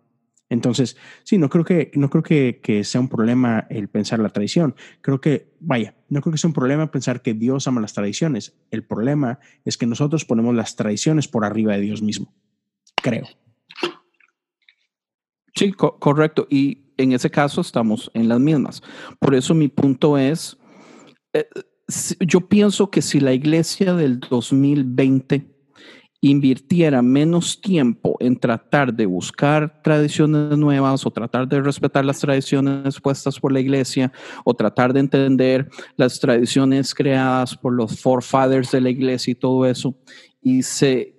[0.49, 4.75] Entonces, sí, no creo que, no creo que, sea un problema el pensar la tradición.
[4.99, 8.57] Creo que, vaya, no creo que sea un problema pensar que Dios ama las tradiciones.
[8.71, 12.33] El problema es que nosotros ponemos las tradiciones por arriba de Dios mismo.
[13.01, 13.23] Creo.
[15.55, 16.45] Sí, correcto.
[16.49, 18.83] Y en ese caso estamos en las mismas.
[19.17, 20.57] Por eso mi punto es,
[21.31, 21.47] eh,
[22.19, 25.60] yo pienso que si la iglesia del 2020
[26.21, 33.01] invirtiera menos tiempo en tratar de buscar tradiciones nuevas o tratar de respetar las tradiciones
[33.01, 34.11] puestas por la iglesia
[34.45, 35.67] o tratar de entender
[35.97, 39.95] las tradiciones creadas por los forefathers de la iglesia y todo eso,
[40.43, 41.15] y se,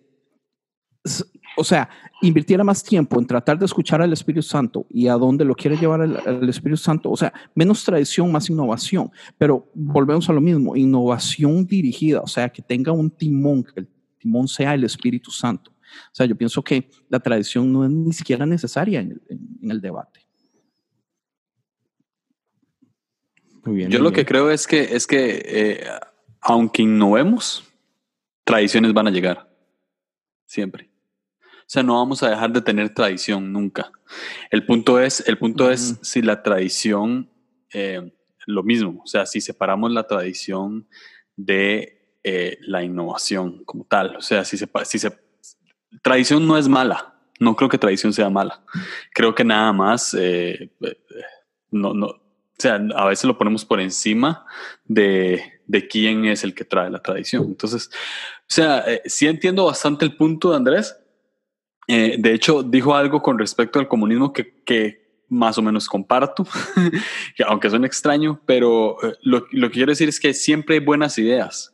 [1.56, 1.88] o sea,
[2.22, 5.76] invirtiera más tiempo en tratar de escuchar al Espíritu Santo y a dónde lo quiere
[5.76, 10.76] llevar el, Espíritu Santo, o sea, menos tradición, más innovación, pero volvemos a lo mismo,
[10.76, 13.88] innovación dirigida, o sea, que tenga un timón, que el
[14.23, 15.70] timón sea el Espíritu Santo.
[15.70, 19.70] O sea, yo pienso que la tradición no es ni siquiera necesaria en el, en
[19.70, 20.20] el debate.
[23.65, 25.85] Muy bien, yo lo que creo es que, es que eh,
[26.40, 27.65] aunque innovemos,
[28.44, 29.49] tradiciones van a llegar.
[30.47, 30.90] Siempre.
[31.61, 33.93] O sea, no vamos a dejar de tener tradición nunca.
[34.51, 35.73] El punto es, el punto uh -huh.
[35.73, 37.31] es si la tradición,
[37.73, 38.12] eh,
[38.47, 40.86] lo mismo, o sea, si separamos la tradición
[41.36, 44.16] de eh, la innovación como tal.
[44.16, 45.19] O sea, si se, si se...
[46.03, 47.15] Tradición no es mala.
[47.39, 48.62] No creo que tradición sea mala.
[49.12, 50.15] Creo que nada más...
[50.19, 50.70] Eh,
[51.70, 54.47] no, no, o sea, a veces lo ponemos por encima
[54.85, 57.44] de, de quién es el que trae la tradición.
[57.44, 60.97] Entonces, o sea, eh, sí entiendo bastante el punto de Andrés.
[61.89, 66.47] Eh, de hecho, dijo algo con respecto al comunismo que, que más o menos comparto,
[67.49, 71.19] aunque suene extraño, pero eh, lo, lo que quiero decir es que siempre hay buenas
[71.19, 71.72] ideas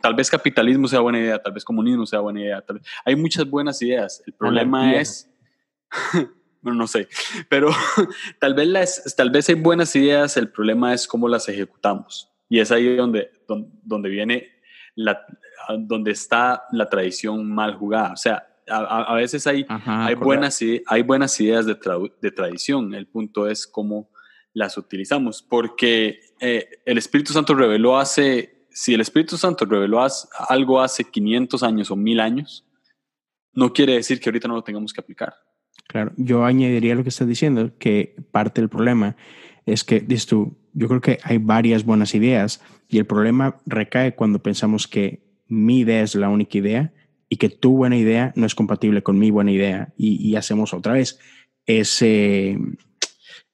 [0.00, 2.64] tal vez capitalismo sea buena idea, tal vez comunismo sea buena idea.
[2.68, 4.22] Vez, hay muchas buenas ideas.
[4.26, 5.00] El problema Anarquía.
[5.00, 5.30] es,
[6.62, 7.08] bueno, no sé,
[7.48, 7.70] pero
[8.40, 12.28] tal vez, las, tal vez hay buenas ideas, el problema es cómo las ejecutamos.
[12.48, 14.48] Y es ahí donde, donde, donde viene,
[14.94, 15.24] la,
[15.78, 18.12] donde está la tradición mal jugada.
[18.12, 22.30] O sea, a, a veces hay, Ajá, hay, buenas, hay buenas ideas de, tra de
[22.30, 22.94] tradición.
[22.94, 24.10] El punto es cómo
[24.54, 30.04] las utilizamos, porque eh, el Espíritu Santo reveló hace si el Espíritu Santo reveló
[30.48, 32.66] algo hace 500 años o 1000 años,
[33.52, 35.34] no quiere decir que ahorita no lo tengamos que aplicar.
[35.88, 39.16] Claro, yo añadiría lo que estás diciendo, que parte del problema
[39.66, 44.14] es que, dices tú, yo creo que hay varias buenas ideas y el problema recae
[44.14, 46.92] cuando pensamos que mi idea es la única idea
[47.28, 50.72] y que tu buena idea no es compatible con mi buena idea y, y hacemos
[50.72, 51.18] otra vez
[51.66, 52.58] ese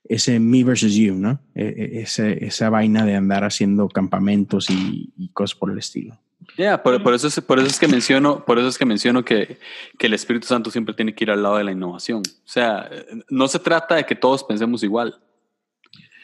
[0.09, 1.41] ese me versus you, ¿no?
[1.55, 6.19] E, e, ese, esa vaina de andar haciendo campamentos y, y cosas por el estilo.
[6.57, 8.85] Ya, yeah, por, por, eso es, por eso es que menciono, por eso es que
[8.85, 9.59] menciono que,
[9.99, 12.23] que el Espíritu Santo siempre tiene que ir al lado de la innovación.
[12.27, 12.91] O sea,
[13.29, 15.19] no se trata de que todos pensemos igual.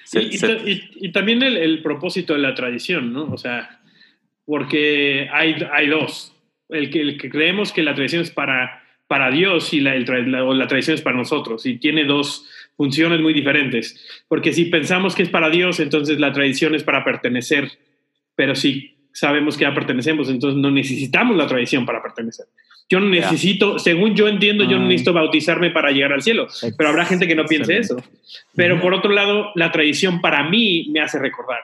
[0.04, 0.52] Se, y, se...
[0.52, 3.24] y, y, también el, el, propósito de la tradición, ¿no?
[3.32, 3.80] O sea,
[4.44, 6.34] porque hay, hay dos.
[6.68, 10.04] El que, el que creemos que la tradición es para, para Dios y la, el,
[10.30, 11.66] la, la tradición es para nosotros.
[11.66, 14.24] Y tiene dos, funciones muy diferentes.
[14.28, 17.70] Porque si pensamos que es para Dios, entonces la tradición es para pertenecer.
[18.34, 22.46] Pero si sabemos que ya pertenecemos, entonces no necesitamos la tradición para pertenecer.
[22.88, 23.78] Yo no necesito, yeah.
[23.78, 27.34] según yo entiendo, yo no necesito bautizarme para llegar al cielo, pero habrá gente que
[27.34, 27.96] no piense eso.
[28.54, 31.60] Pero por otro lado, la tradición para mí me hace recordar.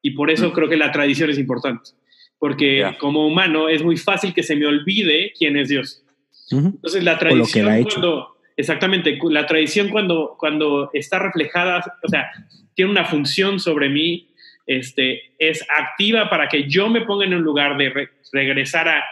[0.00, 0.52] Y por eso mm.
[0.52, 1.90] creo que la tradición es importante.
[2.38, 2.98] Porque yeah.
[2.98, 6.02] como humano es muy fácil que se me olvide quién es Dios.
[6.50, 12.30] Entonces la tradición cuando, Exactamente, la tradición cuando, cuando está reflejada, o sea,
[12.74, 14.28] tiene una función sobre mí,
[14.66, 19.04] este, es activa para que yo me ponga en un lugar de re regresar a,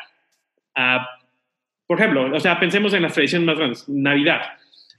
[0.75, 1.07] a,
[1.87, 4.43] por ejemplo, o sea, pensemos en las tradiciones más grandes, Navidad.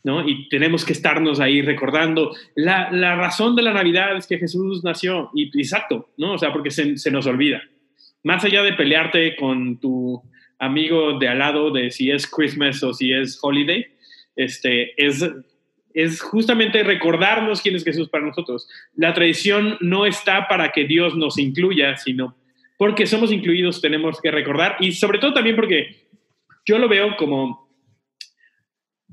[0.04, 0.28] ¿no?
[0.28, 2.36] Y tenemos que estarnos ahí recordando.
[2.56, 6.34] La, la razón de la Navidad es que Jesús nació, y exacto, ¿no?
[6.34, 7.62] O sea, porque se, se nos olvida.
[8.24, 10.22] Más allá de pelearte con tu
[10.60, 13.88] amigo de al lado de si es Christmas o si es Holiday,
[14.36, 15.26] este, es,
[15.94, 18.68] es justamente recordarnos quién es Jesús para nosotros.
[18.96, 22.36] La tradición no está para que Dios nos incluya, sino
[22.78, 26.08] porque somos incluidos tenemos que recordar y sobre todo también porque
[26.66, 27.70] yo lo veo como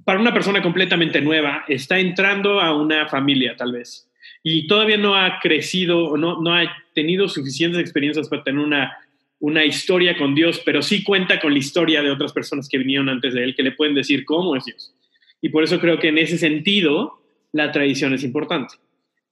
[0.06, 4.10] para una persona completamente nueva, está entrando a una familia tal vez
[4.42, 6.64] y todavía no ha crecido o no, no ha
[6.94, 8.96] tenido suficientes experiencias para tener una,
[9.38, 13.10] una historia con Dios, pero sí cuenta con la historia de otras personas que vinieron
[13.10, 14.94] antes de él, que le pueden decir cómo es Dios.
[15.40, 17.20] Y por eso creo que en ese sentido
[17.52, 18.74] la tradición es importante,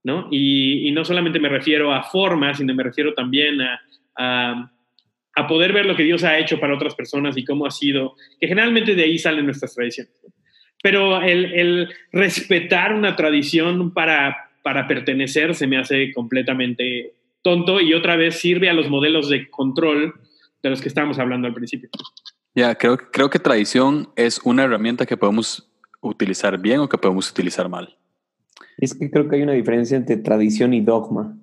[0.04, 0.28] ¿no?
[0.30, 4.70] Y, no solamente me refiero a formas, sino me refiero también a,
[5.34, 8.14] a, poder ver lo que Dios ha hecho para otras personas y cómo ha sido,
[8.40, 10.12] que generalmente de ahí salen nuestras tradiciones.
[10.82, 17.12] Pero el, el respetar una tradición para, para pertenecer se me hace completamente
[17.42, 20.14] tonto y otra vez sirve a los modelos de control
[20.62, 21.88] de los que estábamos hablando al principio.
[22.54, 25.68] Ya, creo, creo que tradición es una herramienta que podemos
[26.08, 27.96] utilizar bien o que podemos utilizar mal.
[28.78, 31.36] Es que creo que hay una diferencia entre tradición y dogma.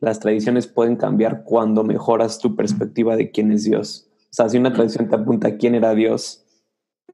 [0.00, 4.08] Las tradiciones pueden cambiar cuando mejoras tu perspectiva de quién es Dios.
[4.30, 6.44] O sea, si una tradición te apunta a quién era Dios,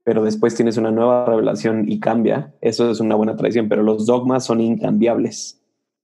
[0.03, 4.05] pero después tienes una nueva revelación y cambia, eso es una buena tradición, pero los
[4.05, 5.63] dogmas son incambiables.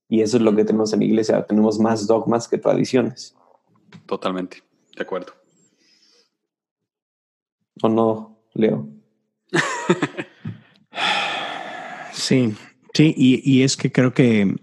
[0.09, 3.35] Y eso es lo que tenemos en la iglesia, tenemos más dogmas que tradiciones.
[4.07, 4.63] Totalmente,
[4.95, 5.33] de acuerdo.
[7.83, 8.87] ¿O no, Leo?
[12.13, 12.53] Sí,
[12.93, 14.55] sí, y, es que creo que,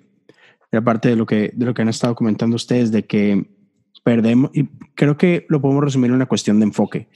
[0.72, 3.46] aparte de lo que, de lo que han estado comentando ustedes, de que
[4.04, 7.08] perdemos, y creo que lo podemos resumir en una cuestión de enfoque,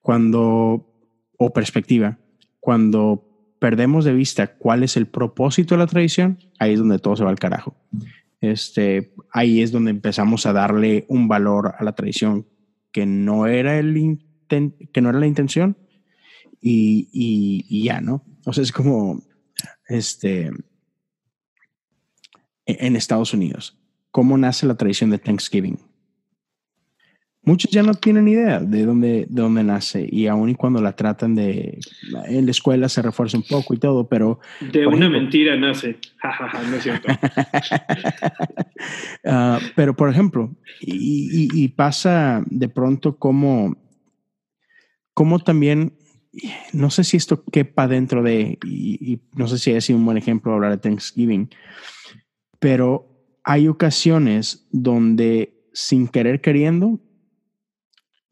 [0.00, 0.92] cuando,
[1.38, 2.18] o perspectiva,
[2.60, 7.16] cuando perdemos de vista cuál es el propósito de la tradición, ahí es donde todo
[7.16, 7.76] se va al carajo.
[8.40, 12.46] Este, ahí es donde empezamos a darle un valor a la tradición
[12.92, 14.18] que no era, el
[14.48, 15.76] que no era la intención
[16.60, 18.24] y, y ya, ¿no?
[18.46, 19.22] O sea, es como,
[19.88, 20.52] este,
[22.64, 23.76] e-, en Estados Unidos.
[24.12, 25.78] ¿Cómo nace la tradición de Thanksgiving?
[27.42, 30.96] Muchos ya no tienen idea de dónde, de dónde nace y aún y cuando la
[30.96, 31.78] tratan de...
[32.26, 34.40] En la escuela se refuerza un poco y todo, pero...
[34.72, 35.98] De una mentira nace.
[36.70, 37.08] no es cierto.
[39.24, 43.76] Ah, pero, por ejemplo, y, y, pasa de pronto como,
[45.14, 45.95] como también
[46.72, 50.18] no sé si esto quepa dentro de, y, no sé si ha sido un buen
[50.18, 51.50] ejemplo hablar de Thanksgiving,
[52.58, 53.08] pero
[53.44, 57.00] hay ocasiones donde sin querer queriendo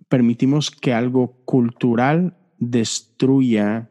[0.08, 3.90] permitimos que algo cultural destruya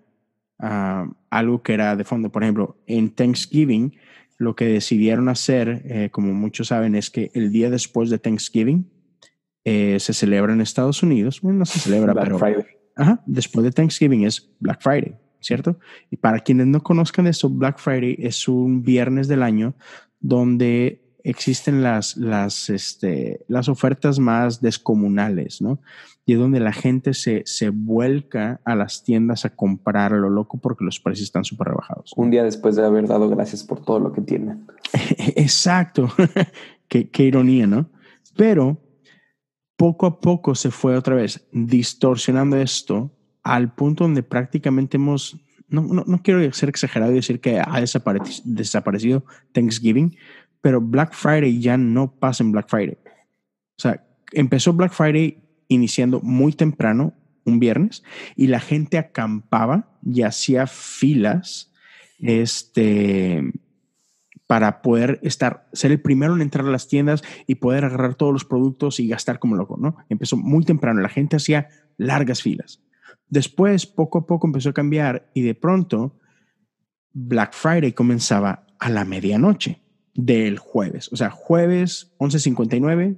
[0.60, 2.32] ah, algo que era de fondo.
[2.32, 3.98] Por ejemplo, en Thanksgiving,
[4.38, 8.90] lo que decidieron hacer, eh, como muchos saben, es que el día después de Thanksgiving
[9.66, 11.42] eh, se celebra en Estados Unidos.
[11.42, 12.38] Bueno, no se celebra, pero
[13.26, 15.78] después de Thanksgiving es Black Friday, ¿cierto?
[16.12, 19.76] Y para quienes no conozcan eso, Black Friday es un viernes del año
[20.20, 25.80] donde existen las, las, este, las ofertas más descomunales, ¿no?
[26.26, 30.30] Y es donde la gente se, se vuelca a las tiendas a comprar a lo
[30.30, 32.14] loco porque los precios están súper rebajados.
[32.16, 34.66] Un día después de haber dado gracias por todo lo que tienen.
[35.36, 36.10] Exacto.
[36.88, 37.90] qué, qué ironía, ¿no?
[38.36, 38.78] Pero
[39.84, 43.12] poco a poco se fue otra vez distorsionando esto
[43.44, 45.38] al punto donde prácticamente hemos,
[45.68, 50.16] no, no, quiero ser exagerado y decir que ha desaparecido, Thanksgiving,
[50.62, 52.98] pero Black Friday ya no pasa en Black Friday.
[53.06, 58.04] O sea, empezó Black Friday iniciando muy temprano, un viernes,
[58.38, 61.74] y la gente acampaba y hacía filas
[62.20, 63.52] este,
[64.54, 68.32] para poder estar, ser el primero en entrar a las tiendas y poder agarrar todos
[68.32, 69.98] los productos y gastar como loco, ¿no?
[70.10, 72.80] Empezó muy temprano, la gente hacía largas filas.
[73.30, 76.20] Después, poco a poco empezó a cambiar y de pronto
[77.14, 79.82] Black Friday comenzaba a la medianoche
[80.14, 83.18] del jueves, o sea, jueves 11:59,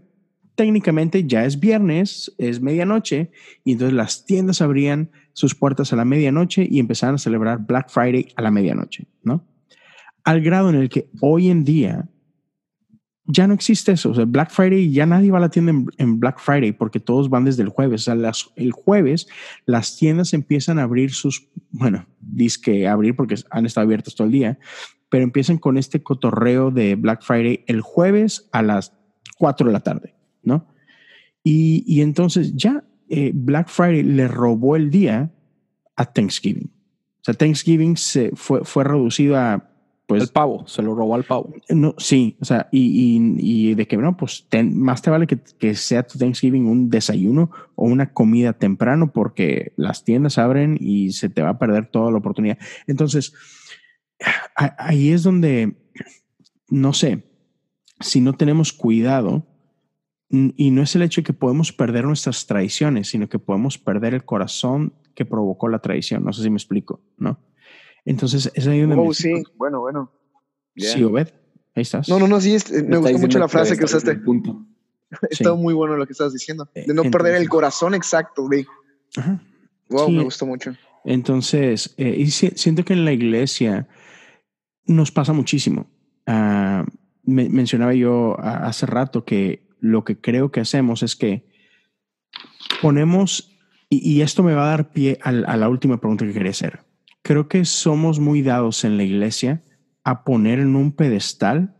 [0.55, 3.31] técnicamente ya es viernes, es medianoche,
[3.65, 7.89] y entonces las tiendas abrían sus puertas a la medianoche y empezaban a celebrar Black
[7.89, 9.45] Friday a la medianoche, ¿no?
[10.25, 12.09] Al grado en el que hoy en día
[13.27, 14.11] ya no existe eso.
[14.11, 17.29] O sea, Black Friday, ya nadie va a la tienda en, Black Friday porque todos
[17.29, 18.09] van desde el jueves.
[18.55, 19.27] El jueves
[19.65, 22.05] las tiendas empiezan a abrir sus, bueno,
[22.63, 24.59] que abrir porque han estado abiertas todo el día,
[25.09, 28.93] pero empiezan con este cotorreo de Black Friday el jueves a las
[29.37, 30.67] 4 de la tarde, ¿no?
[31.43, 35.31] Y, entonces ya eh, Black Friday le robó el día
[35.95, 36.71] a Thanksgiving.
[37.19, 39.74] O sea, Thanksgiving se fue, fue reducido a
[40.07, 41.53] pues el pavo, se lo robó al pavo.
[41.69, 45.73] No, sí, o sea, y, y, de que no, pues más te vale que, que,
[45.73, 51.29] sea tu Thanksgiving un desayuno o una comida temprano porque las tiendas abren y se
[51.29, 52.59] te va a perder toda la oportunidad.
[52.85, 53.33] Entonces,
[54.55, 55.75] ahí es donde,
[56.69, 57.23] no sé,
[57.99, 59.47] si no tenemos cuidado,
[60.29, 64.13] y no es el hecho de que podemos perder nuestras tradiciones, sino que podemos perder
[64.13, 66.23] el corazón que provocó la tradición.
[66.23, 67.39] No sé si me explico, ¿no?
[68.05, 68.95] Entonces, es ahí donde...
[68.97, 70.11] Oh, sí, bueno, bueno.
[70.75, 71.29] Sí, Obed,
[71.75, 72.07] ahí estás.
[72.07, 72.57] No, no, no, sí,
[72.87, 74.15] me gustó mucho la frase que, usaste.
[74.15, 74.65] Punto.
[75.29, 76.69] Está muy bueno lo que estás diciendo.
[76.73, 78.65] De no perder el corazón exacto de...
[79.89, 80.75] Wow, me gustó mucho.
[81.03, 83.87] Entonces, eh, y siento que en la iglesia
[84.85, 85.87] nos pasa muchísimo.
[86.27, 86.83] Uh,
[87.23, 91.47] mencionaba yo hace rato que lo que creo que hacemos es que
[92.81, 93.55] ponemos,
[93.89, 96.84] y, esto me va a dar pie a, a la última pregunta que quería hacer.
[97.25, 99.63] Creo que somos muy dados en la iglesia
[100.03, 101.75] a poner en un pedestal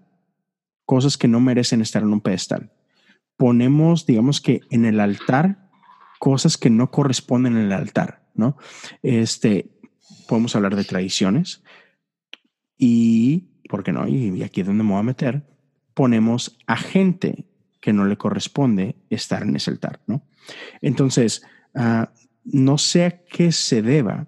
[0.86, 2.74] cosas que no merecen estar en un pedestal.
[3.38, 5.70] Ponemos, digamos que en el altar,
[6.18, 8.58] cosas que no corresponden en el altar, ¿no?
[9.04, 9.70] Este,
[10.28, 11.62] podemos hablar de tradiciones
[12.76, 14.08] y ¿por qué no?
[14.08, 15.46] Y aquí es donde me voy a meter,
[15.94, 17.46] ponemos a gente
[17.82, 20.26] que no le corresponde estar en ese altar, ¿no?
[20.82, 21.44] Entonces,
[21.76, 22.06] uh,
[22.46, 24.26] no sé a qué se deba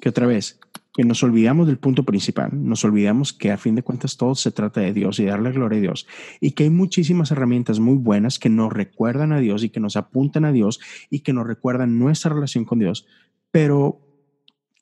[0.00, 0.59] que otra vez,
[1.00, 4.50] que nos olvidamos del punto principal, nos olvidamos que a fin de cuentas todo se
[4.50, 6.06] trata de Dios y darle gloria a Dios
[6.42, 9.96] y que hay muchísimas herramientas muy buenas que nos recuerdan a Dios y que nos
[9.96, 10.78] apuntan a Dios
[11.08, 13.06] y que nos recuerdan nuestra relación con Dios,
[13.50, 14.02] pero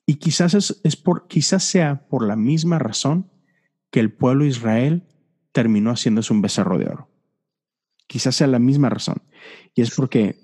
[0.05, 3.31] y quizás es, es por quizás sea por la misma razón
[3.89, 5.07] que el pueblo de Israel
[5.53, 7.09] terminó haciéndose un becerro de oro.
[8.07, 9.21] Quizás sea la misma razón.
[9.73, 10.35] Y es porque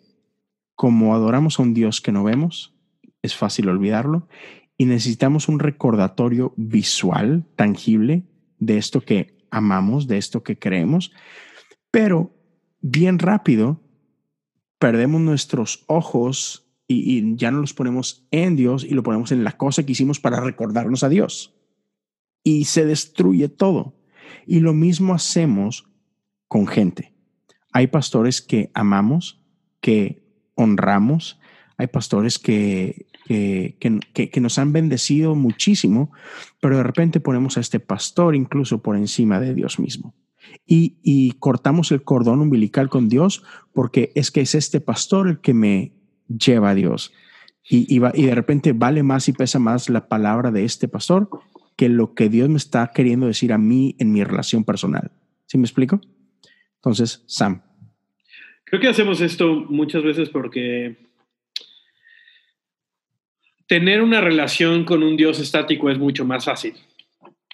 [0.74, 2.74] como adoramos a un Dios que no vemos,
[3.22, 4.30] es fácil olvidarlo
[4.78, 8.24] y necesitamos un recordatorio visual, tangible,
[8.60, 11.12] de esto que amamos, de esto que creemos,
[11.92, 12.34] pero
[12.82, 13.82] bien rápido
[14.80, 19.44] perdemos nuestros ojos y, y, ya no los ponemos en Dios y lo ponemos en
[19.44, 21.56] la cosa que hicimos para recordarnos a Dios
[22.44, 23.96] y se destruye todo.
[24.46, 25.90] Y lo mismo hacemos
[26.48, 27.16] con gente.
[27.72, 29.42] Hay pastores que amamos,
[29.82, 30.24] que
[30.56, 31.40] honramos,
[31.78, 36.12] hay pastores que, que, que, nos han bendecido muchísimo,
[36.62, 40.14] pero de repente ponemos a este pastor incluso por encima de Dios mismo.
[40.66, 43.44] Y, y cortamos el cordón umbilical con Dios
[43.74, 45.94] porque es que es este pastor el que me
[46.28, 47.14] lleva a Dios.
[47.68, 51.30] Y, y, y de repente vale más y pesa más la palabra de este pastor
[51.76, 55.12] que lo que Dios me está queriendo decir a mí en mi relación personal.
[55.48, 56.00] ¿Sí me explico?
[56.76, 57.64] Entonces, Sam.
[58.66, 60.98] Creo que hacemos esto muchas veces porque
[63.68, 66.74] tener una relación con un Dios estático es mucho más fácil,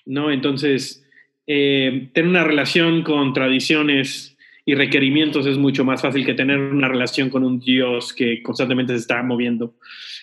[0.06, 0.32] ¿no?
[0.32, 1.08] Entonces,
[1.48, 6.88] eh, tener una relación con tradiciones y requerimientos es mucho más fácil que tener una
[6.88, 9.76] relación con un Dios que constantemente se está moviendo.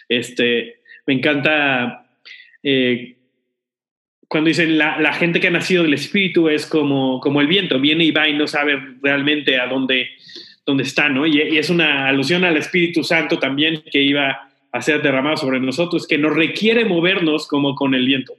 [0.09, 2.07] Este, me encanta
[2.63, 3.17] eh,
[4.29, 8.05] cuando dicen la, gente que ha nacido del Espíritu es como, como el viento, viene
[8.05, 10.11] y va y no sabe realmente a dónde,
[10.67, 11.27] dónde está, ¿no?
[11.27, 15.03] Y, es una alusión al Espíritu Santo también que iba a ser
[15.37, 18.35] sobre nosotros, que nos requiere movernos como con el viento.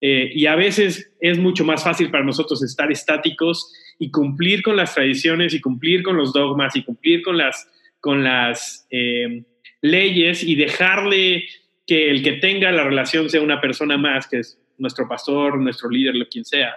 [0.00, 4.76] Eh, y a veces es mucho más fácil para nosotros estar estáticos y cumplir con
[4.76, 7.70] las tradiciones y cumplir con los dogmas y cumplir con las,
[8.00, 9.44] con las eh,
[9.80, 11.44] leyes y dejarle
[11.86, 15.88] que el que tenga la relación sea una persona más, que es nuestro pastor, nuestro
[15.88, 16.76] líder, lo quien sea,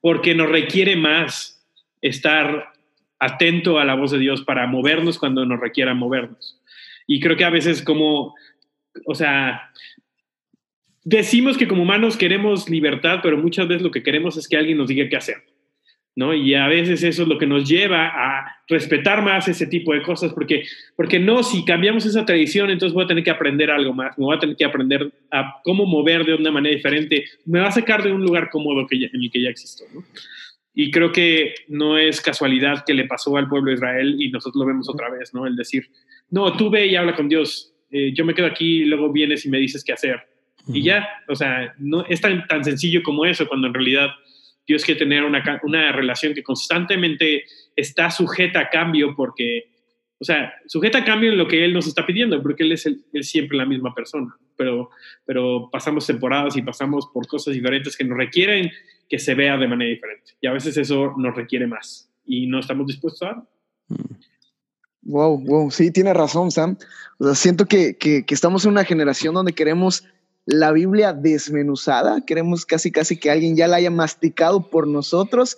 [0.00, 1.64] porque nos requiere más
[2.00, 2.72] estar
[3.18, 6.55] atento a la voz de Dios para movernos cuando nos requiera movernos.
[7.06, 8.34] Y creo que a veces como,
[9.06, 9.70] o sea,
[11.04, 14.78] decimos que como humanos queremos libertad, pero muchas veces lo que queremos es que alguien
[14.78, 15.36] nos diga qué hacer.
[16.16, 16.32] ¿no?
[16.32, 20.02] Y a veces eso es lo que nos lleva a respetar más ese tipo de
[20.02, 20.64] cosas, porque,
[20.96, 24.24] porque no, si cambiamos esa tradición, entonces voy a tener que aprender algo más, me
[24.24, 27.72] voy a tener que aprender a cómo mover de una manera diferente, me va a
[27.72, 30.02] sacar de un lugar cómodo que en el que ya existo, ¿no?
[30.78, 34.60] Y creo que no es casualidad que le pasó al pueblo de Israel y nosotros
[34.60, 35.46] lo vemos otra vez, ¿no?
[35.46, 35.88] El decir,
[36.28, 39.46] no, tú ve y habla con Dios, eh, yo me quedo aquí y luego vienes
[39.46, 40.20] y me dices qué hacer.
[40.68, 44.10] Y ya, o sea, no es tan, tan sencillo como eso, cuando en realidad
[44.66, 47.44] Dios quiere tener una, una relación que constantemente
[47.74, 49.70] está sujeta a cambio porque,
[50.18, 52.86] o sea, sujeta a cambio en lo que Él nos está pidiendo, porque Él es,
[53.22, 54.90] siempre la misma persona, pero,
[55.24, 58.70] pero pasamos temporadas y pasamos por cosas diferentes que nos requieren
[59.08, 60.32] que se vea de manera diferente.
[60.40, 63.46] Y a veces eso nos requiere más y no estamos dispuestos a
[65.02, 66.76] Wow, wow, sí, tiene razón, Sam.
[67.18, 70.02] O sea, siento que, que, que, estamos en una generación donde queremos
[70.46, 75.56] la Biblia desmenuzada, queremos casi casi que alguien ya la haya masticado por nosotros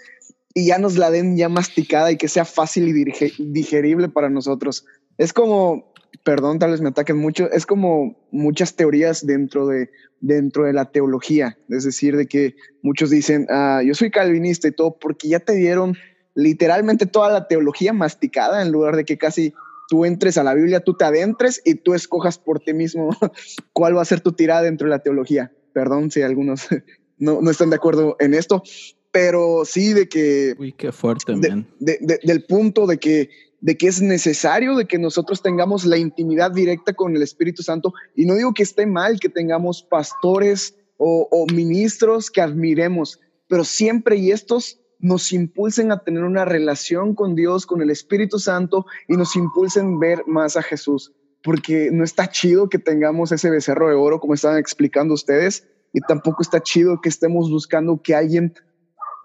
[0.53, 3.05] y ya nos la den ya masticada y que sea fácil y
[3.39, 4.85] digerible para nosotros.
[5.17, 5.93] Es como,
[6.25, 9.91] perdón, tal vez me ataquen mucho, es como muchas teorías dentro de,
[10.21, 14.73] dentro de la teología, es decir, de que muchos dicen, ah, yo soy calvinista y
[14.73, 15.97] todo, porque ya te dieron
[16.35, 19.55] literalmente toda la teología masticada en lugar de que casi
[19.89, 23.11] tú entres a la Biblia, tú te adentres y tú escojas por ti mismo
[23.73, 25.53] cuál va a ser tu tirada dentro de la teología.
[25.73, 26.69] Perdón si algunos
[27.19, 28.63] no, no están de acuerdo en esto,
[29.11, 30.55] pero sí de que...
[30.59, 31.35] Uy, qué fuerte,
[31.81, 36.93] del punto de que, de que es necesario de que nosotros tengamos la intimidad directa
[36.93, 37.93] con el Espíritu Santo.
[38.15, 44.17] Y no digo que esté mal que tengamos pastores o, ministros que admiremos, pero siempre
[44.17, 49.17] y estos nos impulsen a tener una relación con Dios, con el Espíritu Santo y
[49.17, 51.13] nos impulsen ver más a Jesús.
[51.45, 56.01] Porque no está chido que tengamos ese becerro de oro, como estaban explicando ustedes, y
[56.01, 58.55] tampoco está chido que estemos buscando que alguien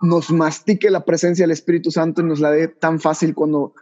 [0.01, 3.73] nos mastique la presencia del Espíritu Santo y nos la dé tan fácil cuando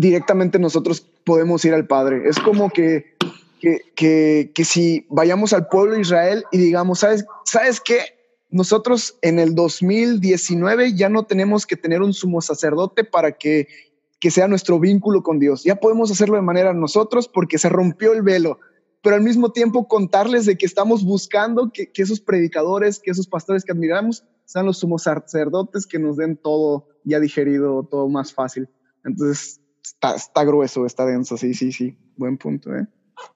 [0.00, 2.22] directamente nosotros podemos ir al Padre.
[2.28, 3.16] Es como que,
[3.60, 8.00] que, que, si vayamos al pueblo de Israel y digamos, ¿sabes, ¿sabes qué?
[8.48, 13.68] Nosotros en el 2019 ya no tenemos que tener un sumo sacerdote para que,
[14.18, 15.62] que sea nuestro vínculo con Dios.
[15.62, 18.58] Ya podemos hacerlo de manera nosotros porque se rompió el velo
[19.02, 23.26] pero al mismo tiempo contarles de que estamos buscando que, que, esos predicadores, que esos
[23.26, 28.34] pastores que admiramos, sean los sumos sacerdotes que nos den todo ya digerido, todo más
[28.34, 28.68] fácil.
[29.02, 31.96] Entonces, está, está grueso, está denso, sí, sí, sí.
[32.16, 32.86] Buen punto, ¿eh?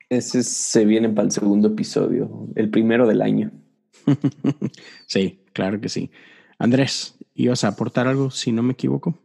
[0.09, 3.51] Ese se viene para el segundo episodio, el primero del año.
[5.07, 6.11] sí, claro que sí.
[6.59, 9.19] Andrés, ¿ibas a aportar algo si no me equivoco?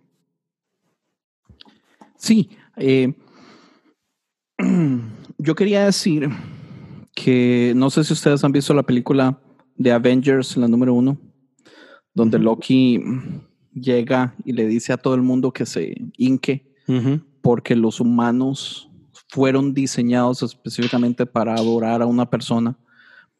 [2.17, 3.13] Sí, eh,
[5.37, 6.29] yo quería decir
[7.15, 9.39] que no sé si ustedes han visto la película
[9.75, 11.17] de Avengers, la número uno
[12.13, 13.01] donde Loki
[13.73, 15.95] llega y le dice a todo el mundo que se
[17.41, 18.89] porque los humanos
[19.29, 22.77] fueron diseñados específicamente para adorar a una persona,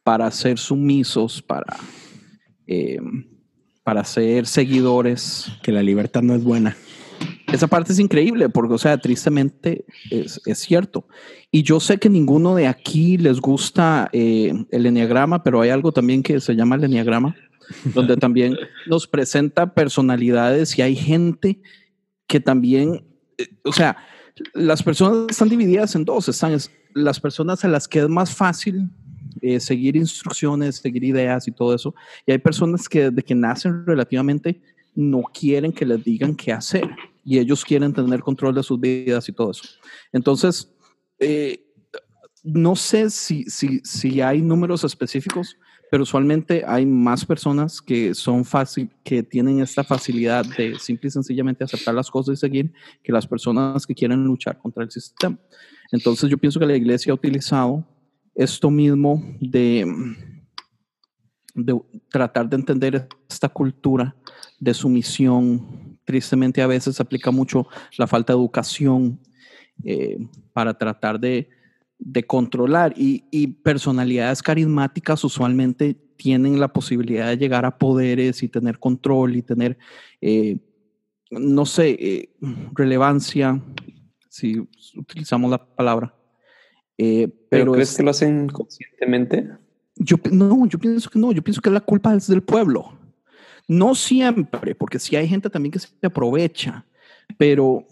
[0.04, 1.78] para ser sumisos, para,
[2.68, 3.00] eh,
[3.84, 5.52] para ser seguidores.
[5.64, 6.78] Que la libertad no es buena.
[7.52, 11.08] Esa parte es increíble porque, o sea, tristemente es, es cierto.
[11.52, 15.92] Y yo sé que ninguno de aquí les gusta eh, el enneagrama, pero hay algo
[15.92, 17.36] también que se llama el enneagrama
[17.94, 18.58] donde también
[18.88, 21.62] nos presenta personalidades y hay gente
[22.28, 23.06] que también,
[23.64, 23.98] o sea,
[24.54, 26.58] las personas están divididas en dos, están
[26.94, 28.90] las personas a las que es más fácil
[29.42, 31.94] eh, seguir instrucciones, seguir ideas y todo eso,
[32.26, 34.62] y hay personas que desde que nacen relativamente
[34.96, 36.90] no quieren que les digan qué hacer
[37.24, 39.64] y ellos quieren tener control de sus vidas y todo eso.
[40.12, 40.70] Entonces,
[41.20, 41.64] eh,
[42.44, 45.58] no sé si, si, si hay números específicos,
[45.90, 51.12] pero usualmente hay más personas que son fácil, que tienen esta facilidad de simple y
[51.12, 52.72] sencillamente aceptar las cosas y seguir,
[53.04, 55.38] que las personas que quieren luchar contra el sistema.
[55.92, 57.84] Entonces yo pienso que la iglesia ha utilizado
[58.36, 59.86] esto mismo de,
[62.10, 64.16] tratar de entender esta cultura
[64.60, 65.98] de sumisión.
[66.06, 67.68] Tristemente a veces aplica mucho
[67.98, 69.20] la falta de educación
[69.84, 70.18] eh,
[70.54, 71.50] para tratar de
[72.00, 78.80] de controlar y, personalidades carismáticas usualmente tienen la posibilidad de llegar a poderes y tener
[78.80, 79.78] control y tener,
[80.22, 80.60] eh,
[81.30, 82.30] no sé, eh,
[82.74, 83.62] relevancia,
[84.30, 84.60] si
[84.96, 86.14] utilizamos la palabra.
[86.98, 89.50] Eh, pero, crees que lo hacen conscientemente?
[89.96, 92.98] Yo, no, yo pienso que no, yo pienso que la culpa es del pueblo.
[93.68, 96.86] No siempre, porque sí hay gente también que se aprovecha,
[97.38, 97.86] pero,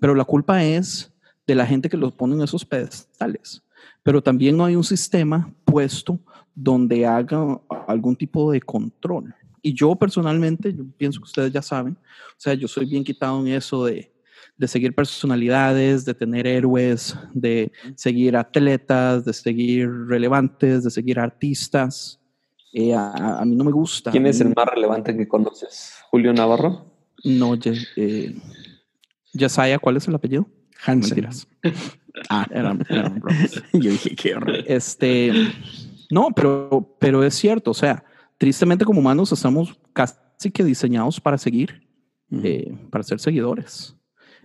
[0.00, 1.12] pero la culpa es
[1.46, 3.62] de la gente que los pone en esos pedestales.
[4.02, 6.18] Pero también no hay un sistema puesto
[6.54, 9.34] donde haga algún tipo de control.
[9.62, 13.40] Y yo personalmente, yo pienso que ustedes ya saben, o sea, yo soy bien quitado
[13.40, 14.12] en eso de,
[14.56, 22.20] de seguir personalidades, de tener héroes, de seguir atletas, de seguir relevantes, de seguir artistas.
[22.72, 24.10] Eh, a, mí no me gusta.
[24.10, 25.94] ¿Quién es el más relevante que conoces?
[26.10, 26.92] ¿Julio Navarro?
[27.24, 27.54] No,
[27.96, 28.34] eh,
[29.32, 30.46] Yesaya, ¿cuál es el apellido?
[30.84, 31.28] Hansen.
[32.28, 32.76] ah, era,
[33.72, 34.64] Yo dije, qué horror.
[34.66, 35.32] Este,
[36.10, 37.70] no, pero, pero es cierto.
[37.70, 38.04] O sea,
[38.38, 41.86] tristemente como humanos estamos casi que diseñados para seguir,
[42.30, 43.96] eh, para ser seguidores.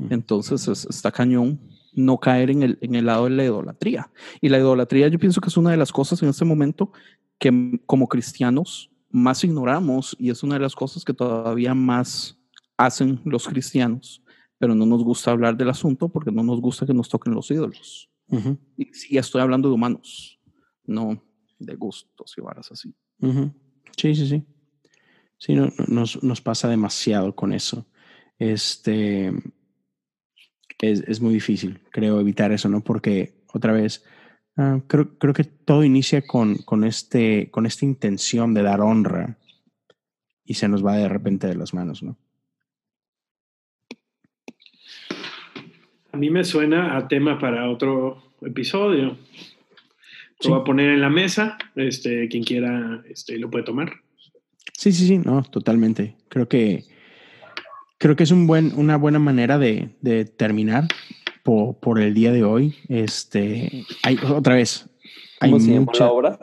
[0.09, 1.59] Entonces está cañón
[1.93, 4.09] no caer en el, en el lado de la idolatría.
[4.39, 6.91] Y la idolatría yo pienso que es una de las cosas en este momento
[7.37, 12.37] que como cristianos más ignoramos y es una de las cosas que todavía más
[12.77, 14.23] hacen los cristianos
[14.61, 17.49] pero no nos gusta hablar del asunto porque no nos gusta que nos toquen los
[17.49, 18.11] ídolos.
[18.77, 20.39] y, estoy hablando de humanos,
[20.85, 21.19] no,
[21.57, 22.93] de gustos y varas así.
[23.97, 24.45] Sí, sí, sí.
[25.39, 27.87] Sí, no, nos, nos, pasa demasiado con eso.
[28.37, 29.33] Este
[30.79, 32.83] es, es, muy difícil, creo, evitar eso, ¿no?
[32.83, 34.03] Porque otra vez,
[34.57, 39.39] uh, creo, creo, que todo inicia con, con, este, con esta intención de dar honra
[40.45, 42.19] y se nos va de repente de las manos, ¿no?
[46.11, 49.17] A mí me suena a tema para otro episodio.
[50.43, 51.57] Lo voy a poner en la mesa.
[51.75, 53.93] Este, quien quiera este, lo puede tomar.
[54.73, 56.15] Sí, sí, sí, no, totalmente.
[56.27, 56.85] Creo que
[57.97, 60.87] creo que es un buen, una buena manera de, de terminar
[61.43, 62.75] por, por, el día de hoy.
[62.89, 64.89] Este, hay otra vez.
[65.39, 66.39] Hay mucha, obra?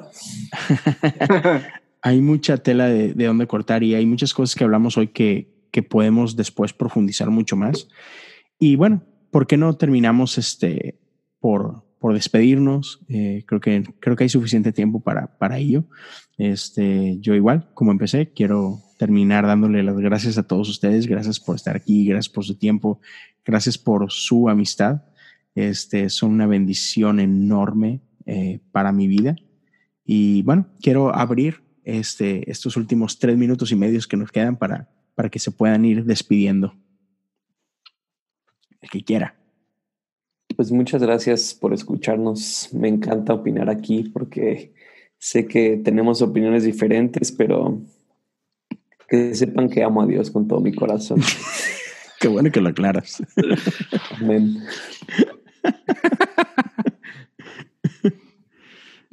[2.03, 5.49] hay mucha tela de, de dónde cortar y hay muchas cosas que hablamos hoy que,
[5.71, 7.89] que podemos después profundizar mucho más.
[8.59, 10.99] Y bueno, ¿por qué no terminamos este
[11.41, 13.01] por, por despedirnos?
[13.09, 15.85] Eh, creo, que, creo que hay suficiente tiempo para, para ello.
[16.37, 21.07] Este, yo igual, como empecé, quiero terminar dándole las gracias a todos ustedes.
[21.07, 23.01] Gracias por estar aquí, gracias por su tiempo,
[23.45, 25.03] gracias por su amistad.
[25.55, 29.37] Este, son una bendición enorme eh, para mi vida.
[30.05, 34.89] Y bueno, quiero abrir este, estos últimos tres minutos y medios que nos quedan para,
[35.15, 36.75] para que se puedan ir despidiendo
[38.81, 39.35] el que quiera.
[40.57, 42.71] Pues muchas gracias por escucharnos.
[42.73, 44.73] Me encanta opinar aquí porque
[45.19, 47.81] sé que tenemos opiniones diferentes, pero
[49.09, 51.21] que sepan que amo a Dios con todo mi corazón.
[52.21, 53.23] Qué bueno que lo aclaras.
[54.21, 54.59] Amén.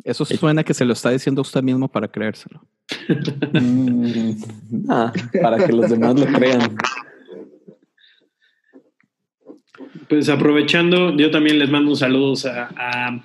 [0.04, 2.62] Eso suena que se lo está diciendo usted mismo para creérselo.
[3.54, 4.32] Mm,
[4.90, 5.12] ah,
[5.42, 6.78] para que los demás lo crean.
[10.08, 13.24] Pues aprovechando, yo también les mando un saludo a, a,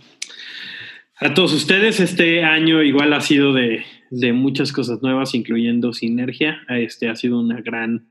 [1.16, 2.01] a, todos ustedes.
[2.01, 6.62] Este año igual ha sido de, de, muchas cosas nuevas, incluyendo Sinergia.
[6.69, 8.07] Este ha sido una gran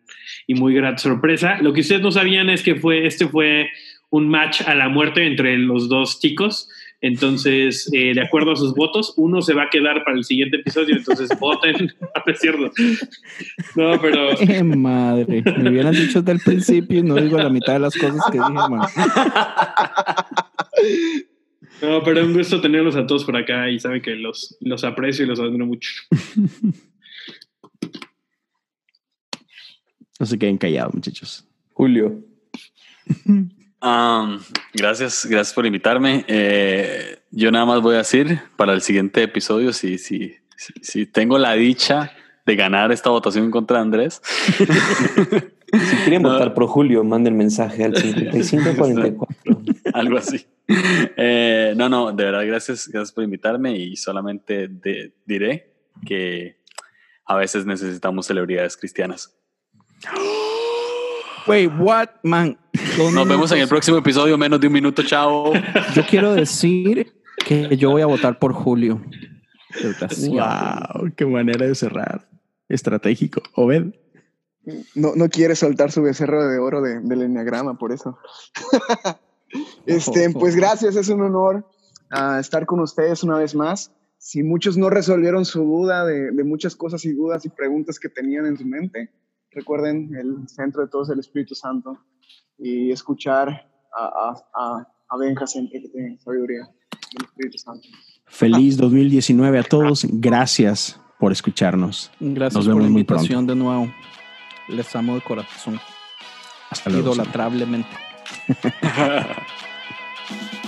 [0.45, 1.57] y muy grata sorpresa.
[1.61, 3.69] Lo que ustedes no sabían es que fue, este fue
[4.11, 6.69] un match a la muerte entre los dos chicos.
[7.01, 10.57] Entonces, eh, de acuerdo a sus votos, uno se va a quedar para el siguiente
[10.57, 11.93] episodio, entonces voten.
[12.25, 12.71] es cierto.
[13.75, 14.31] No, pero.
[14.39, 17.95] Eh, madre, me hubieran dicho desde el principio y no digo la mitad de las
[17.95, 18.81] cosas que dije, man.
[21.81, 25.23] No, pero un gusto tenerlos a todos por acá y saben que los, los aprecio
[25.23, 25.89] y los admiro mucho.
[30.19, 31.47] No se queden callados, muchachos.
[31.71, 32.21] Julio.
[33.81, 34.39] Um,
[34.73, 36.25] gracias, gracias por invitarme.
[36.27, 41.05] Eh, yo nada más voy a decir para el siguiente episodio, si, si, si, si
[41.05, 42.11] tengo la dicha
[42.45, 44.21] de ganar esta votación contra Andrés.
[45.71, 46.33] si quieren no.
[46.33, 49.61] votar pro Julio, manden mensaje al 5544.
[49.93, 50.45] Algo así.
[51.15, 55.71] Eh, no, no, de verdad, gracias, gracias por invitarme y solamente de, diré
[56.05, 56.57] que
[57.25, 59.35] a veces necesitamos celebridades cristianas.
[61.49, 62.59] Wait, what, man?
[62.95, 65.51] Nos vemos en el próximo episodio, menos de un minuto, chao.
[65.95, 67.11] Yo quiero decir
[67.43, 69.01] que yo voy a votar por Julio.
[70.27, 72.29] Wow, qué manera de cerrar.
[72.67, 73.41] Estratégico.
[73.55, 73.95] Obed.
[74.93, 78.19] No, no quiere soltar su becerro de oro de, del enneagrama, por eso.
[79.87, 81.65] este, pues gracias, es un honor
[82.11, 83.91] uh, estar con ustedes una vez más.
[84.19, 88.09] Si muchos no resolvieron su duda de, de muchas cosas y dudas y preguntas que
[88.09, 89.09] tenían en su mente,
[89.51, 91.97] recuerden, el centro de todo es el Espíritu Santo
[92.57, 93.49] y escuchar
[93.95, 96.67] a, a, a, a Benja siempre que tiene sabiduría
[97.17, 97.87] del Espíritu Santo.
[98.25, 100.05] Feliz 2019 a todos.
[100.09, 102.11] Gracias por escucharnos.
[102.19, 103.53] Gracias Nos por vemos la muy invitación pronto.
[103.53, 103.93] de nuevo.
[104.69, 105.79] Les amo de corazón.
[106.69, 107.13] Hasta luego.
[107.13, 107.89] Idolatrablemente.